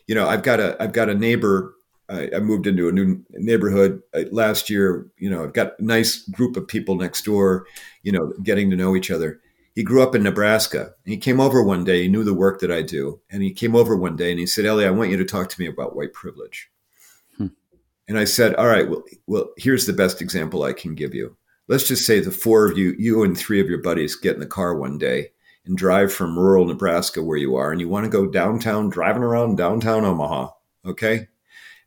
you 0.06 0.14
know, 0.14 0.28
I've 0.28 0.42
got 0.42 0.60
a 0.60 0.76
I've 0.82 0.92
got 0.92 1.08
a 1.08 1.14
neighbor. 1.14 1.74
I, 2.08 2.28
I 2.36 2.40
moved 2.40 2.66
into 2.66 2.88
a 2.88 2.92
new 2.92 3.24
neighborhood 3.30 4.02
uh, 4.12 4.24
last 4.32 4.68
year. 4.68 5.06
You 5.16 5.30
know, 5.30 5.44
I've 5.44 5.52
got 5.52 5.78
a 5.78 5.84
nice 5.84 6.18
group 6.28 6.56
of 6.56 6.66
people 6.66 6.96
next 6.96 7.24
door. 7.24 7.66
You 8.02 8.12
know, 8.12 8.32
getting 8.42 8.70
to 8.70 8.76
know 8.76 8.96
each 8.96 9.10
other. 9.10 9.40
He 9.76 9.84
grew 9.84 10.02
up 10.02 10.16
in 10.16 10.24
Nebraska. 10.24 10.94
he 11.04 11.16
came 11.16 11.40
over 11.40 11.62
one 11.62 11.84
day. 11.84 12.02
He 12.02 12.08
knew 12.08 12.24
the 12.24 12.34
work 12.34 12.60
that 12.60 12.72
I 12.72 12.82
do, 12.82 13.20
and 13.30 13.42
he 13.42 13.52
came 13.52 13.76
over 13.76 13.96
one 13.96 14.16
day 14.16 14.30
and 14.30 14.40
he 14.40 14.46
said, 14.46 14.66
"Ellie, 14.66 14.86
I 14.86 14.90
want 14.90 15.10
you 15.10 15.16
to 15.16 15.24
talk 15.24 15.48
to 15.48 15.60
me 15.60 15.66
about 15.66 15.94
white 15.94 16.12
privilege." 16.12 16.69
And 18.10 18.18
I 18.18 18.24
said, 18.24 18.56
all 18.56 18.66
right, 18.66 18.90
well, 18.90 19.04
well, 19.28 19.50
here's 19.56 19.86
the 19.86 19.92
best 19.92 20.20
example 20.20 20.64
I 20.64 20.72
can 20.72 20.96
give 20.96 21.14
you. 21.14 21.36
Let's 21.68 21.86
just 21.86 22.04
say 22.04 22.18
the 22.18 22.32
four 22.32 22.68
of 22.68 22.76
you, 22.76 22.96
you 22.98 23.22
and 23.22 23.38
three 23.38 23.60
of 23.60 23.68
your 23.68 23.80
buddies 23.80 24.16
get 24.16 24.34
in 24.34 24.40
the 24.40 24.46
car 24.46 24.74
one 24.74 24.98
day 24.98 25.28
and 25.64 25.78
drive 25.78 26.12
from 26.12 26.36
rural 26.36 26.64
Nebraska 26.64 27.22
where 27.22 27.36
you 27.36 27.54
are, 27.54 27.70
and 27.70 27.80
you 27.80 27.88
want 27.88 28.02
to 28.04 28.10
go 28.10 28.26
downtown, 28.26 28.90
driving 28.90 29.22
around 29.22 29.58
downtown 29.58 30.04
Omaha. 30.04 30.48
Okay. 30.84 31.28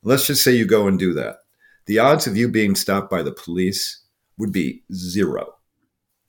Let's 0.01 0.25
just 0.25 0.45
say 0.45 0.53
you 0.53 0.65
go 0.65 0.87
and 0.87 0.97
do 0.97 1.13
that. 1.13 1.39
The 1.87 1.99
odds 1.99 2.25
of 2.25 2.37
you 2.37 2.47
being 2.47 2.75
stopped 2.75 3.11
by 3.11 3.21
the 3.21 3.33
police 3.33 4.05
would 4.37 4.53
be 4.53 4.85
zero. 4.93 5.55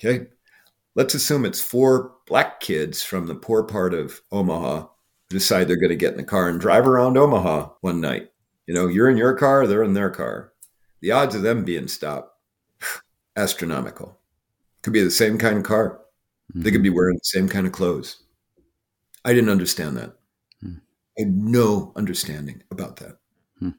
Okay. 0.01 0.27
Let's 0.97 1.15
assume 1.15 1.45
it's 1.45 1.61
four 1.61 2.17
black 2.27 2.59
kids 2.59 3.05
from 3.05 3.29
the 3.29 3.37
poor 3.37 3.63
part 3.63 3.95
of 3.95 4.21
Omaha 4.33 4.89
decide 5.31 5.69
they're 5.69 5.77
going 5.77 5.91
to 5.91 5.95
get 5.95 6.15
in 6.15 6.19
the 6.19 6.25
car 6.25 6.49
and 6.49 6.61
drive 6.61 6.89
around 6.89 7.17
Omaha 7.17 7.69
one 7.81 8.01
night. 8.01 8.31
You 8.67 8.75
know, 8.75 8.87
you're 8.87 9.11
in 9.11 9.17
your 9.17 9.35
car, 9.35 9.67
they're 9.67 9.83
in 9.83 9.95
their 9.95 10.11
car. 10.11 10.53
The 11.01 11.11
odds 11.11 11.35
of 11.35 11.43
them 11.43 11.65
being 11.65 11.89
stopped, 11.89 12.31
astronomical. 13.37 14.19
Could 14.83 14.93
be 14.93 15.03
the 15.03 15.11
same 15.11 15.39
kind 15.39 15.59
of 15.59 15.65
car. 15.65 16.01
Mm-hmm. 16.51 16.63
They 16.63 16.71
could 16.71 16.83
be 16.83 16.89
mm-hmm. 16.89 16.97
wearing 16.97 17.17
the 17.17 17.25
same 17.25 17.49
kind 17.49 17.67
of 17.67 17.73
clothes. 17.73 18.23
I 19.25 19.33
didn't 19.33 19.51
understand 19.51 19.97
that. 19.97 20.17
Mm. 20.63 20.81
I 21.19 21.23
had 21.23 21.35
no 21.35 21.93
understanding 21.97 22.63
about 22.71 22.97
that. 22.97 23.19
Mm. 23.63 23.75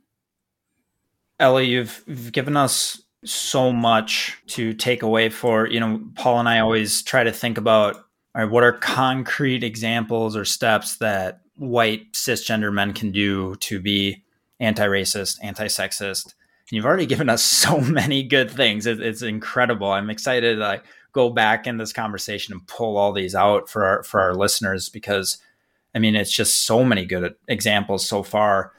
Ellie, 1.40 1.68
you've, 1.68 2.04
you've 2.08 2.32
given 2.32 2.58
us 2.58 3.02
so 3.24 3.72
much 3.72 4.38
to 4.48 4.74
take 4.74 5.04
away 5.04 5.30
for, 5.30 5.68
you 5.68 5.80
know, 5.80 6.02
Paul 6.16 6.40
and 6.40 6.50
I 6.50 6.60
always 6.60 7.04
try 7.04 7.24
to 7.24 7.32
think 7.32 7.58
about 7.58 7.96
all 7.96 8.44
right, 8.44 8.52
what 8.52 8.64
are 8.64 8.74
concrete 8.74 9.64
examples 9.64 10.36
or 10.36 10.46
steps 10.46 10.98
that 10.98 11.42
white 11.56 12.12
cisgender 12.14 12.74
men 12.74 12.94
can 12.94 13.12
do 13.12 13.56
to 13.56 13.80
be 13.80 14.25
anti-racist, 14.60 15.38
anti-sexist. 15.42 16.34
You've 16.72 16.86
already 16.86 17.06
given 17.06 17.30
us 17.30 17.44
so 17.44 17.80
many 17.80 18.24
good 18.24 18.50
things. 18.50 18.86
It, 18.86 19.00
it's 19.00 19.22
incredible. 19.22 19.92
I'm 19.92 20.10
excited 20.10 20.56
to 20.56 20.62
like, 20.62 20.86
go 21.16 21.30
back 21.30 21.66
in 21.66 21.78
this 21.78 21.94
conversation 21.94 22.54
and 22.54 22.68
pull 22.68 22.98
all 22.98 23.14
these 23.14 23.34
out 23.34 23.70
for 23.70 23.86
our 23.86 24.04
for 24.04 24.20
our 24.20 24.36
listeners 24.36 24.90
because 24.90 25.38
I 25.96 26.00
mean 26.00 26.14
it's 26.14 26.32
just 26.32 26.66
so 26.66 26.84
many 26.84 27.06
good 27.06 27.34
examples 27.48 28.06
so 28.06 28.22
far. 28.22 28.74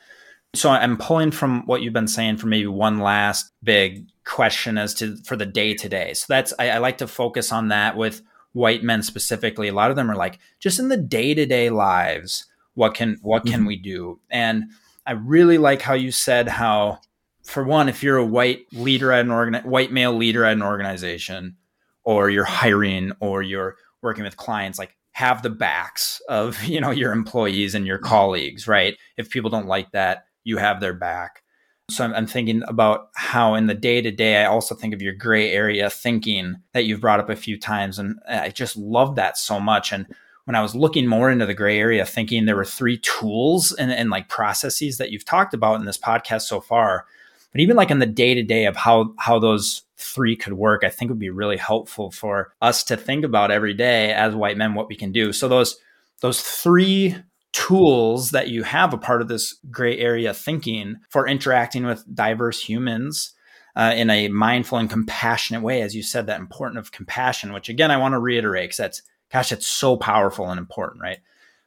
So 0.55 0.70
I'm 0.70 0.99
pulling 0.99 1.31
from 1.31 1.66
what 1.66 1.81
you've 1.81 1.95
been 1.95 2.07
saying 2.07 2.37
for 2.37 2.47
maybe 2.47 2.66
one 2.66 3.01
last 3.01 3.51
big 3.64 4.07
question 4.24 4.77
as 4.77 4.93
to 4.95 5.16
for 5.24 5.35
the 5.35 5.47
day 5.47 5.72
to 5.74 5.89
day. 5.89 6.12
So 6.12 6.27
that's 6.29 6.53
I, 6.59 6.70
I 6.70 6.79
like 6.79 6.99
to 6.99 7.09
focus 7.09 7.53
on 7.53 7.68
that 7.68 7.97
with 7.97 8.20
white 8.53 8.85
men 8.85 9.03
specifically. 9.03 9.68
A 9.68 9.74
lot 9.74 9.91
of 9.91 9.97
them 9.97 10.11
are 10.11 10.16
like 10.16 10.39
just 10.61 10.79
in 10.79 10.89
the 10.89 10.97
day 10.99 11.33
to 11.33 11.47
day 11.47 11.70
lives. 11.70 12.45
What 12.74 12.93
can 12.93 13.16
what 13.22 13.47
can 13.47 13.61
mm-hmm. 13.61 13.66
we 13.66 13.77
do? 13.77 14.20
And 14.31 14.64
I 15.07 15.13
really 15.13 15.59
like 15.59 15.83
how 15.83 15.95
you 15.95 16.11
said 16.11 16.49
how, 16.49 17.01
for 17.45 17.65
one, 17.65 17.89
if 17.89 18.03
you're 18.03 18.17
a 18.17 18.27
white 18.27 18.67
leader 18.73 19.13
at 19.13 19.25
an 19.25 19.31
organ, 19.31 19.63
white 19.63 19.93
male 19.93 20.15
leader 20.15 20.45
at 20.45 20.53
an 20.53 20.63
organization, 20.63 21.57
or 22.05 22.29
you're 22.29 22.45
hiring, 22.45 23.13
or 23.21 23.43
you're 23.43 23.77
working 24.03 24.25
with 24.25 24.37
clients, 24.37 24.79
like 24.79 24.97
have 25.13 25.43
the 25.43 25.51
backs 25.51 26.21
of 26.29 26.63
you 26.65 26.81
know 26.81 26.91
your 26.91 27.13
employees 27.13 27.75
and 27.75 27.87
your 27.87 27.99
colleagues, 27.99 28.67
right? 28.67 28.97
If 29.17 29.31
people 29.31 29.51
don't 29.51 29.67
like 29.67 29.93
that, 29.93 30.27
you 30.45 30.59
have 30.59 30.81
their 30.81 30.95
back. 30.95 31.43
So 31.89 32.05
I'm, 32.05 32.13
I'm 32.15 32.27
thinking 32.27 32.63
about 32.67 33.11
how 33.15 33.55
in 33.55 33.67
the 33.67 33.75
day 33.75 34.03
to 34.03 34.11
day, 34.11 34.43
I 34.43 34.47
also 34.47 34.75
think 34.75 34.93
of 34.93 35.03
your 35.03 35.15
gray 35.15 35.53
area 35.53 35.89
thinking 35.89 36.57
that 36.73 36.85
you've 36.85 37.01
brought 37.01 37.21
up 37.21 37.31
a 37.31 37.37
few 37.37 37.59
times, 37.59 37.99
and 37.99 38.19
I 38.29 38.49
just 38.49 38.77
love 38.77 39.15
that 39.17 39.39
so 39.39 39.61
much. 39.61 39.93
And 39.93 40.07
when 40.47 40.55
I 40.55 40.63
was 40.63 40.75
looking 40.75 41.09
more 41.09 41.31
into 41.31 41.45
the 41.45 41.55
gray 41.55 41.79
area, 41.79 42.07
thinking 42.07 42.45
there 42.45 42.57
were 42.57 42.65
three 42.65 42.99
tools 42.99 43.73
and, 43.73 43.93
and 43.93 44.11
like 44.11 44.29
processes 44.29 44.97
that 44.99 45.11
you've 45.11 45.25
talked 45.25 45.55
about 45.55 45.81
in 45.81 45.87
this 45.87 45.99
podcast 45.99 46.43
so 46.43 46.61
far. 46.61 47.05
But 47.53 47.61
even 47.61 47.77
like 47.77 47.91
in 47.91 47.99
the 47.99 48.07
day 48.07 48.35
to 48.35 48.43
day 48.43 48.67
of 48.67 48.77
how 48.77 49.15
how 49.19 49.39
those 49.39 49.83
three 49.97 50.37
could 50.37 50.53
work, 50.53 50.85
I 50.85 50.89
think 50.89 51.09
would 51.09 51.19
be 51.19 51.31
really 51.31 51.57
helpful 51.57 52.11
for 52.11 52.53
us 52.63 52.85
to 52.85 52.97
think 52.97 53.25
about 53.25 53.51
every 53.51 53.75
day 53.75 54.13
as 54.13 54.35
white 54.35 54.57
men 54.57 54.75
what 54.75 54.89
we 54.89 54.95
can 54.95 55.11
do. 55.11 55.33
So 55.33 55.49
those 55.49 55.79
those 56.21 56.41
three 56.41 57.17
tools 57.53 58.31
that 58.31 58.49
you 58.49 58.63
have 58.63 58.93
a 58.93 58.99
part 58.99 59.23
of 59.23 59.29
this 59.29 59.57
gray 59.71 59.99
area 59.99 60.33
thinking 60.33 60.97
for 61.09 61.27
interacting 61.27 61.87
with 61.87 62.05
diverse 62.15 62.63
humans 62.63 63.33
uh, 63.75 63.95
in 63.97 64.11
a 64.11 64.29
mindful 64.29 64.79
and 64.79 64.91
compassionate 64.91 65.63
way, 65.63 65.83
as 65.83 65.95
you 65.95 66.03
said, 66.03 66.27
that 66.27 66.41
important 66.41 66.79
of 66.79 66.93
compassion, 66.93 67.53
which 67.53 67.69
again 67.69 67.91
I 67.91 67.97
want 67.97 68.13
to 68.13 68.21
reiterate 68.21 68.65
because 68.65 68.77
that's 68.77 69.03
Gosh, 69.33 69.53
it's 69.53 69.66
so 69.66 69.97
powerful 69.97 70.51
and 70.51 70.59
important, 70.59 71.03
right? 71.03 71.18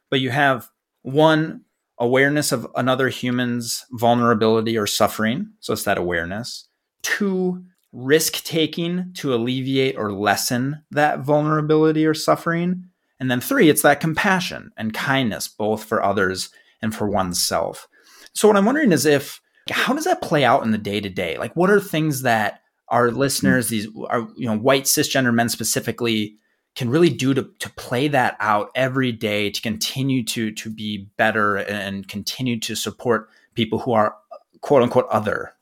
But 0.08 0.20
you 0.20 0.30
have 0.30 0.68
one 1.02 1.62
awareness 1.98 2.52
of 2.52 2.66
another 2.74 3.08
human's 3.08 3.84
vulnerability 3.92 4.78
or 4.78 4.86
suffering. 4.86 5.50
So 5.60 5.72
it's 5.72 5.84
that 5.84 5.98
awareness. 5.98 6.66
Two, 7.02 7.64
risk 7.92 8.44
taking 8.44 9.12
to 9.14 9.34
alleviate 9.34 9.96
or 9.96 10.12
lessen 10.12 10.82
that 10.90 11.20
vulnerability 11.20 12.06
or 12.06 12.14
suffering. 12.14 12.84
And 13.18 13.30
then 13.30 13.40
three, 13.40 13.68
it's 13.68 13.82
that 13.82 14.00
compassion 14.00 14.72
and 14.78 14.94
kindness, 14.94 15.48
both 15.48 15.84
for 15.84 16.02
others 16.02 16.50
and 16.80 16.94
for 16.94 17.06
oneself. 17.08 17.86
So 18.32 18.48
what 18.48 18.56
I'm 18.56 18.64
wondering 18.64 18.92
is 18.92 19.04
if, 19.04 19.42
how 19.70 19.92
does 19.92 20.04
that 20.04 20.22
play 20.22 20.44
out 20.44 20.62
in 20.62 20.70
the 20.70 20.78
day 20.78 21.00
to 21.00 21.10
day? 21.10 21.36
Like, 21.36 21.54
what 21.54 21.68
are 21.68 21.80
things 21.80 22.22
that 22.22 22.62
our 22.88 23.10
listeners, 23.10 23.68
these 23.68 23.86
are, 24.08 24.26
you 24.36 24.46
know, 24.46 24.56
white 24.56 24.84
cisgender 24.84 25.34
men 25.34 25.48
specifically, 25.48 26.36
can 26.76 26.88
really 26.88 27.10
do 27.10 27.34
to, 27.34 27.50
to 27.58 27.70
play 27.70 28.08
that 28.08 28.36
out 28.40 28.70
every 28.74 29.12
day 29.12 29.50
to 29.50 29.60
continue 29.60 30.24
to 30.24 30.52
to 30.52 30.70
be 30.70 31.08
better 31.16 31.56
and 31.56 32.08
continue 32.08 32.58
to 32.60 32.74
support 32.74 33.28
people 33.54 33.78
who 33.80 33.92
are 33.92 34.16
quote 34.60 34.82
unquote 34.82 35.06
other 35.10 35.52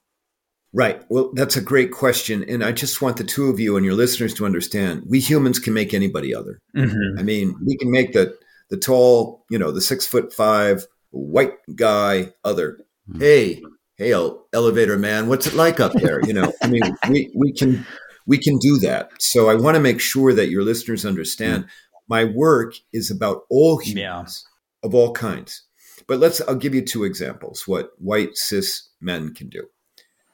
Right. 0.72 1.02
Well, 1.08 1.30
that's 1.32 1.56
a 1.56 1.62
great 1.62 1.92
question. 1.92 2.44
And 2.48 2.62
I 2.62 2.72
just 2.72 3.00
want 3.00 3.16
the 3.16 3.24
two 3.24 3.48
of 3.48 3.58
you 3.58 3.76
and 3.76 3.86
your 3.86 3.94
listeners 3.94 4.34
to 4.34 4.44
understand 4.44 5.02
we 5.06 5.18
humans 5.18 5.58
can 5.58 5.72
make 5.72 5.94
anybody 5.94 6.34
other. 6.34 6.58
Mm-hmm. 6.76 7.18
I 7.18 7.22
mean, 7.22 7.56
we 7.64 7.76
can 7.76 7.90
make 7.90 8.12
the, 8.12 8.36
the 8.68 8.76
tall, 8.76 9.44
you 9.50 9.58
know, 9.58 9.70
the 9.70 9.80
six 9.80 10.06
foot 10.06 10.32
five 10.32 10.86
white 11.10 11.54
guy 11.74 12.32
other. 12.44 12.78
Mm-hmm. 13.08 13.20
Hey, 13.20 13.62
hey, 13.96 14.12
elevator 14.52 14.98
man, 14.98 15.28
what's 15.28 15.46
it 15.46 15.54
like 15.54 15.80
up 15.80 15.92
there? 15.94 16.20
You 16.26 16.34
know, 16.34 16.52
I 16.62 16.66
mean, 16.66 16.82
we, 17.08 17.30
we 17.34 17.52
can 17.52 17.86
we 18.28 18.38
can 18.38 18.58
do 18.58 18.76
that. 18.78 19.10
So 19.20 19.48
I 19.48 19.54
want 19.54 19.74
to 19.74 19.80
make 19.80 20.00
sure 20.00 20.32
that 20.34 20.50
your 20.50 20.62
listeners 20.62 21.06
understand 21.06 21.64
mm-hmm. 21.64 21.98
my 22.08 22.24
work 22.24 22.74
is 22.92 23.10
about 23.10 23.42
all 23.50 23.78
humans 23.78 24.44
yeah. 24.46 24.86
of 24.86 24.94
all 24.94 25.12
kinds. 25.12 25.62
But 26.06 26.20
let's 26.20 26.40
I'll 26.42 26.54
give 26.54 26.74
you 26.74 26.82
two 26.82 27.04
examples 27.04 27.66
what 27.66 27.90
white 27.98 28.36
cis 28.36 28.88
men 29.00 29.34
can 29.34 29.48
do. 29.48 29.66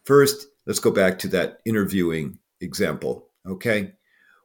First, 0.05 0.47
let's 0.67 0.81
go 0.81 0.91
back 0.91 1.19
to 1.21 1.29
that 1.29 1.61
interviewing 1.65 2.39
example, 2.61 3.29
okay? 3.47 3.93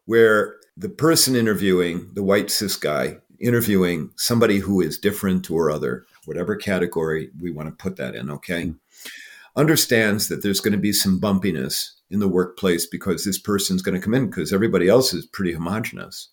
Where 0.06 0.56
the 0.78 0.90
person 0.90 1.36
interviewing, 1.36 2.12
the 2.14 2.24
white 2.24 2.50
cis 2.50 2.76
guy, 2.76 3.18
interviewing 3.40 4.12
somebody 4.16 4.60
who 4.60 4.80
is 4.80 4.98
different 4.98 5.50
or 5.52 5.72
other, 5.72 6.06
whatever 6.26 6.56
category 6.56 7.32
we 7.40 7.52
want 7.52 7.68
to 7.68 7.84
put 7.84 7.98
that 7.98 8.16
in, 8.16 8.30
okay? 8.30 8.64
Mm-hmm. 8.64 9.10
Understands 9.56 10.30
that 10.30 10.42
there's 10.44 10.60
going 10.60 10.74
to 10.74 10.80
be 10.80 10.94
some 10.94 11.20
bumpiness 11.20 11.99
in 12.10 12.20
the 12.20 12.28
workplace 12.28 12.86
because 12.88 13.24
this 13.24 13.40
person's 13.40 13.82
going 13.82 13.96
to 13.96 14.04
come 14.04 14.14
in 14.14 14.28
because 14.28 14.52
everybody 14.54 14.88
else 14.88 15.14
is 15.14 15.26
pretty 15.26 15.54
homogenous. 15.54 16.30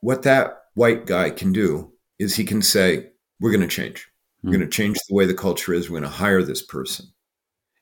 What 0.00 0.22
that 0.22 0.64
white 0.74 1.06
guy 1.06 1.30
can 1.30 1.52
do 1.52 1.92
is 2.18 2.36
he 2.36 2.44
can 2.44 2.62
say, 2.62 3.10
We're 3.40 3.50
going 3.50 3.62
to 3.62 3.68
change. 3.68 4.08
We're 4.42 4.52
going 4.52 4.60
to 4.62 4.68
change 4.68 4.96
the 5.08 5.14
way 5.14 5.26
the 5.26 5.34
culture 5.34 5.74
is. 5.74 5.90
We're 5.90 6.00
going 6.00 6.10
to 6.10 6.16
hire 6.16 6.42
this 6.42 6.62
person. 6.62 7.06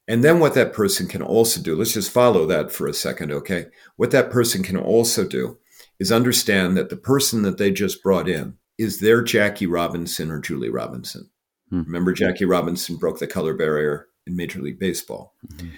And 0.08 0.24
then 0.24 0.40
what 0.40 0.54
that 0.54 0.72
person 0.72 1.06
can 1.06 1.22
also 1.22 1.60
do, 1.60 1.76
let's 1.76 1.92
just 1.92 2.10
follow 2.10 2.46
that 2.46 2.72
for 2.72 2.88
a 2.88 2.94
second, 2.94 3.30
okay? 3.30 3.66
What 3.96 4.10
that 4.10 4.30
person 4.30 4.62
can 4.62 4.76
also 4.76 5.24
do 5.24 5.58
is 6.00 6.10
understand 6.10 6.76
that 6.76 6.88
the 6.88 6.96
person 6.96 7.42
that 7.42 7.58
they 7.58 7.70
just 7.70 8.02
brought 8.02 8.28
in 8.28 8.56
is 8.78 9.00
their 9.00 9.22
Jackie 9.22 9.66
Robinson 9.66 10.30
or 10.30 10.40
Julie 10.40 10.70
Robinson. 10.70 11.28
Hmm. 11.70 11.82
Remember, 11.82 12.12
Jackie 12.12 12.46
Robinson 12.46 12.96
broke 12.96 13.18
the 13.18 13.26
color 13.26 13.54
barrier 13.54 14.06
in 14.26 14.34
Major 14.34 14.60
League 14.60 14.78
Baseball. 14.78 15.34
Mm-hmm. 15.46 15.68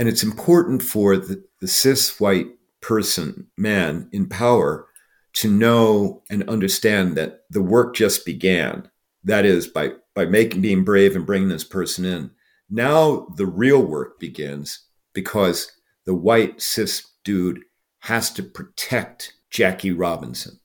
And 0.00 0.08
it's 0.08 0.22
important 0.22 0.82
for 0.82 1.16
the, 1.16 1.44
the 1.60 1.68
cis 1.68 2.18
white 2.18 2.48
person, 2.80 3.48
man 3.56 4.08
in 4.10 4.28
power, 4.28 4.88
to 5.34 5.48
know 5.48 6.22
and 6.28 6.48
understand 6.48 7.16
that 7.16 7.44
the 7.50 7.62
work 7.62 7.94
just 7.94 8.24
began. 8.24 8.90
That 9.22 9.44
is, 9.44 9.68
by, 9.68 9.90
by 10.14 10.24
making 10.24 10.62
being 10.62 10.82
brave 10.82 11.14
and 11.14 11.26
bringing 11.26 11.50
this 11.50 11.64
person 11.64 12.04
in 12.04 12.30
now 12.70 13.26
the 13.36 13.46
real 13.46 13.82
work 13.82 14.20
begins 14.20 14.86
because 15.12 15.72
the 16.06 16.14
white 16.14 16.62
cis 16.62 17.04
dude 17.24 17.60
has 18.00 18.30
to 18.30 18.42
protect 18.42 19.34
Jackie 19.50 19.90
Robinson. 19.90 20.60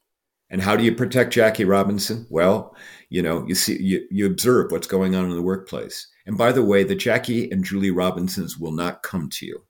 And 0.52 0.62
how 0.62 0.76
do 0.76 0.84
you 0.84 0.94
protect 0.94 1.34
Jackie 1.34 1.66
Robinson? 1.66 2.28
Well, 2.30 2.76
you 3.10 3.24
know, 3.24 3.46
you 3.48 3.56
see, 3.56 3.82
you, 3.82 4.06
you 4.12 4.28
observe 4.28 4.72
what's 4.72 4.88
going 4.88 5.16
on 5.16 5.26
in 5.26 5.36
the 5.36 5.42
workplace. 5.42 6.08
And 6.26 6.38
by 6.38 6.52
the 6.52 6.64
way, 6.64 6.84
the 6.84 6.96
Jackie 6.96 7.50
and 7.52 7.64
Julie 7.64 7.92
Robinsons 7.92 8.58
will 8.58 8.72
not 8.72 9.04
come 9.04 9.30
to 9.32 9.46
you. 9.46 9.64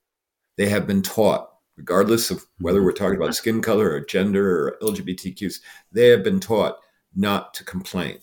They 0.58 0.70
have 0.70 0.88
been 0.88 1.01
taught, 1.01 1.49
regardless 1.76 2.32
of 2.32 2.45
whether 2.60 2.82
we're 2.82 2.93
talking 2.93 3.18
about 3.18 3.36
skin 3.36 3.62
color 3.62 3.91
or 3.91 3.99
gender 3.99 4.68
or 4.68 4.78
LGBTQs, 4.82 5.60
they 5.91 6.08
have 6.08 6.24
been 6.24 6.39
taught 6.39 6.78
not 7.14 7.53
to 7.56 7.64
complain. 7.64 8.20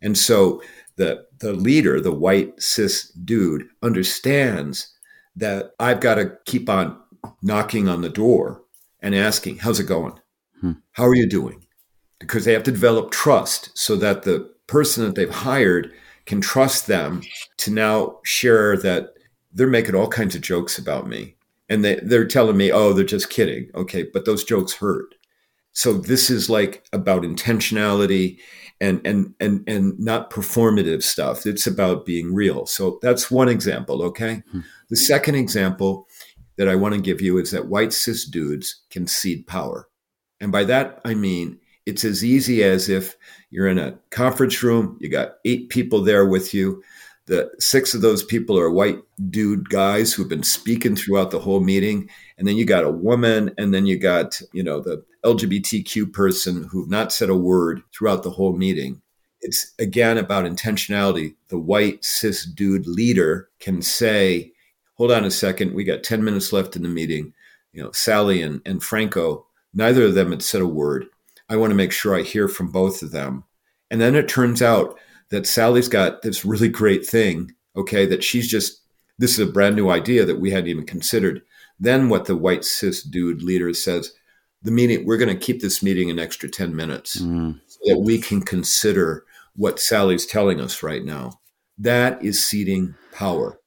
And 0.00 0.16
so 0.16 0.62
the 0.96 1.26
the 1.38 1.52
leader, 1.52 2.00
the 2.00 2.12
white 2.12 2.60
cis 2.60 3.08
dude, 3.10 3.68
understands 3.82 4.94
that 5.36 5.72
I've 5.78 6.00
got 6.00 6.16
to 6.16 6.36
keep 6.44 6.68
on 6.68 7.00
knocking 7.42 7.88
on 7.88 8.02
the 8.02 8.08
door 8.08 8.62
and 9.00 9.14
asking, 9.14 9.58
"How's 9.58 9.80
it 9.80 9.84
going? 9.84 10.14
Hmm. 10.60 10.72
How 10.92 11.04
are 11.04 11.14
you 11.14 11.28
doing?" 11.28 11.66
Because 12.20 12.44
they 12.44 12.52
have 12.52 12.64
to 12.64 12.72
develop 12.72 13.10
trust 13.10 13.70
so 13.74 13.96
that 13.96 14.22
the 14.22 14.52
person 14.66 15.04
that 15.04 15.14
they've 15.14 15.30
hired 15.30 15.92
can 16.28 16.40
trust 16.40 16.86
them 16.86 17.22
to 17.56 17.70
now 17.70 18.18
share 18.24 18.76
that 18.76 19.14
they're 19.52 19.66
making 19.66 19.94
all 19.96 20.08
kinds 20.08 20.36
of 20.36 20.42
jokes 20.42 20.78
about 20.78 21.08
me 21.08 21.34
and 21.68 21.84
they, 21.84 21.96
they're 21.96 22.26
telling 22.26 22.56
me 22.56 22.70
oh 22.70 22.92
they're 22.92 23.04
just 23.04 23.30
kidding 23.30 23.68
okay 23.74 24.04
but 24.12 24.24
those 24.24 24.44
jokes 24.44 24.74
hurt 24.74 25.14
so 25.72 25.92
this 25.92 26.28
is 26.28 26.50
like 26.50 26.84
about 26.92 27.22
intentionality 27.22 28.38
and 28.80 29.00
and 29.04 29.34
and 29.40 29.62
and 29.68 29.98
not 29.98 30.30
performative 30.30 31.02
stuff. 31.02 31.46
It's 31.46 31.66
about 31.66 32.06
being 32.06 32.34
real. 32.34 32.66
So 32.66 32.98
that's 33.02 33.30
one 33.30 33.48
example. 33.48 34.02
Okay. 34.02 34.42
Hmm. 34.50 34.60
The 34.88 34.96
second 34.96 35.34
example 35.34 36.06
that 36.56 36.68
I 36.68 36.74
want 36.74 36.94
to 36.94 37.00
give 37.00 37.20
you 37.20 37.38
is 37.38 37.50
that 37.50 37.68
white 37.68 37.92
cis 37.92 38.24
dudes 38.24 38.82
can 38.90 39.06
cede 39.06 39.46
power, 39.46 39.88
and 40.40 40.50
by 40.52 40.64
that 40.64 41.00
I 41.04 41.14
mean 41.14 41.58
it's 41.86 42.04
as 42.04 42.24
easy 42.24 42.62
as 42.62 42.88
if 42.88 43.16
you're 43.50 43.68
in 43.68 43.78
a 43.78 43.98
conference 44.10 44.62
room, 44.62 44.96
you 45.00 45.08
got 45.08 45.36
eight 45.44 45.68
people 45.68 46.02
there 46.02 46.26
with 46.26 46.52
you. 46.52 46.82
The 47.26 47.50
six 47.58 47.94
of 47.94 48.00
those 48.00 48.22
people 48.22 48.58
are 48.58 48.70
white 48.70 49.00
dude 49.30 49.68
guys 49.68 50.12
who've 50.12 50.28
been 50.28 50.42
speaking 50.42 50.96
throughout 50.96 51.30
the 51.30 51.38
whole 51.38 51.60
meeting. 51.60 52.08
And 52.38 52.48
then 52.48 52.56
you 52.56 52.64
got 52.64 52.84
a 52.84 52.90
woman, 52.90 53.52
and 53.58 53.74
then 53.74 53.84
you 53.84 53.98
got, 53.98 54.40
you 54.52 54.62
know, 54.62 54.80
the 54.80 55.04
LGBTQ 55.24 56.12
person 56.12 56.68
who've 56.70 56.88
not 56.88 57.12
said 57.12 57.28
a 57.28 57.36
word 57.36 57.82
throughout 57.92 58.22
the 58.22 58.30
whole 58.30 58.56
meeting. 58.56 59.02
It's 59.40 59.72
again 59.78 60.18
about 60.18 60.44
intentionality. 60.44 61.34
The 61.48 61.58
white 61.58 62.04
cis 62.04 62.44
dude 62.44 62.86
leader 62.86 63.50
can 63.60 63.82
say, 63.82 64.52
hold 64.94 65.12
on 65.12 65.24
a 65.24 65.30
second, 65.30 65.74
we 65.74 65.84
got 65.84 66.02
10 66.02 66.24
minutes 66.24 66.52
left 66.52 66.76
in 66.76 66.82
the 66.82 66.88
meeting. 66.88 67.32
You 67.72 67.82
know, 67.82 67.92
Sally 67.92 68.42
and, 68.42 68.60
and 68.64 68.82
Franco, 68.82 69.46
neither 69.74 70.04
of 70.04 70.14
them 70.14 70.30
had 70.30 70.42
said 70.42 70.60
a 70.60 70.66
word. 70.66 71.06
I 71.48 71.56
want 71.56 71.70
to 71.70 71.76
make 71.76 71.92
sure 71.92 72.14
I 72.14 72.22
hear 72.22 72.48
from 72.48 72.70
both 72.70 73.02
of 73.02 73.10
them. 73.10 73.44
And 73.90 74.00
then 74.00 74.14
it 74.14 74.28
turns 74.28 74.60
out 74.62 74.98
that 75.30 75.46
Sally's 75.46 75.88
got 75.88 76.22
this 76.22 76.44
really 76.44 76.68
great 76.68 77.06
thing, 77.06 77.52
okay, 77.76 78.06
that 78.06 78.22
she's 78.22 78.48
just, 78.48 78.82
this 79.18 79.38
is 79.38 79.48
a 79.48 79.52
brand 79.52 79.76
new 79.76 79.90
idea 79.90 80.24
that 80.24 80.40
we 80.40 80.50
hadn't 80.50 80.70
even 80.70 80.86
considered. 80.86 81.42
Then 81.80 82.08
what 82.08 82.26
the 82.26 82.36
white 82.36 82.64
cis 82.64 83.02
dude 83.02 83.42
leader 83.42 83.72
says, 83.72 84.12
the 84.62 84.70
meeting, 84.70 85.06
we're 85.06 85.18
going 85.18 85.34
to 85.34 85.46
keep 85.46 85.60
this 85.60 85.82
meeting 85.82 86.10
an 86.10 86.18
extra 86.18 86.48
10 86.48 86.74
minutes 86.74 87.20
mm. 87.20 87.58
so 87.66 87.78
that 87.84 88.00
we 88.00 88.18
can 88.18 88.40
consider 88.42 89.24
what 89.54 89.80
Sally's 89.80 90.26
telling 90.26 90.60
us 90.60 90.82
right 90.82 91.04
now. 91.04 91.40
That 91.78 92.22
is 92.22 92.42
ceding 92.42 92.94
power. 93.12 93.57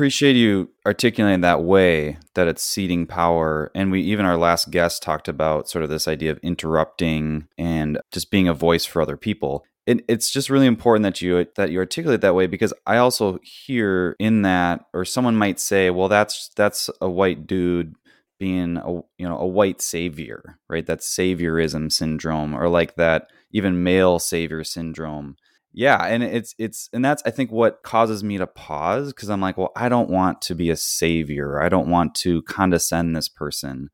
Appreciate 0.00 0.34
you 0.34 0.70
articulating 0.86 1.42
that 1.42 1.62
way 1.62 2.16
that 2.34 2.48
it's 2.48 2.62
ceding 2.62 3.06
power. 3.06 3.70
And 3.74 3.92
we 3.92 4.00
even 4.00 4.24
our 4.24 4.38
last 4.38 4.70
guest 4.70 5.02
talked 5.02 5.28
about 5.28 5.68
sort 5.68 5.84
of 5.84 5.90
this 5.90 6.08
idea 6.08 6.30
of 6.30 6.38
interrupting 6.38 7.48
and 7.58 8.00
just 8.10 8.30
being 8.30 8.48
a 8.48 8.54
voice 8.54 8.86
for 8.86 9.02
other 9.02 9.18
people 9.18 9.62
it, 9.86 10.02
it's 10.08 10.30
just 10.30 10.48
really 10.48 10.64
important 10.66 11.02
that 11.02 11.20
you 11.20 11.46
that 11.56 11.70
you 11.70 11.78
articulate 11.80 12.22
that 12.22 12.34
way 12.34 12.46
because 12.46 12.72
I 12.86 12.96
also 12.96 13.40
hear 13.42 14.16
in 14.18 14.40
that, 14.40 14.86
or 14.94 15.04
someone 15.04 15.36
might 15.36 15.60
say, 15.60 15.90
"Well, 15.90 16.08
that's 16.08 16.48
that's 16.56 16.88
a 17.02 17.10
white 17.10 17.46
dude 17.46 17.94
being 18.38 18.78
a 18.78 18.92
you 19.18 19.28
know 19.28 19.38
a 19.38 19.46
white 19.46 19.82
savior, 19.82 20.58
right? 20.68 20.86
that 20.86 21.00
saviorism 21.00 21.92
syndrome, 21.92 22.54
or 22.54 22.68
like 22.68 22.94
that 22.96 23.30
even 23.52 23.82
male 23.82 24.18
savior 24.18 24.64
syndrome." 24.64 25.36
Yeah, 25.72 26.04
and 26.04 26.22
it's 26.22 26.54
it's 26.58 26.88
and 26.92 27.04
that's 27.04 27.22
I 27.24 27.30
think 27.30 27.52
what 27.52 27.82
causes 27.82 28.24
me 28.24 28.38
to 28.38 28.46
pause 28.46 29.12
because 29.12 29.30
I'm 29.30 29.40
like, 29.40 29.56
well, 29.56 29.72
I 29.76 29.88
don't 29.88 30.10
want 30.10 30.42
to 30.42 30.54
be 30.54 30.70
a 30.70 30.76
savior. 30.76 31.62
I 31.62 31.68
don't 31.68 31.88
want 31.88 32.14
to 32.16 32.42
condescend 32.42 33.14
this 33.14 33.28
person. 33.28 33.90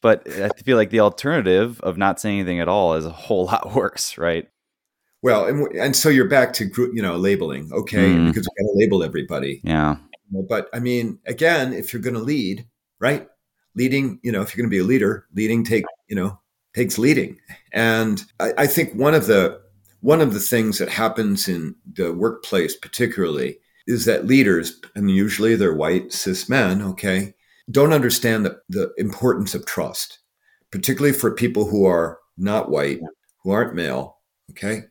But 0.00 0.28
I 0.28 0.48
feel 0.64 0.76
like 0.76 0.90
the 0.90 1.00
alternative 1.00 1.80
of 1.80 1.98
not 1.98 2.20
saying 2.20 2.38
anything 2.38 2.60
at 2.60 2.68
all 2.68 2.94
is 2.94 3.04
a 3.04 3.10
whole 3.10 3.46
lot 3.46 3.74
worse, 3.74 4.16
right? 4.16 4.48
Well, 5.22 5.46
and, 5.46 5.66
and 5.74 5.96
so 5.96 6.08
you're 6.08 6.28
back 6.28 6.52
to 6.54 6.64
group, 6.64 6.94
you 6.94 7.02
know, 7.02 7.16
labeling, 7.16 7.70
okay? 7.72 8.10
Mm. 8.10 8.28
Because 8.28 8.46
we 8.46 8.64
got 8.64 8.72
to 8.72 8.78
label 8.78 9.02
everybody. 9.02 9.60
Yeah. 9.64 9.96
But 10.48 10.68
I 10.72 10.78
mean, 10.78 11.18
again, 11.26 11.72
if 11.72 11.92
you're 11.92 12.02
going 12.02 12.14
to 12.14 12.20
lead, 12.20 12.66
right? 13.00 13.26
Leading, 13.74 14.20
you 14.22 14.30
know, 14.30 14.42
if 14.42 14.54
you're 14.54 14.62
going 14.62 14.70
to 14.70 14.74
be 14.74 14.80
a 14.80 14.86
leader, 14.86 15.26
leading 15.34 15.64
take, 15.64 15.84
you 16.08 16.14
know, 16.14 16.38
takes 16.74 16.98
leading. 16.98 17.38
And 17.72 18.22
I, 18.38 18.52
I 18.58 18.66
think 18.68 18.94
one 18.94 19.14
of 19.14 19.26
the 19.26 19.60
one 20.00 20.20
of 20.20 20.32
the 20.32 20.40
things 20.40 20.78
that 20.78 20.88
happens 20.88 21.48
in 21.48 21.74
the 21.92 22.12
workplace, 22.12 22.76
particularly, 22.76 23.58
is 23.86 24.04
that 24.04 24.26
leaders, 24.26 24.80
and 24.94 25.10
usually 25.10 25.56
they're 25.56 25.74
white 25.74 26.12
cis 26.12 26.48
men, 26.48 26.82
okay, 26.82 27.34
don't 27.70 27.92
understand 27.92 28.44
the, 28.44 28.60
the 28.68 28.92
importance 28.96 29.54
of 29.54 29.66
trust, 29.66 30.20
particularly 30.70 31.16
for 31.16 31.34
people 31.34 31.66
who 31.66 31.84
are 31.84 32.18
not 32.36 32.70
white, 32.70 33.00
who 33.42 33.50
aren't 33.50 33.74
male, 33.74 34.18
okay? 34.50 34.82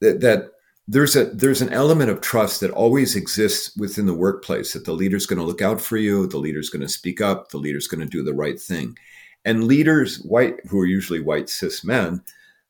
That, 0.00 0.20
that 0.20 0.50
there's 0.88 1.16
a 1.16 1.24
there's 1.24 1.62
an 1.62 1.72
element 1.72 2.10
of 2.10 2.20
trust 2.20 2.60
that 2.60 2.70
always 2.70 3.16
exists 3.16 3.76
within 3.76 4.06
the 4.06 4.14
workplace 4.14 4.72
that 4.72 4.84
the 4.84 4.92
leader's 4.92 5.26
going 5.26 5.38
to 5.38 5.44
look 5.44 5.60
out 5.60 5.80
for 5.80 5.96
you 5.96 6.28
the 6.28 6.36
leader's 6.36 6.70
going 6.70 6.82
to 6.82 6.88
speak 6.88 7.20
up 7.20 7.48
the 7.48 7.56
leader's 7.56 7.88
going 7.88 7.98
to 8.00 8.06
do 8.06 8.22
the 8.22 8.34
right 8.34 8.60
thing. 8.60 8.96
And 9.44 9.64
leaders, 9.64 10.18
white, 10.22 10.56
who 10.68 10.80
are 10.80 10.86
usually 10.86 11.20
white 11.20 11.48
cis 11.48 11.84
men, 11.84 12.22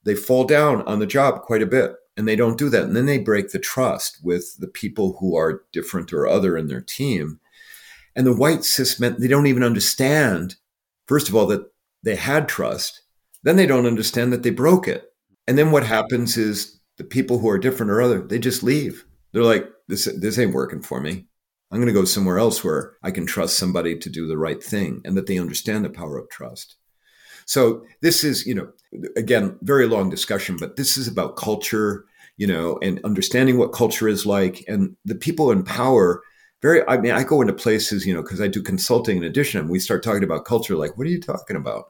they 0.06 0.14
fall 0.14 0.44
down 0.44 0.82
on 0.82 1.00
the 1.00 1.06
job 1.06 1.42
quite 1.42 1.62
a 1.62 1.66
bit 1.66 1.92
and 2.16 2.26
they 2.26 2.36
don't 2.36 2.56
do 2.56 2.70
that. 2.70 2.84
And 2.84 2.96
then 2.96 3.06
they 3.06 3.18
break 3.18 3.50
the 3.50 3.58
trust 3.58 4.20
with 4.22 4.56
the 4.58 4.68
people 4.68 5.18
who 5.20 5.36
are 5.36 5.64
different 5.72 6.12
or 6.12 6.26
other 6.26 6.56
in 6.56 6.68
their 6.68 6.80
team. 6.80 7.40
And 8.14 8.26
the 8.26 8.34
white 8.34 8.64
cis 8.64 8.98
men, 8.98 9.16
they 9.18 9.28
don't 9.28 9.48
even 9.48 9.62
understand, 9.62 10.56
first 11.06 11.28
of 11.28 11.34
all, 11.34 11.46
that 11.48 11.66
they 12.02 12.16
had 12.16 12.48
trust. 12.48 13.02
Then 13.42 13.56
they 13.56 13.66
don't 13.66 13.84
understand 13.84 14.32
that 14.32 14.42
they 14.42 14.50
broke 14.50 14.88
it. 14.88 15.12
And 15.46 15.58
then 15.58 15.70
what 15.70 15.84
happens 15.84 16.36
is 16.36 16.80
the 16.96 17.04
people 17.04 17.40
who 17.40 17.48
are 17.50 17.58
different 17.58 17.92
or 17.92 18.00
other, 18.00 18.22
they 18.22 18.38
just 18.38 18.62
leave. 18.62 19.04
They're 19.32 19.42
like, 19.42 19.68
this, 19.88 20.08
this 20.18 20.38
ain't 20.38 20.54
working 20.54 20.82
for 20.82 21.00
me. 21.00 21.26
I'm 21.70 21.78
going 21.78 21.88
to 21.88 21.92
go 21.92 22.04
somewhere 22.04 22.38
else 22.38 22.64
where 22.64 22.94
I 23.02 23.10
can 23.10 23.26
trust 23.26 23.58
somebody 23.58 23.98
to 23.98 24.08
do 24.08 24.26
the 24.26 24.38
right 24.38 24.62
thing 24.62 25.02
and 25.04 25.16
that 25.16 25.26
they 25.26 25.38
understand 25.38 25.84
the 25.84 25.90
power 25.90 26.16
of 26.16 26.30
trust. 26.30 26.76
So 27.46 27.84
this 28.02 28.22
is, 28.22 28.46
you 28.46 28.54
know, 28.54 28.68
again, 29.16 29.58
very 29.62 29.86
long 29.86 30.10
discussion, 30.10 30.56
but 30.58 30.76
this 30.76 30.96
is 30.96 31.08
about 31.08 31.36
culture, 31.36 32.04
you 32.36 32.46
know, 32.46 32.78
and 32.82 33.00
understanding 33.04 33.56
what 33.58 33.72
culture 33.72 34.08
is 34.08 34.26
like. 34.26 34.64
And 34.68 34.96
the 35.04 35.14
people 35.14 35.50
in 35.50 35.62
power, 35.62 36.22
very, 36.62 36.86
I 36.88 36.98
mean, 36.98 37.12
I 37.12 37.22
go 37.22 37.40
into 37.40 37.52
places, 37.52 38.06
you 38.06 38.14
know, 38.14 38.22
because 38.22 38.40
I 38.40 38.48
do 38.48 38.62
consulting 38.62 39.16
in 39.16 39.24
addition, 39.24 39.60
and 39.60 39.70
we 39.70 39.78
start 39.78 40.02
talking 40.02 40.24
about 40.24 40.44
culture, 40.44 40.76
like, 40.76 40.98
what 40.98 41.06
are 41.06 41.10
you 41.10 41.20
talking 41.20 41.56
about? 41.56 41.84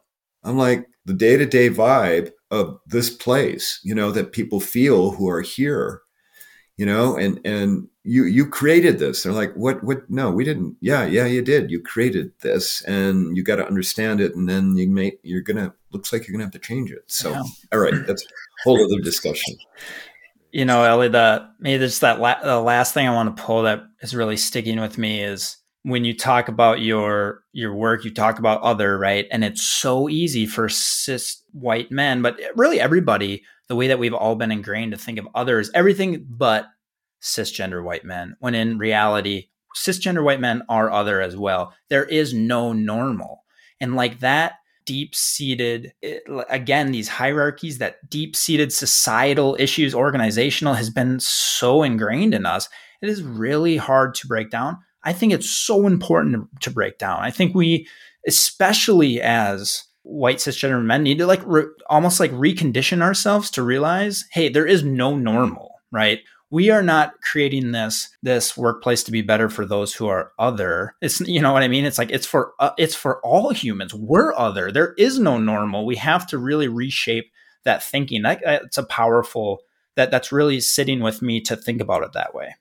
I'm 0.45 0.57
like, 0.57 0.87
the 1.05 1.15
day 1.15 1.37
to 1.37 1.47
day 1.47 1.71
vibe 1.71 2.31
of 2.51 2.79
this 2.87 3.11
place, 3.11 3.81
you 3.83 3.95
know, 3.95 4.11
that 4.13 4.33
people 4.33 4.61
feel 4.61 5.13
who 5.13 5.29
are 5.29 5.41
here 5.41 6.03
you 6.77 6.87
know 6.87 7.17
and 7.17 7.41
and 7.45 7.89
you 8.05 8.25
you 8.25 8.47
created 8.47 8.99
this. 8.99 9.23
They're 9.23 9.33
like 9.33 9.55
what 9.55 9.83
what? 9.83 10.09
No 10.11 10.31
we 10.31 10.45
didn't. 10.45 10.77
Yeah 10.81 11.05
yeah 11.07 11.27
you 11.27 11.43
did. 11.43 11.71
You 11.71 11.83
created 11.83 12.33
this 12.41 12.83
and 12.83 13.37
you 13.37 13.43
got 13.43 13.57
to 13.57 13.67
understand 13.67 14.21
it 14.21 14.35
and 14.37 14.49
then 14.49 14.77
you 14.77 14.89
may 14.89 15.19
you're 15.23 15.41
gonna 15.41 15.75
looks 15.93 16.13
like 16.13 16.27
you're 16.27 16.33
gonna 16.33 16.45
have 16.45 16.53
to 16.53 16.59
change 16.59 16.91
it. 16.93 17.05
So 17.07 17.31
yeah. 17.31 17.43
all 17.73 17.81
right 17.81 18.07
that's 18.07 18.25
a 18.25 18.29
whole 18.65 18.83
other 18.83 19.01
discussion. 19.03 19.57
You 20.53 20.65
know 20.65 20.85
ellie 20.85 21.09
the 21.09 21.49
maybe 21.59 21.85
just 21.85 22.01
that 22.03 22.21
la- 22.21 22.43
the 22.43 22.61
last 22.61 22.95
thing 22.95 23.07
i 23.07 23.13
want 23.13 23.37
to 23.37 23.43
pull 23.43 23.65
that 23.65 23.83
is 24.01 24.15
really 24.15 24.39
sticking 24.39 24.81
with 24.81 24.97
me 24.97 25.23
is 25.23 25.59
when 25.87 26.05
you 26.05 26.17
talk 26.17 26.49
about 26.49 26.81
your 26.81 27.43
your 27.53 27.75
work 27.75 28.05
you 28.05 28.13
talk 28.13 28.39
about 28.39 28.61
other 28.63 28.99
right? 28.99 29.27
And 29.31 29.45
it's 29.45 29.63
so 29.63 30.09
easy 30.09 30.47
for 30.47 30.69
cis 30.69 31.43
white 31.53 31.91
men 31.91 32.23
but 32.23 32.39
really 32.57 32.81
everybody 32.81 33.45
the 33.69 33.77
way 33.77 33.89
that 33.89 33.99
we've 33.99 34.15
all 34.15 34.35
been 34.35 34.53
ingrained 34.53 34.93
to 34.93 34.99
think 34.99 35.19
of 35.19 35.29
others 35.35 35.71
everything 35.75 36.27
but 36.29 36.67
cisgender 37.23 37.83
white 37.83 38.05
men 38.05 38.37
when 38.41 38.55
in 38.55 38.79
reality 38.79 39.49
cisgender 39.77 40.25
white 40.25 40.41
men 40.41 40.63
are 40.69 40.91
other 40.91 41.21
as 41.21 41.37
well. 41.37 41.75
There 41.91 42.05
is 42.05 42.33
no 42.33 42.73
normal. 42.73 43.45
And 43.81 43.95
like 43.95 44.21
that 44.21 44.55
deep 44.87 45.15
seated 45.15 45.93
eh, 46.03 46.19
again 46.49 46.93
these 46.93 47.09
hierarchies 47.09 47.79
that 47.79 48.09
deep 48.09 48.37
seated 48.37 48.73
societal 48.73 49.57
issues 49.59 49.95
organizational 49.95 50.75
has 50.75 50.91
been 50.91 51.21
so 51.21 51.83
ingrained 51.83 52.35
in 52.35 52.47
us. 52.47 52.69
It 53.03 53.09
is 53.09 53.23
really 53.23 53.77
hard 53.77 54.15
to 54.17 54.27
break 54.27 54.51
down 54.51 54.79
i 55.07 55.13
think 55.13 55.33
it's 55.33 55.51
so 55.51 55.87
important 55.87 56.49
to 56.61 56.71
break 56.71 56.99
down. 56.99 57.21
I 57.23 57.31
think 57.31 57.55
we 57.55 57.89
especially 58.29 59.21
as 59.21 59.85
white 60.03 60.37
cisgender 60.37 60.85
men 60.85 61.03
need 61.03 61.19
to 61.19 61.27
like 61.27 61.43
re- 61.47 61.65
almost 61.89 62.21
like 62.21 62.33
recondition 62.33 63.01
ourselves 63.01 63.51
to 63.53 63.63
realize 63.63 64.25
hey 64.33 64.49
there 64.49 64.67
is 64.67 64.85
no 64.85 65.17
normal 65.17 65.77
right? 65.97 66.21
We 66.51 66.71
are 66.71 66.83
not 66.83 67.21
creating 67.23 67.73
this 67.73 68.09
this 68.23 68.57
workplace 68.57 69.03
to 69.05 69.11
be 69.11 69.23
better 69.23 69.49
for 69.49 69.67
those 69.67 69.95
who 69.95 70.07
are 70.07 70.33
other. 70.39 70.95
It's 71.01 71.21
you 71.21 71.41
know 71.41 71.53
what 71.53 71.63
i 71.63 71.69
mean? 71.69 71.85
It's 71.85 71.99
like 71.99 72.11
it's 72.11 72.27
for 72.27 72.53
uh, 72.61 72.71
it's 72.79 72.95
for 72.95 73.21
all 73.23 73.51
humans. 73.51 73.93
We're 73.93 74.35
other. 74.35 74.71
There 74.71 74.95
is 74.95 75.19
no 75.19 75.39
normal. 75.39 75.87
We 75.87 75.97
have 75.97 76.27
to 76.29 76.39
really 76.39 76.69
reshape 76.69 77.33
that 77.65 77.83
thinking. 77.83 78.23
That, 78.23 78.41
that's 78.45 78.79
a 78.79 78.85
powerful 78.85 79.61
that 79.97 80.11
that's 80.11 80.31
really 80.31 80.61
sitting 80.61 81.01
with 81.01 81.21
me 81.21 81.41
to 81.43 81.57
think 81.57 81.81
about 81.81 82.05
it 82.05 82.13
that 82.13 82.35
way. 82.35 82.55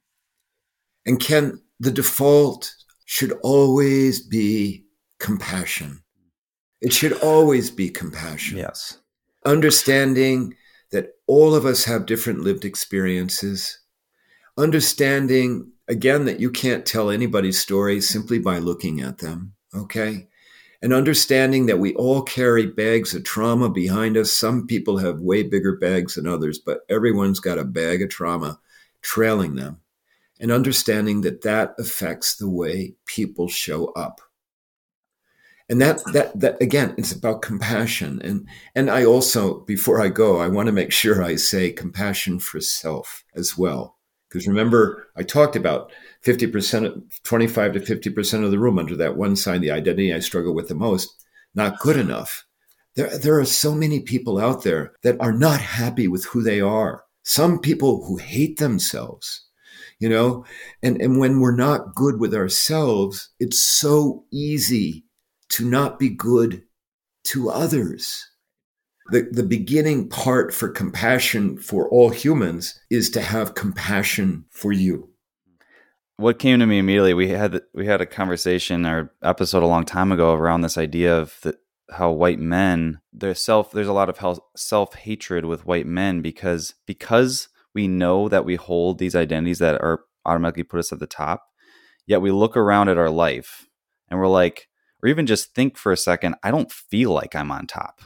And 1.05 1.19
ken 1.19 1.61
the 1.85 1.91
default 1.91 2.73
should 3.05 3.31
always 3.43 4.21
be 4.21 4.83
compassion 5.19 6.01
it 6.85 6.93
should 6.93 7.13
always 7.13 7.71
be 7.71 7.89
compassion. 7.89 8.59
Yes. 8.59 8.99
Understanding 9.43 10.55
that 10.91 11.13
all 11.25 11.55
of 11.55 11.65
us 11.65 11.85
have 11.85 12.05
different 12.05 12.41
lived 12.41 12.63
experiences. 12.63 13.79
Understanding, 14.55 15.71
again, 15.87 16.25
that 16.25 16.39
you 16.39 16.51
can't 16.51 16.85
tell 16.85 17.09
anybody's 17.09 17.59
story 17.59 18.01
simply 18.01 18.37
by 18.37 18.59
looking 18.59 19.01
at 19.01 19.17
them. 19.17 19.53
Okay. 19.73 20.27
And 20.81 20.93
understanding 20.93 21.65
that 21.65 21.79
we 21.79 21.95
all 21.95 22.21
carry 22.21 22.67
bags 22.67 23.15
of 23.15 23.23
trauma 23.23 23.67
behind 23.67 24.15
us. 24.15 24.31
Some 24.31 24.67
people 24.67 24.99
have 24.99 25.19
way 25.19 25.41
bigger 25.41 25.77
bags 25.77 26.13
than 26.13 26.27
others, 26.27 26.59
but 26.59 26.81
everyone's 26.87 27.39
got 27.39 27.57
a 27.57 27.65
bag 27.65 28.03
of 28.03 28.09
trauma 28.09 28.59
trailing 29.01 29.55
them. 29.55 29.81
And 30.39 30.51
understanding 30.51 31.21
that 31.21 31.41
that 31.43 31.75
affects 31.79 32.35
the 32.35 32.49
way 32.49 32.95
people 33.05 33.47
show 33.47 33.87
up. 33.93 34.21
And 35.69 35.81
that 35.81 36.01
that 36.13 36.39
that 36.39 36.61
again 36.61 36.93
it's 36.97 37.11
about 37.11 37.41
compassion. 37.41 38.21
And 38.21 38.47
and 38.75 38.91
i 38.91 39.03
also 39.03 39.61
before 39.61 39.99
i 39.99 40.09
go 40.09 40.37
i 40.39 40.47
want 40.47 40.67
to 40.67 40.71
make 40.71 40.91
sure 40.91 41.23
i 41.23 41.35
say 41.35 41.71
compassion 41.71 42.39
for 42.39 42.59
self 42.61 43.23
as 43.35 43.57
well. 43.57 43.97
Because 44.29 44.47
remember 44.47 45.07
i 45.15 45.23
talked 45.23 45.55
about 45.55 45.91
50% 46.23 47.01
25 47.23 47.73
to 47.73 47.79
50% 47.79 48.43
of 48.43 48.51
the 48.51 48.59
room 48.59 48.77
under 48.77 48.95
that 48.97 49.17
one 49.17 49.35
sign 49.35 49.61
the 49.61 49.71
identity 49.71 50.13
i 50.13 50.19
struggle 50.19 50.53
with 50.53 50.67
the 50.67 50.75
most 50.75 51.25
not 51.55 51.79
good 51.79 51.97
enough. 51.97 52.45
There, 52.95 53.17
there 53.17 53.39
are 53.39 53.45
so 53.45 53.73
many 53.73 54.01
people 54.01 54.37
out 54.37 54.63
there 54.63 54.93
that 55.03 55.19
are 55.19 55.33
not 55.33 55.59
happy 55.59 56.07
with 56.07 56.25
who 56.25 56.43
they 56.43 56.61
are. 56.61 57.03
Some 57.23 57.59
people 57.59 58.05
who 58.05 58.17
hate 58.17 58.59
themselves 58.59 59.44
you 59.99 60.09
know 60.09 60.45
and 60.83 61.01
and 61.01 61.19
when 61.19 61.39
we're 61.39 61.55
not 61.55 61.95
good 61.95 62.19
with 62.19 62.33
ourselves 62.33 63.29
it's 63.39 63.63
so 63.63 64.25
easy 64.31 65.05
to 65.49 65.67
not 65.67 65.99
be 65.99 66.09
good 66.09 66.63
to 67.25 67.49
others. 67.49 68.29
The, 69.11 69.27
the 69.31 69.43
beginning 69.43 70.09
part 70.09 70.53
for 70.53 70.69
compassion 70.69 71.57
for 71.57 71.87
all 71.89 72.09
humans 72.09 72.79
is 72.89 73.09
to 73.11 73.21
have 73.21 73.53
compassion 73.53 74.45
for 74.49 74.71
you. 74.71 75.09
What 76.17 76.39
came 76.39 76.59
to 76.59 76.65
me 76.65 76.79
immediately, 76.79 77.13
we 77.13 77.29
had 77.29 77.61
we 77.73 77.85
had 77.85 78.01
a 78.01 78.05
conversation 78.05 78.85
or 78.85 79.13
episode 79.21 79.63
a 79.63 79.67
long 79.67 79.83
time 79.83 80.11
ago 80.11 80.33
around 80.33 80.61
this 80.61 80.77
idea 80.77 81.15
of 81.15 81.45
how 81.91 82.11
white 82.11 82.39
men 82.39 82.99
their 83.13 83.35
self 83.35 83.71
there's 83.71 83.87
a 83.87 83.93
lot 83.93 84.09
of 84.09 84.39
self 84.55 84.95
hatred 84.95 85.45
with 85.45 85.67
white 85.67 85.85
men 85.85 86.21
because 86.21 86.73
because 86.87 87.49
we 87.75 87.87
know 87.87 88.27
that 88.29 88.45
we 88.45 88.55
hold 88.55 88.97
these 88.97 89.15
identities 89.15 89.59
that 89.59 89.75
are 89.81 90.01
automatically 90.25 90.63
put 90.63 90.79
us 90.79 90.91
at 90.91 90.99
the 90.99 91.07
top, 91.07 91.43
yet 92.07 92.21
we 92.21 92.31
look 92.31 92.57
around 92.57 92.89
at 92.89 92.97
our 92.97 93.09
life 93.09 93.67
and 94.09 94.19
we're 94.19 94.27
like, 94.27 94.67
or 95.03 95.09
even 95.09 95.25
just 95.25 95.53
think 95.53 95.77
for 95.77 95.91
a 95.91 95.97
second, 95.97 96.35
I 96.43 96.51
don't 96.51 96.71
feel 96.71 97.11
like 97.11 97.35
I'm 97.35 97.51
on 97.51 97.67
top, 97.67 98.01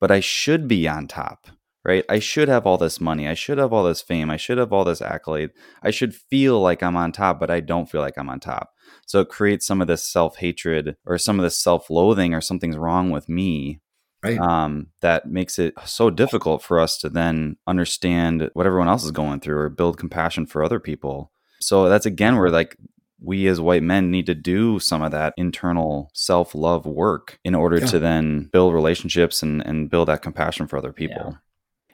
but 0.00 0.10
I 0.10 0.20
should 0.20 0.68
be 0.68 0.88
on 0.88 1.08
top, 1.08 1.48
right? 1.84 2.04
I 2.08 2.20
should 2.20 2.48
have 2.48 2.66
all 2.66 2.78
this 2.78 3.00
money. 3.00 3.28
I 3.28 3.34
should 3.34 3.58
have 3.58 3.72
all 3.72 3.84
this 3.84 4.00
fame. 4.00 4.30
I 4.30 4.36
should 4.36 4.58
have 4.58 4.72
all 4.72 4.84
this 4.84 5.02
accolade. 5.02 5.50
I 5.82 5.90
should 5.90 6.14
feel 6.14 6.60
like 6.60 6.82
I'm 6.82 6.96
on 6.96 7.12
top, 7.12 7.38
but 7.38 7.50
I 7.50 7.60
don't 7.60 7.90
feel 7.90 8.00
like 8.00 8.16
I'm 8.16 8.30
on 8.30 8.40
top. 8.40 8.70
So 9.06 9.20
it 9.20 9.28
creates 9.28 9.66
some 9.66 9.82
of 9.82 9.88
this 9.88 10.04
self 10.04 10.36
hatred 10.36 10.96
or 11.04 11.18
some 11.18 11.38
of 11.38 11.42
this 11.42 11.58
self 11.58 11.90
loathing 11.90 12.34
or 12.34 12.40
something's 12.40 12.78
wrong 12.78 13.10
with 13.10 13.28
me. 13.28 13.80
Right. 14.24 14.38
Um, 14.38 14.88
that 15.00 15.26
makes 15.26 15.58
it 15.58 15.74
so 15.84 16.08
difficult 16.08 16.62
for 16.62 16.78
us 16.78 16.96
to 16.98 17.08
then 17.08 17.56
understand 17.66 18.50
what 18.54 18.66
everyone 18.66 18.88
else 18.88 19.04
is 19.04 19.10
going 19.10 19.40
through 19.40 19.58
or 19.58 19.68
build 19.68 19.98
compassion 19.98 20.46
for 20.46 20.62
other 20.62 20.78
people. 20.78 21.32
So 21.60 21.88
that's 21.88 22.06
again 22.06 22.36
where 22.36 22.50
like 22.50 22.76
we 23.20 23.46
as 23.46 23.60
white 23.60 23.82
men 23.82 24.10
need 24.10 24.26
to 24.26 24.34
do 24.34 24.78
some 24.78 25.02
of 25.02 25.12
that 25.12 25.34
internal 25.36 26.10
self 26.12 26.54
love 26.54 26.86
work 26.86 27.38
in 27.44 27.54
order 27.54 27.78
yeah. 27.78 27.86
to 27.86 27.98
then 27.98 28.48
build 28.52 28.74
relationships 28.74 29.42
and, 29.42 29.64
and 29.64 29.90
build 29.90 30.08
that 30.08 30.22
compassion 30.22 30.66
for 30.66 30.76
other 30.76 30.92
people. 30.92 31.30
Yeah. 31.30 31.36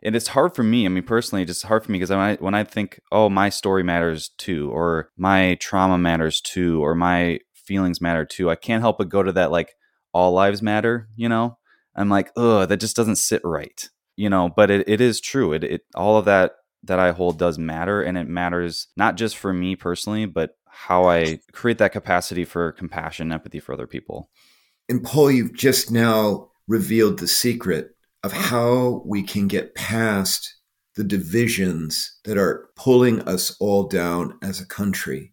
And 0.02 0.14
it's 0.14 0.28
hard 0.28 0.54
for 0.54 0.62
me. 0.62 0.86
I 0.86 0.88
mean, 0.88 1.02
personally, 1.02 1.42
it's 1.42 1.62
hard 1.62 1.84
for 1.84 1.90
me 1.90 1.98
because 1.98 2.10
when 2.10 2.20
I, 2.20 2.36
when 2.36 2.54
I 2.54 2.62
think, 2.62 3.00
oh, 3.10 3.28
my 3.28 3.48
story 3.48 3.82
matters 3.82 4.30
too, 4.38 4.70
or 4.70 5.10
my 5.16 5.56
trauma 5.60 5.98
matters 5.98 6.40
too, 6.40 6.82
or 6.84 6.94
my 6.94 7.40
feelings 7.52 8.00
matter 8.00 8.24
too, 8.24 8.48
I 8.48 8.54
can't 8.54 8.80
help 8.80 8.98
but 8.98 9.08
go 9.08 9.22
to 9.22 9.32
that 9.32 9.50
like 9.50 9.74
all 10.12 10.32
lives 10.32 10.62
matter, 10.62 11.08
you 11.16 11.28
know? 11.28 11.58
I'm 11.96 12.08
like, 12.08 12.30
oh, 12.36 12.66
that 12.66 12.80
just 12.80 12.96
doesn't 12.96 13.16
sit 13.16 13.40
right, 13.44 13.88
you 14.16 14.30
know? 14.30 14.50
But 14.54 14.70
it, 14.70 14.88
it 14.88 15.00
is 15.00 15.20
true. 15.20 15.52
It, 15.52 15.64
it 15.64 15.80
all 15.94 16.16
of 16.16 16.24
that 16.26 16.52
that 16.84 16.98
I 16.98 17.10
hold 17.10 17.38
does 17.38 17.58
matter, 17.58 18.02
and 18.02 18.16
it 18.16 18.28
matters 18.28 18.86
not 18.96 19.16
just 19.16 19.36
for 19.36 19.52
me 19.52 19.74
personally, 19.76 20.26
but 20.26 20.50
how 20.66 21.08
I 21.08 21.40
create 21.52 21.78
that 21.78 21.92
capacity 21.92 22.44
for 22.44 22.72
compassion, 22.72 23.32
empathy 23.32 23.58
for 23.58 23.72
other 23.72 23.86
people. 23.86 24.30
And 24.88 25.02
Paul, 25.02 25.30
you've 25.30 25.54
just 25.54 25.90
now 25.90 26.50
revealed 26.68 27.18
the 27.18 27.28
secret 27.28 27.90
of 28.22 28.32
how 28.32 29.02
we 29.04 29.22
can 29.22 29.48
get 29.48 29.74
past 29.74 30.54
the 30.94 31.04
divisions 31.04 32.18
that 32.24 32.36
are 32.36 32.68
pulling 32.76 33.20
us 33.22 33.56
all 33.60 33.86
down 33.86 34.38
as 34.42 34.60
a 34.60 34.66
country. 34.66 35.32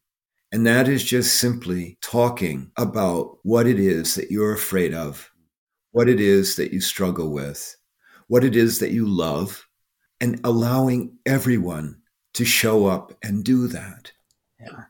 And 0.51 0.66
that 0.68 0.88
is 0.88 1.03
just 1.03 1.36
simply 1.36 1.97
talking 2.01 2.72
about 2.78 3.39
what 3.43 3.68
it 3.68 3.80
is 3.80 4.16
that 4.16 4.32
you're 4.32 4.53
afraid 4.53 4.93
of, 4.93 5.32
what 5.95 6.09
it 6.09 6.19
is 6.19 6.57
that 6.57 6.73
you 6.73 6.81
struggle 6.81 7.31
with, 7.31 7.77
what 8.27 8.43
it 8.43 8.53
is 8.53 8.79
that 8.79 8.91
you 8.91 9.07
love, 9.07 9.65
and 10.19 10.41
allowing 10.43 11.17
everyone 11.25 12.01
to 12.33 12.43
show 12.43 12.85
up 12.85 13.13
and 13.23 13.45
do 13.45 13.67
that. 13.67 14.11
Yeah. 14.59 14.83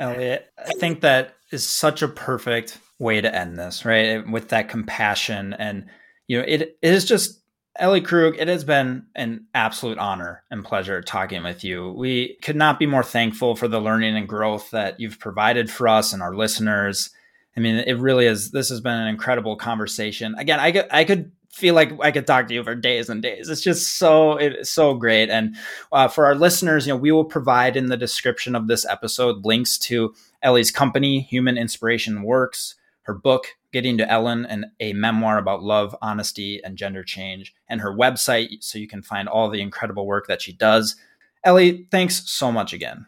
Elliot, 0.00 0.50
I 0.56 0.72
think 0.72 1.02
that 1.02 1.34
is 1.52 1.68
such 1.68 2.00
a 2.00 2.08
perfect 2.08 2.78
way 2.98 3.20
to 3.20 3.34
end 3.34 3.58
this, 3.58 3.84
right? 3.84 4.26
With 4.26 4.48
that 4.48 4.70
compassion 4.70 5.52
and 5.52 5.84
you 6.28 6.38
know, 6.38 6.44
it, 6.48 6.62
it 6.62 6.94
is 6.94 7.04
just 7.04 7.42
Ellie 7.78 8.00
Krug, 8.00 8.36
it 8.38 8.48
has 8.48 8.64
been 8.64 9.04
an 9.14 9.48
absolute 9.52 9.98
honor 9.98 10.44
and 10.50 10.64
pleasure 10.64 11.02
talking 11.02 11.42
with 11.42 11.62
you. 11.62 11.92
We 11.92 12.38
could 12.40 12.56
not 12.56 12.78
be 12.78 12.86
more 12.86 13.04
thankful 13.04 13.54
for 13.54 13.68
the 13.68 13.82
learning 13.82 14.16
and 14.16 14.26
growth 14.26 14.70
that 14.70 14.98
you've 14.98 15.18
provided 15.18 15.70
for 15.70 15.88
us 15.88 16.14
and 16.14 16.22
our 16.22 16.34
listeners. 16.34 17.10
I 17.58 17.60
mean, 17.60 17.74
it 17.74 17.98
really 17.98 18.26
is. 18.26 18.52
This 18.52 18.68
has 18.68 18.80
been 18.80 18.94
an 18.94 19.08
incredible 19.08 19.56
conversation. 19.56 20.36
Again, 20.38 20.60
I 20.60 20.70
could, 20.70 20.86
I 20.92 21.02
could 21.02 21.32
feel 21.52 21.74
like 21.74 21.90
I 22.00 22.12
could 22.12 22.24
talk 22.24 22.46
to 22.46 22.54
you 22.54 22.62
for 22.62 22.76
days 22.76 23.08
and 23.08 23.20
days. 23.20 23.48
It's 23.48 23.62
just 23.62 23.98
so 23.98 24.36
it's 24.36 24.70
so 24.70 24.94
great. 24.94 25.28
And 25.28 25.56
uh, 25.90 26.06
for 26.06 26.24
our 26.24 26.36
listeners, 26.36 26.86
you 26.86 26.92
know, 26.92 26.96
we 26.96 27.10
will 27.10 27.24
provide 27.24 27.76
in 27.76 27.86
the 27.86 27.96
description 27.96 28.54
of 28.54 28.68
this 28.68 28.86
episode 28.86 29.44
links 29.44 29.76
to 29.78 30.14
Ellie's 30.40 30.70
company, 30.70 31.22
Human 31.22 31.58
Inspiration 31.58 32.22
Works, 32.22 32.76
her 33.02 33.14
book, 33.14 33.56
Getting 33.72 33.98
to 33.98 34.08
Ellen, 34.08 34.46
and 34.46 34.66
a 34.78 34.92
memoir 34.92 35.36
about 35.36 35.64
love, 35.64 35.96
honesty, 36.00 36.60
and 36.62 36.78
gender 36.78 37.02
change, 37.02 37.56
and 37.68 37.80
her 37.80 37.92
website, 37.92 38.62
so 38.62 38.78
you 38.78 38.86
can 38.86 39.02
find 39.02 39.28
all 39.28 39.50
the 39.50 39.60
incredible 39.60 40.06
work 40.06 40.28
that 40.28 40.40
she 40.42 40.52
does. 40.52 40.94
Ellie, 41.42 41.88
thanks 41.90 42.30
so 42.30 42.52
much 42.52 42.72
again. 42.72 43.06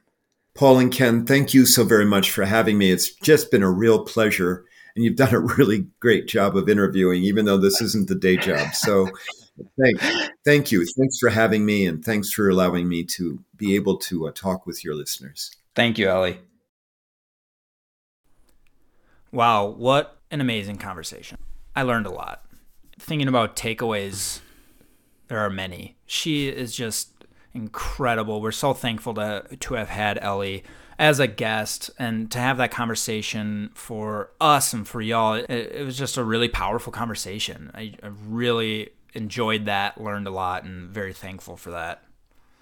Paul 0.54 0.78
and 0.78 0.92
Ken, 0.92 1.24
thank 1.24 1.54
you 1.54 1.66
so 1.66 1.84
very 1.84 2.04
much 2.04 2.30
for 2.30 2.44
having 2.44 2.76
me. 2.76 2.90
It's 2.90 3.12
just 3.12 3.50
been 3.50 3.62
a 3.62 3.70
real 3.70 4.04
pleasure. 4.04 4.64
And 4.96 5.04
you've 5.04 5.16
done 5.16 5.34
a 5.34 5.40
really 5.40 5.86
great 6.00 6.26
job 6.26 6.56
of 6.56 6.68
interviewing, 6.68 7.22
even 7.22 7.44
though 7.44 7.58
this 7.58 7.80
isn't 7.80 8.08
the 8.08 8.16
day 8.16 8.36
job. 8.36 8.74
So 8.74 9.08
thank, 9.80 10.00
thank 10.44 10.72
you. 10.72 10.84
Thanks 10.98 11.18
for 11.18 11.30
having 11.30 11.64
me, 11.64 11.86
and 11.86 12.04
thanks 12.04 12.32
for 12.32 12.48
allowing 12.48 12.88
me 12.88 13.04
to 13.04 13.42
be 13.56 13.76
able 13.76 13.98
to 13.98 14.26
uh, 14.26 14.32
talk 14.32 14.66
with 14.66 14.84
your 14.84 14.94
listeners. 14.94 15.52
Thank 15.76 15.96
you, 15.96 16.08
Ellie. 16.08 16.40
Wow, 19.30 19.66
what 19.66 20.18
an 20.32 20.40
amazing 20.40 20.78
conversation. 20.78 21.38
I 21.76 21.82
learned 21.82 22.06
a 22.06 22.10
lot. 22.10 22.44
Thinking 22.98 23.28
about 23.28 23.54
takeaways, 23.54 24.40
there 25.28 25.38
are 25.38 25.50
many. 25.50 25.96
She 26.04 26.48
is 26.48 26.74
just 26.74 27.19
incredible. 27.54 28.40
We're 28.40 28.52
so 28.52 28.74
thankful 28.74 29.14
to 29.14 29.44
to 29.58 29.74
have 29.74 29.88
had 29.88 30.18
Ellie 30.18 30.64
as 30.98 31.18
a 31.18 31.26
guest 31.26 31.90
and 31.98 32.30
to 32.30 32.38
have 32.38 32.58
that 32.58 32.70
conversation 32.70 33.70
for 33.74 34.30
us 34.40 34.72
and 34.72 34.86
for 34.86 35.00
y'all. 35.00 35.34
It, 35.34 35.48
it 35.48 35.84
was 35.84 35.96
just 35.96 36.18
a 36.18 36.24
really 36.24 36.48
powerful 36.48 36.92
conversation. 36.92 37.70
I, 37.74 37.94
I 38.02 38.08
really 38.26 38.90
enjoyed 39.14 39.64
that, 39.64 40.00
learned 40.00 40.26
a 40.26 40.30
lot, 40.30 40.64
and 40.64 40.90
very 40.90 41.14
thankful 41.14 41.56
for 41.56 41.70
that. 41.70 42.02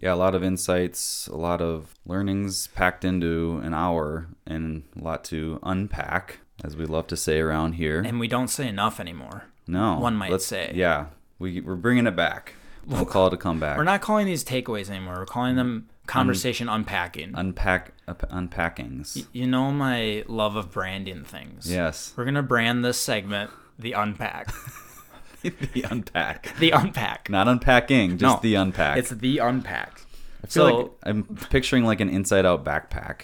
Yeah, 0.01 0.15
a 0.15 0.17
lot 0.17 0.37
of 0.37 0.45
insights, 0.45 1.27
a 1.27 1.37
lot 1.37 1.61
of 1.61 1.95
learnings 2.07 2.69
packed 2.69 3.05
into 3.05 3.61
an 3.65 3.75
hour, 3.75 4.29
and 4.47 4.85
a 4.97 5.03
lot 5.03 5.25
to 5.25 5.59
unpack 5.65 6.39
as 6.63 6.77
we 6.77 6.87
love 6.87 7.09
to 7.09 7.17
say 7.17 7.41
around 7.41 7.73
here. 7.73 8.01
And 8.01 8.21
we 8.21 8.29
don't 8.29 8.49
say 8.49 8.69
enough 8.69 9.01
anymore. 9.01 9.47
No, 9.67 9.99
one 9.99 10.15
might 10.15 10.41
say. 10.41 10.73
Yeah, 10.75 11.07
we 11.41 11.61
we're 11.61 11.75
bringing 11.75 12.07
it 12.07 12.15
back. 12.15 12.55
We'll 12.89 13.05
call 13.05 13.27
it 13.27 13.35
a 13.35 13.37
comeback. 13.37 13.77
We're 13.77 13.85
not 13.85 14.01
calling 14.01 14.27
these 14.27 14.43
takeaways 14.43 14.89
anymore. 14.89 15.17
We're 15.19 15.27
calling 15.27 15.57
them 15.57 15.89
conversation 16.07 16.69
Un- 16.69 16.81
unpacking. 16.81 17.33
Unpack 17.35 17.93
uh, 18.09 18.15
unpackings. 18.15 19.17
Y- 19.17 19.23
you 19.33 19.47
know 19.47 19.71
my 19.71 20.25
love 20.27 20.57
of 20.57 20.73
branding 20.73 21.23
things. 21.25 21.71
Yes. 21.71 22.15
We're 22.17 22.25
gonna 22.25 22.43
brand 22.43 22.85
this 22.85 22.99
segment 22.99 23.51
the 23.79 23.93
unpack. 23.93 24.53
the 25.43 25.85
unpack. 25.89 26.55
The 26.59 26.71
unpack. 26.71 27.31
Not 27.31 27.47
unpacking, 27.47 28.19
just 28.19 28.37
no, 28.37 28.41
the 28.43 28.55
unpack. 28.57 28.99
It's 28.99 29.11
the 29.11 29.39
unpack. 29.39 30.03
I 30.43 30.47
feel 30.47 30.51
so, 30.69 30.77
like 30.77 30.91
I'm 31.03 31.25
picturing 31.51 31.85
like 31.85 32.01
an 32.01 32.09
inside 32.09 32.47
out 32.47 32.65
backpack. 32.65 33.23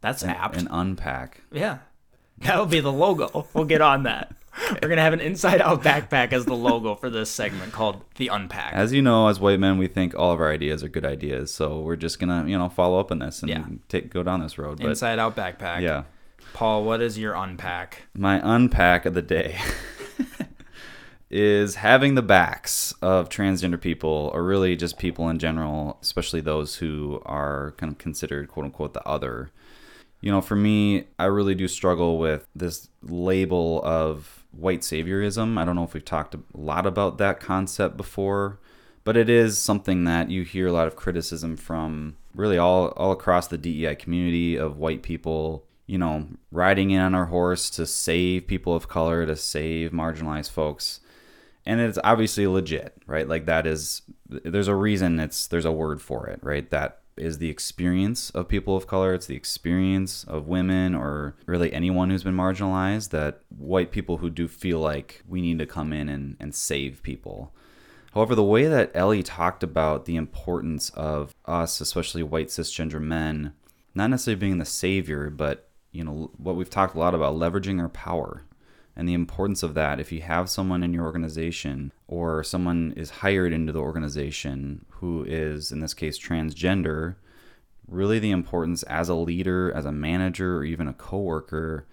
That's 0.00 0.22
an, 0.22 0.30
apt. 0.30 0.56
An 0.56 0.68
unpack. 0.70 1.42
Yeah. 1.52 1.78
That'll 2.38 2.66
be 2.66 2.80
the 2.80 2.92
logo. 2.92 3.46
We'll 3.52 3.66
get 3.66 3.82
on 3.82 4.04
that. 4.04 4.32
We're 4.82 4.88
gonna 4.88 5.02
have 5.02 5.12
an 5.12 5.20
inside 5.20 5.60
out 5.60 5.82
backpack 5.82 6.32
as 6.32 6.44
the 6.44 6.54
logo 6.54 6.94
for 6.94 7.10
this 7.10 7.30
segment 7.30 7.72
called 7.72 8.04
the 8.16 8.28
unpack. 8.28 8.72
As 8.74 8.92
you 8.92 9.02
know, 9.02 9.28
as 9.28 9.40
white 9.40 9.60
men, 9.60 9.78
we 9.78 9.86
think 9.86 10.14
all 10.14 10.32
of 10.32 10.40
our 10.40 10.50
ideas 10.50 10.82
are 10.82 10.88
good 10.88 11.04
ideas, 11.04 11.52
so 11.52 11.80
we're 11.80 11.96
just 11.96 12.18
gonna 12.18 12.46
you 12.46 12.58
know 12.58 12.68
follow 12.68 12.98
up 13.00 13.10
on 13.10 13.18
this 13.18 13.42
and 13.42 13.50
yeah. 13.50 13.64
take 13.88 14.10
go 14.10 14.22
down 14.22 14.40
this 14.40 14.58
road. 14.58 14.78
But, 14.78 14.88
inside 14.88 15.18
out 15.18 15.36
backpack. 15.36 15.82
Yeah. 15.82 16.04
Paul, 16.52 16.84
what 16.84 17.00
is 17.00 17.18
your 17.18 17.34
unpack? 17.34 18.02
My 18.14 18.40
unpack 18.42 19.06
of 19.06 19.14
the 19.14 19.22
day 19.22 19.58
is 21.30 21.76
having 21.76 22.16
the 22.16 22.22
backs 22.22 22.92
of 23.00 23.28
transgender 23.28 23.80
people, 23.80 24.30
or 24.34 24.42
really 24.42 24.76
just 24.76 24.98
people 24.98 25.28
in 25.28 25.38
general, 25.38 25.98
especially 26.02 26.40
those 26.40 26.76
who 26.76 27.22
are 27.24 27.74
kind 27.76 27.92
of 27.92 27.98
considered 27.98 28.48
quote 28.48 28.66
unquote 28.66 28.94
the 28.94 29.06
other. 29.06 29.50
You 30.20 30.30
know, 30.30 30.40
for 30.40 30.56
me, 30.56 31.04
I 31.18 31.26
really 31.26 31.54
do 31.54 31.66
struggle 31.66 32.18
with 32.18 32.46
this 32.54 32.88
label 33.02 33.80
of 33.84 34.39
white 34.52 34.80
saviorism. 34.80 35.58
I 35.58 35.64
don't 35.64 35.76
know 35.76 35.84
if 35.84 35.94
we've 35.94 36.04
talked 36.04 36.34
a 36.34 36.40
lot 36.52 36.86
about 36.86 37.18
that 37.18 37.40
concept 37.40 37.96
before, 37.96 38.58
but 39.04 39.16
it 39.16 39.28
is 39.28 39.58
something 39.58 40.04
that 40.04 40.30
you 40.30 40.42
hear 40.42 40.66
a 40.66 40.72
lot 40.72 40.86
of 40.86 40.96
criticism 40.96 41.56
from 41.56 42.16
really 42.34 42.58
all, 42.58 42.88
all 42.88 43.12
across 43.12 43.46
the 43.46 43.58
DEI 43.58 43.94
community 43.96 44.56
of 44.56 44.78
white 44.78 45.02
people, 45.02 45.64
you 45.86 45.98
know, 45.98 46.28
riding 46.50 46.90
in 46.90 47.00
on 47.00 47.14
our 47.14 47.26
horse 47.26 47.70
to 47.70 47.86
save 47.86 48.46
people 48.46 48.74
of 48.74 48.88
color, 48.88 49.26
to 49.26 49.36
save 49.36 49.90
marginalized 49.90 50.50
folks. 50.50 51.00
And 51.66 51.80
it's 51.80 51.98
obviously 52.02 52.46
legit, 52.46 52.94
right? 53.06 53.28
Like 53.28 53.46
that 53.46 53.66
is 53.66 54.02
there's 54.28 54.68
a 54.68 54.74
reason 54.74 55.20
it's 55.20 55.46
there's 55.46 55.64
a 55.64 55.72
word 55.72 56.00
for 56.00 56.26
it, 56.26 56.40
right? 56.42 56.68
That 56.70 56.99
is 57.20 57.38
the 57.38 57.50
experience 57.50 58.30
of 58.30 58.48
people 58.48 58.76
of 58.76 58.86
color. 58.86 59.14
It's 59.14 59.26
the 59.26 59.36
experience 59.36 60.24
of 60.24 60.48
women 60.48 60.94
or 60.94 61.36
really 61.46 61.72
anyone 61.72 62.10
who's 62.10 62.24
been 62.24 62.36
marginalized 62.36 63.10
that 63.10 63.40
white 63.56 63.92
people 63.92 64.18
who 64.18 64.30
do 64.30 64.48
feel 64.48 64.80
like 64.80 65.22
we 65.28 65.40
need 65.40 65.58
to 65.58 65.66
come 65.66 65.92
in 65.92 66.08
and, 66.08 66.36
and 66.40 66.54
save 66.54 67.02
people. 67.02 67.52
However, 68.14 68.34
the 68.34 68.42
way 68.42 68.66
that 68.66 68.90
Ellie 68.94 69.22
talked 69.22 69.62
about 69.62 70.04
the 70.04 70.16
importance 70.16 70.90
of 70.90 71.34
us, 71.44 71.80
especially 71.80 72.22
white 72.22 72.48
cisgender 72.48 73.00
men, 73.00 73.52
not 73.94 74.10
necessarily 74.10 74.40
being 74.40 74.58
the 74.58 74.64
savior, 74.64 75.30
but 75.30 75.68
you 75.92 76.04
know 76.04 76.30
what 76.36 76.56
we've 76.56 76.70
talked 76.70 76.94
a 76.94 76.98
lot 76.98 77.14
about 77.14 77.34
leveraging 77.34 77.80
our 77.80 77.88
power 77.88 78.44
and 78.96 79.08
the 79.08 79.14
importance 79.14 79.62
of 79.62 79.74
that. 79.74 80.00
If 80.00 80.12
you 80.12 80.20
have 80.22 80.50
someone 80.50 80.82
in 80.82 80.92
your 80.92 81.04
organization 81.04 81.92
or 82.06 82.42
someone 82.44 82.92
is 82.96 83.10
hired 83.10 83.52
into 83.52 83.72
the 83.72 83.78
organization 83.78 84.84
who 84.90 85.24
is 85.24 85.72
in 85.72 85.80
this 85.80 85.94
case 85.94 86.18
transgender 86.18 87.16
really 87.90 88.18
the 88.18 88.30
importance 88.30 88.82
as 88.84 89.08
a 89.08 89.14
leader 89.14 89.72
as 89.74 89.84
a 89.84 89.92
manager 89.92 90.58
or 90.58 90.64
even 90.64 90.86
a 90.86 90.92
coworker 90.92 91.86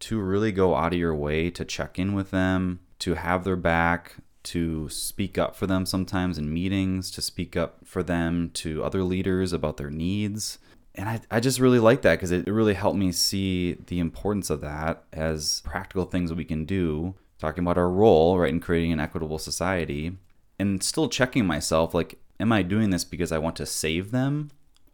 to 0.00 0.20
really 0.20 0.52
go 0.52 0.74
out 0.74 0.92
of 0.92 0.98
your 0.98 1.14
way 1.14 1.48
to 1.48 1.64
check 1.64 1.98
in 1.98 2.12
with 2.12 2.30
them 2.30 2.80
to 2.98 3.14
have 3.14 3.44
their 3.44 3.56
back 3.56 4.16
to 4.42 4.88
speak 4.88 5.38
up 5.38 5.54
for 5.56 5.66
them 5.66 5.86
sometimes 5.86 6.36
in 6.36 6.52
meetings 6.52 7.10
to 7.10 7.22
speak 7.22 7.56
up 7.56 7.78
for 7.84 8.02
them 8.02 8.50
to 8.52 8.82
other 8.82 9.04
leaders 9.04 9.52
about 9.52 9.76
their 9.76 9.90
needs 9.90 10.58
and 10.94 11.08
I, 11.08 11.20
I 11.30 11.40
just 11.40 11.58
really 11.58 11.78
like 11.78 12.02
that 12.02 12.14
because 12.14 12.30
it 12.30 12.46
really 12.46 12.74
helped 12.74 12.98
me 12.98 13.12
see 13.12 13.74
the 13.86 13.98
importance 13.98 14.50
of 14.50 14.60
that 14.60 15.04
as 15.12 15.60
practical 15.64 16.04
things 16.04 16.32
we 16.32 16.44
can 16.44 16.64
do 16.64 17.14
talking 17.38 17.64
about 17.64 17.78
our 17.78 17.90
role 17.90 18.38
right 18.38 18.50
in 18.50 18.60
creating 18.60 18.92
an 18.92 19.00
equitable 19.00 19.38
society 19.38 20.16
and 20.58 20.82
still 20.82 21.08
checking 21.08 21.46
myself 21.46 21.94
like 21.94 22.18
am 22.40 22.52
i 22.52 22.62
doing 22.62 22.90
this 22.90 23.04
because 23.04 23.32
i 23.32 23.38
want 23.38 23.56
to 23.56 23.66
save 23.66 24.10
them? 24.10 24.50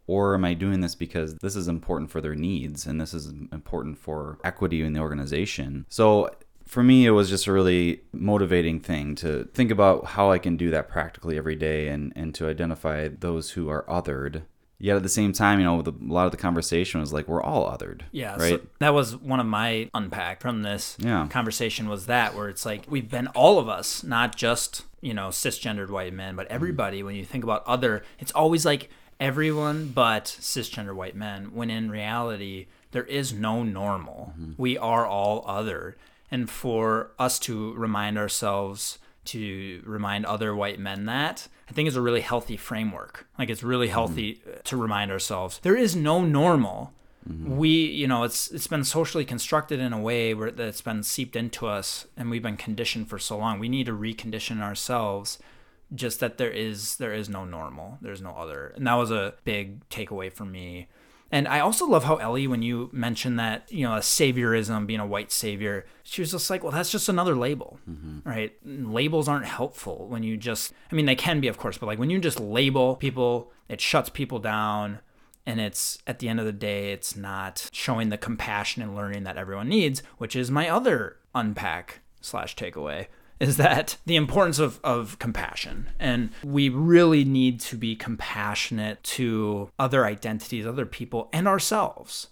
Or 0.07 0.33
am 0.33 0.43
i 0.43 0.53
doing 0.53 0.81
this 0.81 0.95
because 0.95 1.35
this 1.35 1.55
is 1.55 1.67
important 1.67 2.11
for 2.11 2.19
their 2.19 2.35
needs 2.35 2.85
and 2.85 2.99
this 2.99 3.13
is 3.13 3.27
important 3.53 3.97
for 3.97 4.39
equity 4.43 4.81
in 4.81 4.91
the 4.93 4.99
organization? 4.99 5.85
So 5.87 6.31
for 6.65 6.83
me 6.83 7.05
it 7.05 7.11
was 7.11 7.29
just 7.29 7.47
a 7.47 7.51
really 7.51 8.01
motivating 8.11 8.79
thing 8.79 9.13
to 9.15 9.45
think 9.53 9.71
about 9.71 10.05
how 10.05 10.31
i 10.31 10.37
can 10.37 10.55
do 10.55 10.71
that 10.71 10.87
practically 10.87 11.37
every 11.37 11.55
day 11.55 11.89
and, 11.89 12.13
and 12.15 12.33
to 12.33 12.47
identify 12.47 13.09
those 13.09 13.51
who 13.51 13.69
are 13.69 13.83
othered 13.89 14.43
yet 14.81 14.97
at 14.97 15.03
the 15.03 15.09
same 15.09 15.31
time, 15.31 15.59
you 15.59 15.65
know, 15.65 15.81
the, 15.81 15.91
a 15.91 16.11
lot 16.11 16.25
of 16.25 16.31
the 16.31 16.37
conversation 16.37 16.99
was 16.99 17.13
like 17.13 17.27
we're 17.27 17.41
all 17.41 17.69
othered. 17.69 18.01
Yeah, 18.11 18.35
right. 18.35 18.59
So 18.61 18.67
that 18.79 18.93
was 18.93 19.15
one 19.15 19.39
of 19.39 19.45
my 19.45 19.89
unpack 19.93 20.41
from 20.41 20.63
this 20.63 20.97
yeah. 20.99 21.27
conversation 21.27 21.87
was 21.87 22.07
that 22.07 22.35
where 22.35 22.49
it's 22.49 22.65
like 22.65 22.85
we've 22.89 23.09
been 23.09 23.27
all 23.27 23.59
of 23.59 23.69
us, 23.69 24.03
not 24.03 24.35
just 24.35 24.83
you 24.99 25.13
know 25.13 25.29
cisgendered 25.29 25.89
white 25.89 26.13
men, 26.13 26.35
but 26.35 26.47
everybody. 26.47 26.97
Mm-hmm. 26.97 27.05
When 27.05 27.15
you 27.15 27.25
think 27.25 27.43
about 27.43 27.63
other, 27.65 28.03
it's 28.19 28.31
always 28.31 28.65
like 28.65 28.89
everyone 29.19 29.89
but 29.89 30.25
cisgender 30.25 30.95
white 30.95 31.15
men. 31.15 31.53
When 31.53 31.69
in 31.69 31.91
reality, 31.91 32.65
there 32.91 33.03
is 33.03 33.31
no 33.31 33.63
normal. 33.63 34.33
Mm-hmm. 34.33 34.53
We 34.57 34.77
are 34.77 35.05
all 35.05 35.43
other, 35.45 35.95
and 36.31 36.49
for 36.49 37.11
us 37.19 37.37
to 37.39 37.73
remind 37.75 38.17
ourselves 38.17 38.97
to 39.31 39.81
remind 39.85 40.25
other 40.25 40.55
white 40.55 40.79
men 40.79 41.05
that 41.05 41.47
I 41.69 41.73
think 41.73 41.87
is 41.87 41.95
a 41.95 42.01
really 42.01 42.21
healthy 42.21 42.57
framework. 42.57 43.27
Like 43.39 43.49
it's 43.49 43.63
really 43.63 43.87
healthy 43.87 44.41
mm. 44.47 44.63
to 44.63 44.77
remind 44.77 45.11
ourselves 45.11 45.59
there 45.63 45.77
is 45.77 45.95
no 45.95 46.21
normal. 46.23 46.93
we 47.59 47.69
you 47.69 48.07
know 48.07 48.23
it's 48.23 48.49
it's 48.49 48.67
been 48.67 48.83
socially 48.83 49.23
constructed 49.23 49.79
in 49.79 49.93
a 49.93 49.99
way 49.99 50.33
where 50.33 50.49
that's 50.49 50.81
been 50.81 51.03
seeped 51.03 51.35
into 51.35 51.67
us 51.67 52.07
and 52.17 52.31
we've 52.31 52.41
been 52.41 52.57
conditioned 52.57 53.07
for 53.07 53.19
so 53.19 53.37
long 53.37 53.59
we 53.59 53.69
need 53.69 53.85
to 53.85 53.93
recondition 53.93 54.59
ourselves 54.59 55.37
just 55.93 56.19
that 56.19 56.39
there 56.39 56.49
is 56.49 56.95
there 56.95 57.13
is 57.13 57.29
no 57.29 57.45
normal 57.45 57.99
there's 58.01 58.23
no 58.23 58.31
other 58.31 58.73
and 58.75 58.87
that 58.87 58.95
was 58.95 59.11
a 59.11 59.35
big 59.43 59.87
takeaway 59.89 60.33
for 60.33 60.45
me 60.45 60.87
and 61.31 61.47
I 61.47 61.61
also 61.61 61.85
love 61.85 62.03
how 62.03 62.17
Ellie, 62.17 62.47
when 62.47 62.61
you 62.61 62.89
mentioned 62.91 63.39
that, 63.39 63.71
you 63.71 63.85
know, 63.85 63.95
a 63.95 63.99
saviorism, 63.99 64.85
being 64.85 64.99
a 64.99 65.05
white 65.05 65.31
savior, 65.31 65.85
she 66.03 66.21
was 66.21 66.31
just 66.31 66.49
like, 66.49 66.61
well, 66.61 66.73
that's 66.73 66.91
just 66.91 67.07
another 67.07 67.35
label, 67.35 67.79
mm-hmm. 67.89 68.27
right? 68.27 68.53
Labels 68.65 69.29
aren't 69.29 69.45
helpful 69.45 70.07
when 70.09 70.23
you 70.23 70.35
just, 70.35 70.73
I 70.91 70.95
mean, 70.95 71.05
they 71.05 71.15
can 71.15 71.39
be, 71.39 71.47
of 71.47 71.57
course, 71.57 71.77
but 71.77 71.85
like 71.85 71.99
when 71.99 72.09
you 72.09 72.19
just 72.19 72.39
label 72.39 72.97
people, 72.97 73.53
it 73.69 73.79
shuts 73.79 74.09
people 74.09 74.39
down. 74.39 74.99
And 75.45 75.59
it's 75.59 75.97
at 76.05 76.19
the 76.19 76.29
end 76.29 76.39
of 76.39 76.45
the 76.45 76.51
day, 76.51 76.91
it's 76.91 77.15
not 77.15 77.69
showing 77.71 78.09
the 78.09 78.17
compassion 78.17 78.83
and 78.83 78.95
learning 78.95 79.23
that 79.23 79.37
everyone 79.37 79.69
needs, 79.69 80.03
which 80.17 80.35
is 80.35 80.51
my 80.51 80.69
other 80.69 81.17
unpack 81.33 82.01
slash 82.19 82.55
takeaway 82.55 83.07
is 83.41 83.57
that 83.57 83.97
the 84.05 84.15
importance 84.15 84.59
of, 84.59 84.79
of 84.83 85.17
compassion. 85.17 85.89
And 85.99 86.29
we 86.43 86.69
really 86.69 87.25
need 87.25 87.59
to 87.61 87.75
be 87.75 87.95
compassionate 87.95 89.03
to 89.03 89.69
other 89.79 90.05
identities, 90.05 90.65
other 90.65 90.85
people, 90.85 91.27
and 91.33 91.47
ourselves. 91.47 92.27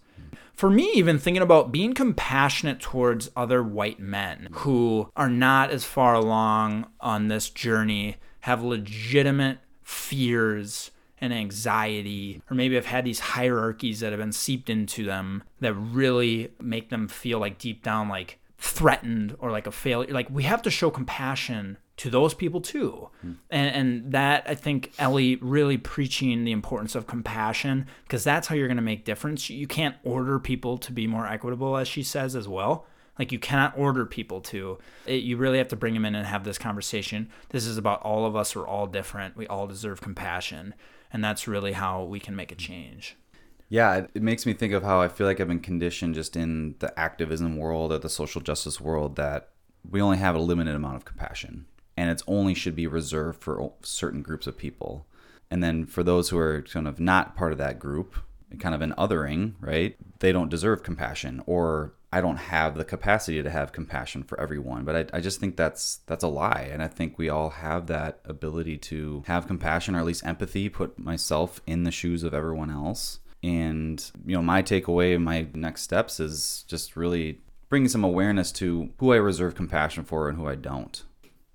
For 0.54 0.70
me, 0.70 0.92
even 0.94 1.18
thinking 1.18 1.42
about 1.42 1.72
being 1.72 1.94
compassionate 1.94 2.80
towards 2.80 3.32
other 3.36 3.64
white 3.64 4.00
men 4.00 4.50
who 4.52 5.10
are 5.16 5.30
not 5.30 5.72
as 5.72 5.84
far 5.84 6.14
along 6.14 6.86
on 7.00 7.28
this 7.28 7.50
journey, 7.50 8.18
have 8.42 8.62
legitimate 8.62 9.60
fears 9.82 10.92
and 11.22 11.34
anxiety, 11.34 12.42
or 12.50 12.56
maybe 12.56 12.76
have 12.76 12.86
had 12.86 13.06
these 13.06 13.20
hierarchies 13.20 14.00
that 14.00 14.12
have 14.12 14.20
been 14.20 14.32
seeped 14.32 14.70
into 14.70 15.04
them 15.04 15.44
that 15.60 15.74
really 15.74 16.52
make 16.62 16.90
them 16.90 17.08
feel 17.08 17.40
like 17.40 17.58
deep 17.58 17.84
down, 17.84 18.10
like 18.10 18.39
threatened 18.60 19.36
or 19.40 19.52
like 19.52 19.68
a 19.68 19.72
failure. 19.72 20.14
Like 20.14 20.30
we 20.30 20.44
have 20.44 20.62
to 20.64 20.70
show 20.70 20.90
compassion 20.90 21.78
to 21.98 22.10
those 22.10 22.34
people 22.34 22.62
too. 22.62 23.10
Hmm. 23.22 23.32
And, 23.50 23.76
and 23.76 24.12
that 24.12 24.44
I 24.48 24.56
think 24.56 24.92
Ellie 25.00 25.38
really 25.38 25.78
preaching 25.78 26.44
the 26.44 26.52
importance 26.52 26.96
of 26.96 27.08
compassion 27.08 27.88
because 28.04 28.24
that's 28.24 28.48
how 28.48 28.56
you're 28.56 28.68
going 28.68 28.78
to 28.78 28.84
make 28.84 29.06
difference. 29.06 29.50
You 29.50 29.68
can't 29.68 29.96
order 30.04 30.40
people 30.40 30.78
to 30.80 30.92
be 30.92 31.08
more 31.08 31.26
equitable, 31.26 31.78
as 31.78 31.88
she 31.88 32.04
says 32.04 32.36
as 32.36 32.48
well. 32.48 32.86
Like 33.18 33.34
you 33.34 33.40
cannot 33.40 33.78
order 33.78 34.06
people 34.06 34.40
to. 34.42 34.78
It, 35.06 35.24
you 35.24 35.36
really 35.36 35.58
have 35.58 35.68
to 35.70 35.76
bring 35.76 35.94
them 35.94 36.06
in 36.06 36.16
and 36.16 36.26
have 36.26 36.46
this 36.46 36.58
conversation. 36.58 37.30
This 37.50 37.66
is 37.66 37.78
about 37.78 38.02
all 38.02 38.26
of 38.26 38.36
us. 38.36 38.56
We're 38.56 38.68
all 38.68 38.88
different. 38.88 39.36
We 39.36 39.46
all 39.48 39.68
deserve 39.68 40.00
compassion, 40.00 40.74
and 41.12 41.22
that's 41.22 41.48
really 41.48 41.74
how 41.74 42.04
we 42.04 42.22
can 42.22 42.34
make 42.34 42.54
a 42.54 42.56
change. 42.56 43.18
Yeah, 43.70 43.96
it, 43.98 44.10
it 44.16 44.22
makes 44.24 44.46
me 44.46 44.54
think 44.54 44.74
of 44.74 44.84
how 44.84 45.00
I 45.00 45.08
feel 45.08 45.28
like 45.28 45.40
I've 45.40 45.48
been 45.48 45.60
conditioned 45.60 46.16
just 46.16 46.36
in 46.36 46.76
the 46.80 46.98
activism 47.00 47.58
world 47.58 47.92
or 47.92 48.00
the 48.00 48.10
social 48.10 48.42
justice 48.42 48.82
world 48.82 49.16
that 49.16 49.50
we 49.90 50.02
only 50.02 50.18
have 50.18 50.36
a 50.36 50.40
limited 50.40 50.76
amount 50.76 50.98
of 50.98 51.06
compassion 51.06 51.66
and 51.96 52.10
it's 52.10 52.24
only 52.28 52.54
should 52.54 52.76
be 52.76 52.88
reserved 52.88 53.42
for 53.42 53.74
certain 53.82 54.22
groups 54.22 54.48
of 54.48 54.58
people. 54.58 55.06
And 55.52 55.62
then 55.62 55.86
for 55.86 56.02
those 56.02 56.30
who 56.30 56.38
are 56.38 56.62
kind 56.62 56.88
of 56.88 57.00
not 57.00 57.36
part 57.36 57.52
of 57.52 57.58
that 57.58 57.78
group, 57.78 58.16
kind 58.58 58.74
of 58.74 58.82
an 58.82 58.94
othering, 58.98 59.56
right? 59.60 59.98
They 60.20 60.32
don't 60.32 60.50
deserve 60.50 60.82
compassion 60.82 61.44
or 61.46 61.94
I 62.12 62.22
don't 62.22 62.38
have 62.38 62.76
the 62.76 62.86
capacity 62.86 63.44
to 63.44 63.50
have 63.50 63.72
compassion 63.72 64.24
for 64.24 64.40
everyone. 64.40 64.86
But 64.86 64.96
I, 64.96 65.18
I 65.18 65.22
just 65.22 65.40
think 65.40 65.58
that's 65.58 65.98
that's 66.08 66.24
a 66.24 66.30
lie. 66.30 66.70
And 66.72 66.82
I 66.82 66.88
think 66.88 67.18
we 67.18 67.28
all 67.30 67.50
have 67.50 67.88
that 67.88 68.20
ability 68.24 68.78
to 68.78 69.24
have 69.28 69.48
compassion 69.48 69.94
or 69.94 70.00
at 70.00 70.06
least 70.06 70.26
empathy, 70.26 70.70
put 70.70 70.98
myself 70.98 71.62
in 71.68 71.84
the 71.84 71.92
shoes 71.92 72.24
of 72.24 72.34
everyone 72.34 72.72
else. 72.72 73.20
And, 73.42 74.04
you 74.26 74.36
know, 74.36 74.42
my 74.42 74.62
takeaway, 74.62 75.22
my 75.22 75.48
next 75.54 75.84
steps 75.84 76.20
is 76.20 76.66
just 76.68 76.96
really 76.96 77.40
bringing 77.70 77.88
some 77.88 78.04
awareness 78.04 78.52
to 78.54 78.90
who 78.98 79.14
I 79.14 79.18
reserve 79.18 79.56
compassion 79.56 80.04
for 80.04 80.28
and 80.28 80.38
who 80.38 80.48
I 80.48 80.56
don't. 80.56 81.02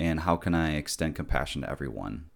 And 0.00 0.20
how 0.20 0.36
can 0.36 0.54
I 0.54 0.76
extend 0.76 1.16
compassion 1.16 1.62
to 1.62 1.70
everyone? 1.70 2.30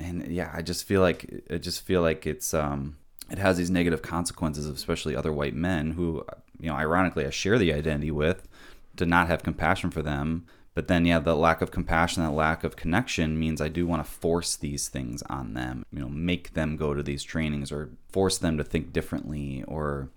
And 0.00 0.26
yeah, 0.28 0.50
I 0.52 0.62
just 0.62 0.84
feel 0.84 1.00
like 1.00 1.44
I 1.50 1.58
just 1.58 1.82
feel 1.82 2.02
like 2.02 2.26
it's 2.26 2.54
um 2.54 2.96
it 3.30 3.38
has 3.38 3.56
these 3.56 3.70
negative 3.70 4.02
consequences, 4.02 4.66
especially 4.66 5.14
other 5.14 5.32
white 5.32 5.54
men 5.54 5.92
who, 5.92 6.24
you 6.60 6.68
know, 6.70 6.76
ironically 6.76 7.26
I 7.26 7.30
share 7.30 7.58
the 7.58 7.72
identity 7.72 8.10
with, 8.10 8.48
to 8.96 9.06
not 9.06 9.28
have 9.28 9.42
compassion 9.42 9.90
for 9.90 10.02
them. 10.02 10.46
But 10.78 10.86
then, 10.86 11.04
yeah, 11.04 11.18
the 11.18 11.34
lack 11.34 11.60
of 11.60 11.72
compassion, 11.72 12.22
that 12.22 12.30
lack 12.30 12.62
of 12.62 12.76
connection 12.76 13.36
means 13.36 13.60
I 13.60 13.66
do 13.66 13.84
want 13.84 14.06
to 14.06 14.08
force 14.08 14.54
these 14.54 14.86
things 14.86 15.22
on 15.22 15.54
them. 15.54 15.84
You 15.92 15.98
know, 15.98 16.08
make 16.08 16.54
them 16.54 16.76
go 16.76 16.94
to 16.94 17.02
these 17.02 17.24
trainings 17.24 17.72
or 17.72 17.90
force 18.10 18.38
them 18.38 18.56
to 18.58 18.62
think 18.62 18.92
differently 18.92 19.64
or 19.66 20.08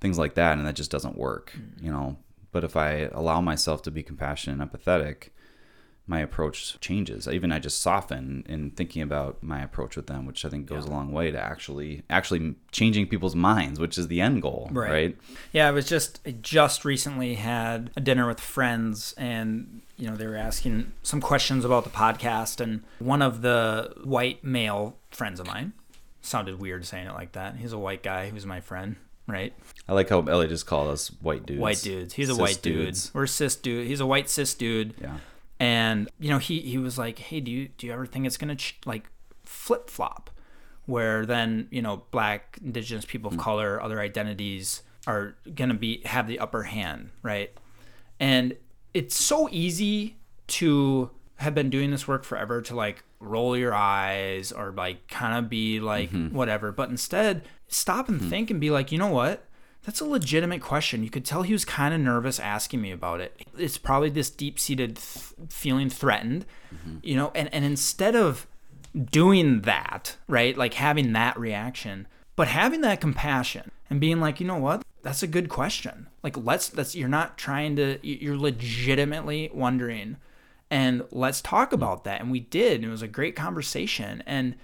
things 0.00 0.16
like 0.16 0.34
that, 0.34 0.56
and 0.56 0.64
that 0.68 0.76
just 0.76 0.92
doesn't 0.92 1.18
work. 1.18 1.50
Mm-hmm. 1.58 1.84
You 1.84 1.90
know, 1.90 2.16
but 2.52 2.62
if 2.62 2.76
I 2.76 3.08
allow 3.10 3.40
myself 3.40 3.82
to 3.82 3.90
be 3.90 4.04
compassionate 4.04 4.60
and 4.60 4.70
empathetic, 4.70 5.30
my 6.06 6.20
approach 6.20 6.78
changes. 6.80 7.26
Even 7.26 7.50
I 7.50 7.58
just 7.58 7.80
soften 7.80 8.44
in 8.48 8.70
thinking 8.70 9.02
about 9.02 9.42
my 9.42 9.62
approach 9.62 9.96
with 9.96 10.06
them, 10.06 10.26
which 10.26 10.44
I 10.44 10.48
think 10.48 10.66
goes 10.66 10.84
a 10.84 10.90
long 10.90 11.12
way 11.12 11.30
to 11.30 11.40
actually 11.40 12.02
actually 12.10 12.54
changing 12.70 13.08
people's 13.08 13.34
minds, 13.34 13.80
which 13.80 13.96
is 13.96 14.08
the 14.08 14.20
end 14.20 14.42
goal, 14.42 14.68
Right. 14.70 14.90
right? 14.92 15.18
Yeah, 15.52 15.66
I 15.66 15.70
was 15.70 15.88
just 15.88 16.20
I 16.26 16.32
just 16.32 16.84
recently 16.84 17.34
had 17.34 17.90
a 17.96 18.00
dinner 18.00 18.28
with 18.28 18.38
friends 18.38 19.14
and 19.16 19.80
you 19.96 20.08
know 20.08 20.16
they 20.16 20.26
were 20.26 20.36
asking 20.36 20.92
some 21.02 21.20
questions 21.20 21.64
about 21.64 21.84
the 21.84 21.90
podcast 21.90 22.60
and 22.60 22.82
one 22.98 23.22
of 23.22 23.42
the 23.42 23.94
white 24.04 24.42
male 24.42 24.96
friends 25.10 25.40
of 25.40 25.46
mine 25.46 25.72
sounded 26.20 26.58
weird 26.58 26.84
saying 26.86 27.06
it 27.06 27.12
like 27.12 27.32
that. 27.32 27.56
He's 27.56 27.72
a 27.72 27.78
white 27.78 28.02
guy 28.02 28.30
who's 28.30 28.46
my 28.46 28.60
friend, 28.60 28.96
right? 29.26 29.52
I 29.88 29.92
like 29.92 30.08
how 30.08 30.20
Ellie 30.22 30.48
just 30.48 30.66
called 30.66 30.88
us 30.88 31.08
white 31.20 31.46
dudes. 31.46 31.60
White 31.60 31.80
dudes. 31.82 32.14
He's 32.14 32.28
a 32.28 32.32
Cis 32.32 32.40
white 32.40 32.62
dude. 32.62 32.98
We're 33.12 33.26
cis 33.26 33.56
dude. 33.56 33.86
He's 33.86 34.00
a 34.00 34.06
white 34.06 34.28
cis 34.28 34.54
dude. 34.54 34.94
Yeah. 35.00 35.18
And 35.60 36.08
you 36.18 36.30
know, 36.30 36.38
he 36.38 36.60
he 36.60 36.78
was 36.78 36.98
like, 36.98 37.18
"Hey, 37.18 37.40
do 37.40 37.50
you 37.50 37.68
do 37.68 37.86
you 37.86 37.92
ever 37.92 38.06
think 38.06 38.26
it's 38.26 38.36
gonna 38.36 38.56
ch- 38.56 38.78
like 38.84 39.04
flip 39.44 39.88
flop, 39.88 40.30
where 40.86 41.24
then 41.24 41.68
you 41.70 41.80
know 41.80 42.02
black, 42.10 42.58
indigenous 42.62 43.04
people 43.04 43.28
of 43.28 43.34
hmm. 43.34 43.40
color, 43.40 43.80
other 43.80 44.00
identities 44.00 44.82
are 45.06 45.36
gonna 45.54 45.74
be 45.74 46.02
have 46.06 46.26
the 46.26 46.38
upper 46.38 46.64
hand, 46.64 47.10
right?" 47.22 47.52
And 48.18 48.56
it's 48.94 49.16
so 49.16 49.48
easy 49.50 50.16
to 50.46 51.10
have 51.36 51.54
been 51.54 51.68
doing 51.68 51.90
this 51.90 52.06
work 52.06 52.24
forever 52.24 52.62
to 52.62 52.74
like 52.74 53.02
roll 53.18 53.56
your 53.56 53.74
eyes 53.74 54.52
or 54.52 54.70
like 54.70 55.08
kind 55.08 55.36
of 55.36 55.50
be 55.50 55.80
like 55.80 56.10
mm-hmm. 56.10 56.34
whatever, 56.34 56.72
but 56.72 56.88
instead 56.88 57.42
stop 57.68 58.08
and 58.08 58.20
mm-hmm. 58.20 58.30
think 58.30 58.50
and 58.50 58.60
be 58.60 58.70
like, 58.70 58.92
you 58.92 58.98
know 58.98 59.08
what? 59.08 59.44
That's 59.84 60.00
a 60.00 60.06
legitimate 60.06 60.62
question. 60.62 61.02
You 61.02 61.10
could 61.10 61.26
tell 61.26 61.42
he 61.42 61.52
was 61.52 61.64
kind 61.64 61.92
of 61.92 62.00
nervous 62.00 62.40
asking 62.40 62.80
me 62.80 62.90
about 62.90 63.20
it. 63.20 63.38
It's 63.58 63.76
probably 63.76 64.08
this 64.08 64.30
deep 64.30 64.58
seated 64.58 64.96
th- 64.96 65.50
feeling 65.50 65.90
threatened, 65.90 66.46
mm-hmm. 66.74 66.98
you 67.02 67.16
know, 67.16 67.32
and, 67.34 67.52
and 67.52 67.64
instead 67.64 68.16
of 68.16 68.46
doing 69.10 69.62
that, 69.62 70.16
right, 70.26 70.56
like 70.56 70.74
having 70.74 71.12
that 71.12 71.38
reaction, 71.38 72.06
but 72.36 72.48
having 72.48 72.80
that 72.80 73.00
compassion 73.00 73.70
and 73.90 74.00
being 74.00 74.20
like, 74.20 74.40
you 74.40 74.46
know 74.46 74.56
what, 74.56 74.82
that's 75.04 75.22
a 75.22 75.28
good 75.28 75.48
question. 75.48 76.08
Like, 76.22 76.36
let's, 76.36 76.68
that's, 76.68 76.96
you're 76.96 77.08
not 77.08 77.38
trying 77.38 77.76
to, 77.76 77.98
you're 78.02 78.36
legitimately 78.36 79.50
wondering, 79.54 80.16
and 80.70 81.04
let's 81.12 81.40
talk 81.40 81.72
about 81.72 82.02
that. 82.04 82.20
And 82.20 82.30
we 82.30 82.40
did. 82.40 82.76
And 82.76 82.86
it 82.86 82.90
was 82.90 83.02
a 83.02 83.08
great 83.08 83.36
conversation. 83.36 84.22
And, 84.26 84.56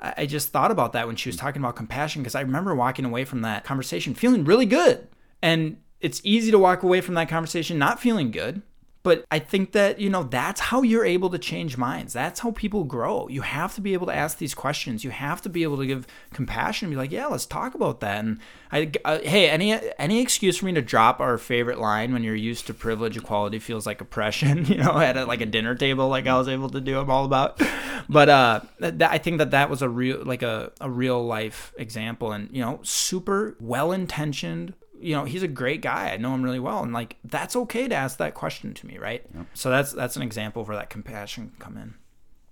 I 0.00 0.14
I 0.18 0.26
just 0.26 0.50
thought 0.50 0.70
about 0.70 0.92
that 0.92 1.06
when 1.06 1.16
she 1.16 1.28
was 1.28 1.36
mm. 1.36 1.40
talking 1.40 1.62
about 1.62 1.76
compassion 1.76 2.22
because 2.22 2.34
I 2.34 2.40
remember 2.40 2.74
walking 2.74 3.04
away 3.04 3.24
from 3.24 3.42
that 3.42 3.64
conversation 3.64 4.14
feeling 4.14 4.44
really 4.44 4.66
good. 4.66 5.08
And 5.42 5.78
it's 6.00 6.20
easy 6.24 6.50
to 6.50 6.58
walk 6.58 6.82
away 6.82 7.00
from 7.00 7.14
that 7.14 7.28
conversation 7.28 7.78
not 7.78 8.00
feeling 8.00 8.30
good. 8.30 8.62
But 9.02 9.24
I 9.30 9.38
think 9.38 9.72
that, 9.72 10.00
you 10.00 10.10
know, 10.10 10.24
that's 10.24 10.60
how 10.60 10.82
you're 10.82 11.04
able 11.04 11.30
to 11.30 11.38
change 11.38 11.76
minds. 11.76 12.12
That's 12.12 12.40
how 12.40 12.50
people 12.50 12.84
grow. 12.84 13.28
You 13.28 13.42
have 13.42 13.74
to 13.76 13.80
be 13.80 13.92
able 13.92 14.06
to 14.06 14.14
ask 14.14 14.38
these 14.38 14.54
questions. 14.54 15.04
You 15.04 15.10
have 15.10 15.40
to 15.42 15.48
be 15.48 15.62
able 15.62 15.78
to 15.78 15.86
give 15.86 16.06
compassion 16.32 16.86
and 16.86 16.92
be 16.92 16.96
like, 16.96 17.12
yeah, 17.12 17.26
let's 17.26 17.46
talk 17.46 17.74
about 17.74 18.00
that. 18.00 18.24
And 18.24 18.40
I, 18.72 18.90
uh, 19.04 19.20
hey, 19.20 19.48
any 19.48 19.78
any 19.98 20.20
excuse 20.20 20.58
for 20.58 20.66
me 20.66 20.72
to 20.72 20.82
drop 20.82 21.20
our 21.20 21.38
favorite 21.38 21.78
line 21.78 22.12
when 22.12 22.24
you're 22.24 22.34
used 22.34 22.66
to 22.66 22.74
privilege, 22.74 23.16
equality 23.16 23.60
feels 23.60 23.86
like 23.86 24.00
oppression, 24.00 24.64
you 24.66 24.76
know, 24.76 24.98
at 24.98 25.16
a, 25.16 25.24
like 25.24 25.40
a 25.40 25.46
dinner 25.46 25.74
table, 25.74 26.08
like 26.08 26.26
I 26.26 26.36
was 26.36 26.48
able 26.48 26.70
to 26.70 26.80
do, 26.80 26.98
I'm 26.98 27.10
all 27.10 27.24
about. 27.24 27.62
But 28.08 28.28
uh, 28.28 28.60
I 28.80 29.18
think 29.18 29.38
that 29.38 29.52
that 29.52 29.70
was 29.70 29.80
a 29.82 29.88
real, 29.88 30.24
like 30.24 30.42
a, 30.42 30.72
a 30.80 30.90
real 30.90 31.24
life 31.24 31.72
example 31.78 32.32
and, 32.32 32.48
you 32.52 32.62
know, 32.62 32.80
super 32.82 33.56
well 33.60 33.92
intentioned, 33.92 34.74
you 35.00 35.14
know 35.14 35.24
he's 35.24 35.42
a 35.42 35.48
great 35.48 35.80
guy 35.80 36.10
i 36.12 36.16
know 36.16 36.34
him 36.34 36.42
really 36.42 36.58
well 36.58 36.82
and 36.82 36.92
like 36.92 37.16
that's 37.24 37.54
okay 37.56 37.86
to 37.88 37.94
ask 37.94 38.18
that 38.18 38.34
question 38.34 38.74
to 38.74 38.86
me 38.86 38.98
right 38.98 39.24
so 39.54 39.70
that's 39.70 39.92
that's 39.92 40.16
an 40.16 40.22
example 40.22 40.64
where 40.64 40.76
that 40.76 40.90
compassion 40.90 41.50
can 41.50 41.58
come 41.58 41.76
in 41.76 41.94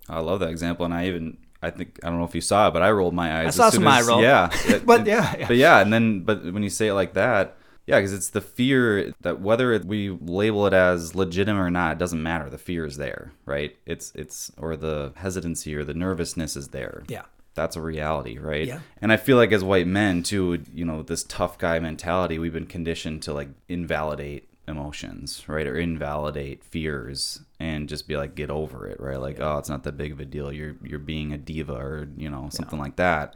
I 0.09 0.19
love 0.21 0.39
that 0.39 0.47
example, 0.49 0.85
and 0.85 0.93
I 0.93 1.07
even 1.07 1.37
I 1.61 1.69
think 1.69 1.99
I 2.01 2.07
don't 2.09 2.17
know 2.17 2.23
if 2.23 2.33
you 2.33 2.39
saw 2.39 2.69
it, 2.69 2.71
but 2.71 2.81
I 2.81 2.91
rolled 2.91 3.13
my 3.13 3.41
eyes. 3.41 3.47
I 3.47 3.49
saw 3.49 3.67
as 3.67 3.73
soon 3.73 3.81
some 3.81 3.87
eye 3.89 4.01
roll. 4.01 4.21
Yeah, 4.21 4.49
It- 4.65 4.85
But 4.85 5.01
it- 5.01 5.07
yeah, 5.07 5.35
yeah. 5.37 5.47
but 5.49 5.57
yeah, 5.57 5.79
and 5.81 5.91
then 5.91 6.21
but 6.21 6.45
when 6.53 6.63
you 6.63 6.69
say 6.69 6.87
it 6.87 6.93
like 6.93 7.13
that, 7.15 7.57
yeah, 7.87 7.97
because 7.97 8.13
it's 8.13 8.29
the 8.29 8.39
fear 8.39 9.11
that 9.19 9.41
whether 9.41 9.73
it, 9.73 9.83
we 9.83 10.09
label 10.09 10.65
it 10.65 10.71
as 10.73 11.13
legitimate 11.13 11.59
or 11.59 11.69
not, 11.69 11.91
it 11.91 11.97
doesn't 11.99 12.23
matter. 12.23 12.49
The 12.49 12.57
fear 12.57 12.85
is 12.85 12.95
there, 12.95 13.33
right? 13.45 13.75
It's 13.85 14.13
it's 14.15 14.49
or 14.57 14.77
the 14.77 15.11
hesitancy 15.17 15.75
or 15.75 15.83
the 15.83 15.93
nervousness 15.93 16.55
is 16.55 16.69
there. 16.69 17.03
yeah 17.09 17.23
that's 17.57 17.75
a 17.75 17.81
reality, 17.81 18.37
right? 18.37 18.67
Yeah. 18.67 18.79
And 19.01 19.11
I 19.11 19.17
feel 19.17 19.35
like 19.35 19.51
as 19.51 19.63
white 19.63 19.87
men 19.87 20.23
too, 20.23 20.63
you 20.73 20.85
know, 20.85 21.03
this 21.03 21.23
tough 21.23 21.57
guy 21.57 21.79
mentality, 21.79 22.39
we've 22.39 22.53
been 22.53 22.65
conditioned 22.65 23.23
to 23.23 23.33
like 23.33 23.49
invalidate 23.67 24.47
emotions, 24.67 25.43
right? 25.47 25.67
Or 25.67 25.77
invalidate 25.77 26.63
fears 26.63 27.41
and 27.59 27.89
just 27.89 28.07
be 28.07 28.15
like 28.15 28.35
get 28.35 28.49
over 28.49 28.87
it, 28.87 28.99
right? 28.99 29.19
Like, 29.19 29.39
oh, 29.39 29.57
it's 29.57 29.69
not 29.69 29.83
that 29.83 29.97
big 29.97 30.11
of 30.13 30.19
a 30.19 30.25
deal. 30.25 30.51
You're 30.51 30.75
you're 30.83 30.99
being 30.99 31.33
a 31.33 31.37
diva 31.37 31.73
or, 31.73 32.07
you 32.15 32.29
know, 32.29 32.47
something 32.51 32.79
like 32.79 32.95
that. 32.97 33.35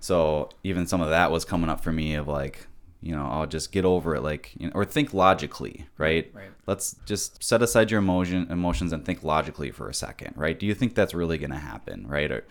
So, 0.00 0.50
even 0.62 0.86
some 0.86 1.00
of 1.00 1.10
that 1.10 1.30
was 1.30 1.44
coming 1.44 1.70
up 1.70 1.80
for 1.80 1.92
me 1.92 2.14
of 2.14 2.28
like, 2.28 2.66
you 3.00 3.14
know, 3.14 3.26
I'll 3.26 3.46
just 3.46 3.72
get 3.72 3.84
over 3.84 4.14
it 4.16 4.22
like, 4.22 4.52
you 4.58 4.66
know, 4.66 4.72
or 4.74 4.84
think 4.84 5.12
logically, 5.12 5.86
right? 5.98 6.30
Right. 6.32 6.50
Let's 6.66 6.96
just 7.06 7.42
set 7.42 7.62
aside 7.62 7.90
your 7.90 7.98
emotion 7.98 8.46
emotions 8.50 8.92
and 8.92 9.04
think 9.04 9.22
logically 9.22 9.70
for 9.70 9.88
a 9.88 9.94
second, 9.94 10.34
right? 10.36 10.58
Do 10.58 10.66
you 10.66 10.74
think 10.74 10.94
that's 10.94 11.14
really 11.14 11.38
going 11.38 11.50
to 11.50 11.58
happen, 11.58 12.06
right? 12.06 12.30
Or 12.30 12.44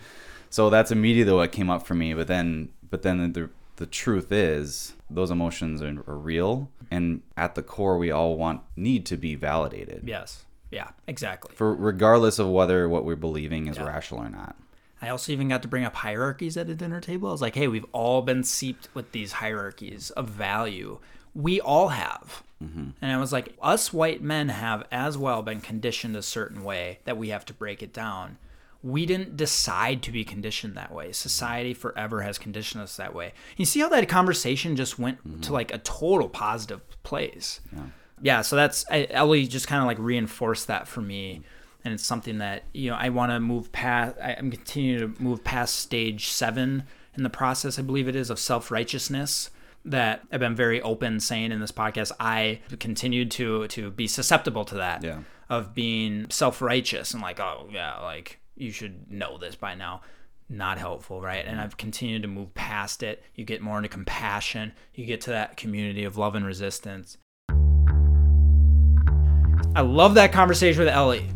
so 0.50 0.70
that's 0.70 0.90
immediately 0.90 1.32
what 1.32 1.52
came 1.52 1.70
up 1.70 1.86
for 1.86 1.94
me, 1.94 2.14
but 2.14 2.26
then 2.26 2.70
but 2.90 3.02
then 3.02 3.32
the 3.32 3.50
the 3.76 3.86
truth 3.86 4.32
is 4.32 4.94
those 5.08 5.30
emotions 5.30 5.80
are, 5.82 6.02
are 6.06 6.18
real 6.18 6.68
and 6.90 7.22
at 7.36 7.54
the 7.54 7.62
core 7.62 7.96
we 7.96 8.10
all 8.10 8.36
want 8.36 8.60
need 8.76 9.06
to 9.06 9.16
be 9.16 9.34
validated 9.34 10.02
Yes. 10.04 10.44
Yeah, 10.70 10.90
exactly. 11.06 11.54
for 11.54 11.74
regardless 11.74 12.38
of 12.38 12.48
whether 12.48 12.88
what 12.88 13.04
we're 13.04 13.16
believing 13.16 13.68
is 13.68 13.78
rational 13.78 14.22
or 14.22 14.28
not 14.28 14.56
I 15.00 15.08
also 15.10 15.32
even 15.32 15.48
got 15.48 15.62
to 15.62 15.68
bring 15.68 15.84
up 15.84 15.94
hierarchies 15.94 16.56
at 16.56 16.68
a 16.68 16.74
dinner 16.74 17.00
table. 17.00 17.28
I 17.28 17.32
was 17.32 17.40
like, 17.40 17.54
hey, 17.54 17.68
we've 17.68 17.86
all 17.92 18.20
been 18.20 18.42
seeped 18.42 18.88
with 18.94 19.12
these 19.12 19.30
hierarchies 19.30 20.10
of 20.10 20.28
value. 20.28 20.98
We 21.36 21.60
all 21.60 21.90
have. 21.90 22.42
Mm-hmm. 22.62 22.90
And 23.00 23.12
I 23.12 23.16
was 23.18 23.32
like, 23.32 23.54
us 23.62 23.92
white 23.92 24.22
men 24.22 24.48
have 24.48 24.84
as 24.90 25.16
well 25.16 25.42
been 25.42 25.60
conditioned 25.60 26.16
a 26.16 26.22
certain 26.22 26.64
way 26.64 26.98
that 27.04 27.16
we 27.16 27.28
have 27.28 27.44
to 27.44 27.54
break 27.54 27.80
it 27.80 27.92
down. 27.92 28.38
We 28.82 29.06
didn't 29.06 29.36
decide 29.36 30.02
to 30.04 30.12
be 30.12 30.24
conditioned 30.24 30.76
that 30.76 30.92
way. 30.92 31.12
Society 31.12 31.74
forever 31.74 32.22
has 32.22 32.38
conditioned 32.38 32.82
us 32.82 32.96
that 32.96 33.14
way. 33.14 33.32
You 33.56 33.64
see 33.64 33.80
how 33.80 33.88
that 33.88 34.08
conversation 34.08 34.76
just 34.76 34.98
went 34.98 35.22
to 35.24 35.28
mm-hmm. 35.28 35.52
like 35.52 35.74
a 35.74 35.78
total 35.78 36.28
positive 36.28 36.80
place. 37.02 37.60
Yeah, 37.74 37.82
yeah 38.20 38.42
so 38.42 38.56
that's 38.56 38.84
I, 38.90 39.08
Ellie 39.10 39.46
just 39.46 39.66
kind 39.66 39.82
of 39.82 39.86
like 39.86 39.98
reinforced 39.98 40.68
that 40.68 40.86
for 40.86 41.00
me 41.00 41.42
and 41.84 41.94
it's 41.94 42.04
something 42.04 42.38
that 42.38 42.64
you 42.72 42.90
know 42.90 42.96
I 42.96 43.08
want 43.08 43.32
to 43.32 43.40
move 43.40 43.72
past. 43.72 44.16
I- 44.22 44.36
I'm 44.38 44.50
continuing 44.50 45.14
to 45.14 45.22
move 45.22 45.44
past 45.44 45.76
stage 45.76 46.28
seven 46.28 46.84
in 47.16 47.22
the 47.22 47.30
process. 47.30 47.78
I 47.78 47.82
believe 47.82 48.08
it 48.08 48.16
is 48.16 48.30
of 48.30 48.38
self 48.38 48.70
righteousness 48.70 49.50
that 49.84 50.22
I've 50.30 50.40
been 50.40 50.56
very 50.56 50.82
open 50.82 51.20
saying 51.20 51.52
in 51.52 51.60
this 51.60 51.72
podcast. 51.72 52.12
I 52.20 52.60
continued 52.78 53.30
to 53.32 53.68
to 53.68 53.90
be 53.90 54.06
susceptible 54.06 54.64
to 54.66 54.74
that 54.76 55.02
Yeah. 55.02 55.20
of 55.48 55.74
being 55.74 56.26
self 56.30 56.60
righteous 56.60 57.12
and 57.12 57.22
like 57.22 57.40
oh 57.40 57.68
yeah 57.72 57.98
like 58.00 58.38
you 58.58 58.72
should 58.72 59.10
know 59.10 59.38
this 59.38 59.54
by 59.54 59.74
now. 59.74 60.02
Not 60.48 60.78
helpful, 60.78 61.20
right? 61.20 61.44
And 61.44 61.56
mm-hmm. 61.56 61.64
I've 61.64 61.76
continued 61.76 62.22
to 62.22 62.28
move 62.28 62.54
past 62.54 63.02
it. 63.02 63.22
You 63.34 63.44
get 63.44 63.60
more 63.60 63.76
into 63.76 63.88
compassion. 63.88 64.72
You 64.94 65.04
get 65.06 65.20
to 65.22 65.30
that 65.30 65.56
community 65.56 66.04
of 66.04 66.16
love 66.16 66.34
and 66.34 66.46
resistance. 66.46 67.18
I 69.76 69.82
love 69.82 70.14
that 70.14 70.32
conversation 70.32 70.80
with 70.80 70.88
Ellie. 70.88 71.28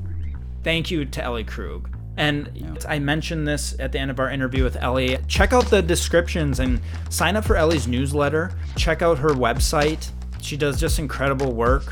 Thank 0.65 0.91
you 0.91 1.05
to 1.05 1.23
Ellie 1.23 1.45
Krug. 1.45 1.95
And 2.17 2.79
I 2.89 2.99
mentioned 2.99 3.47
this 3.47 3.75
at 3.79 3.93
the 3.93 3.99
end 3.99 4.11
of 4.11 4.19
our 4.19 4.31
interview 4.31 4.65
with 4.65 4.77
Ellie. 4.77 5.19
Check 5.29 5.53
out 5.53 5.67
the 5.67 5.83
descriptions 5.83 6.61
and 6.61 6.81
sign 7.09 7.37
up 7.37 7.45
for 7.45 7.57
Ellie's 7.57 7.87
newsletter. 7.87 8.53
Check 8.77 9.03
out 9.03 9.19
her 9.19 9.31
website. 9.31 10.11
She 10.41 10.57
does 10.57 10.81
just 10.81 10.99
incredible 10.99 11.53
work. 11.53 11.85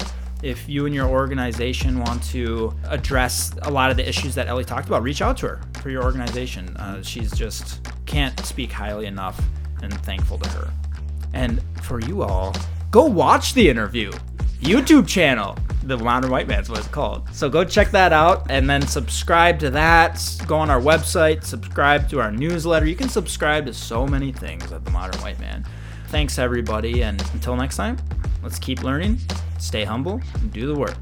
If 0.42 0.68
you 0.68 0.86
and 0.86 0.94
your 0.94 1.06
organization 1.06 2.00
want 2.00 2.22
to 2.24 2.74
address 2.88 3.52
a 3.62 3.70
lot 3.70 3.90
of 3.90 3.96
the 3.96 4.08
issues 4.08 4.34
that 4.36 4.48
Ellie 4.48 4.64
talked 4.64 4.88
about, 4.88 5.02
reach 5.02 5.20
out 5.20 5.36
to 5.38 5.48
her 5.48 5.60
for 5.82 5.90
your 5.90 6.02
organization. 6.02 6.76
Uh, 6.78 7.02
she's 7.02 7.30
just 7.32 7.86
can't 8.06 8.38
speak 8.46 8.72
highly 8.72 9.06
enough 9.06 9.40
and 9.82 9.92
thankful 10.02 10.38
to 10.38 10.48
her. 10.50 10.70
And 11.34 11.62
for 11.82 12.00
you 12.00 12.22
all, 12.22 12.54
go 12.90 13.04
watch 13.04 13.54
the 13.54 13.68
interview. 13.68 14.12
YouTube 14.60 15.06
channel. 15.06 15.56
The 15.82 15.96
Modern 15.96 16.30
White 16.30 16.46
Man's 16.46 16.68
what 16.68 16.78
it's 16.78 16.88
called. 16.88 17.28
So 17.32 17.48
go 17.48 17.64
check 17.64 17.90
that 17.92 18.12
out 18.12 18.50
and 18.50 18.68
then 18.68 18.86
subscribe 18.86 19.58
to 19.60 19.70
that. 19.70 20.22
Go 20.46 20.56
on 20.56 20.68
our 20.68 20.80
website, 20.80 21.44
subscribe 21.44 22.08
to 22.10 22.20
our 22.20 22.30
newsletter. 22.30 22.86
You 22.86 22.94
can 22.94 23.08
subscribe 23.08 23.64
to 23.66 23.72
so 23.72 24.06
many 24.06 24.30
things 24.30 24.70
at 24.72 24.84
The 24.84 24.90
Modern 24.90 25.20
White 25.22 25.40
Man. 25.40 25.64
Thanks, 26.10 26.40
everybody. 26.40 27.04
And 27.04 27.22
until 27.34 27.54
next 27.54 27.76
time, 27.76 27.96
let's 28.42 28.58
keep 28.58 28.82
learning, 28.82 29.18
stay 29.60 29.84
humble, 29.84 30.20
and 30.34 30.52
do 30.52 30.66
the 30.66 30.74
work. 30.74 30.96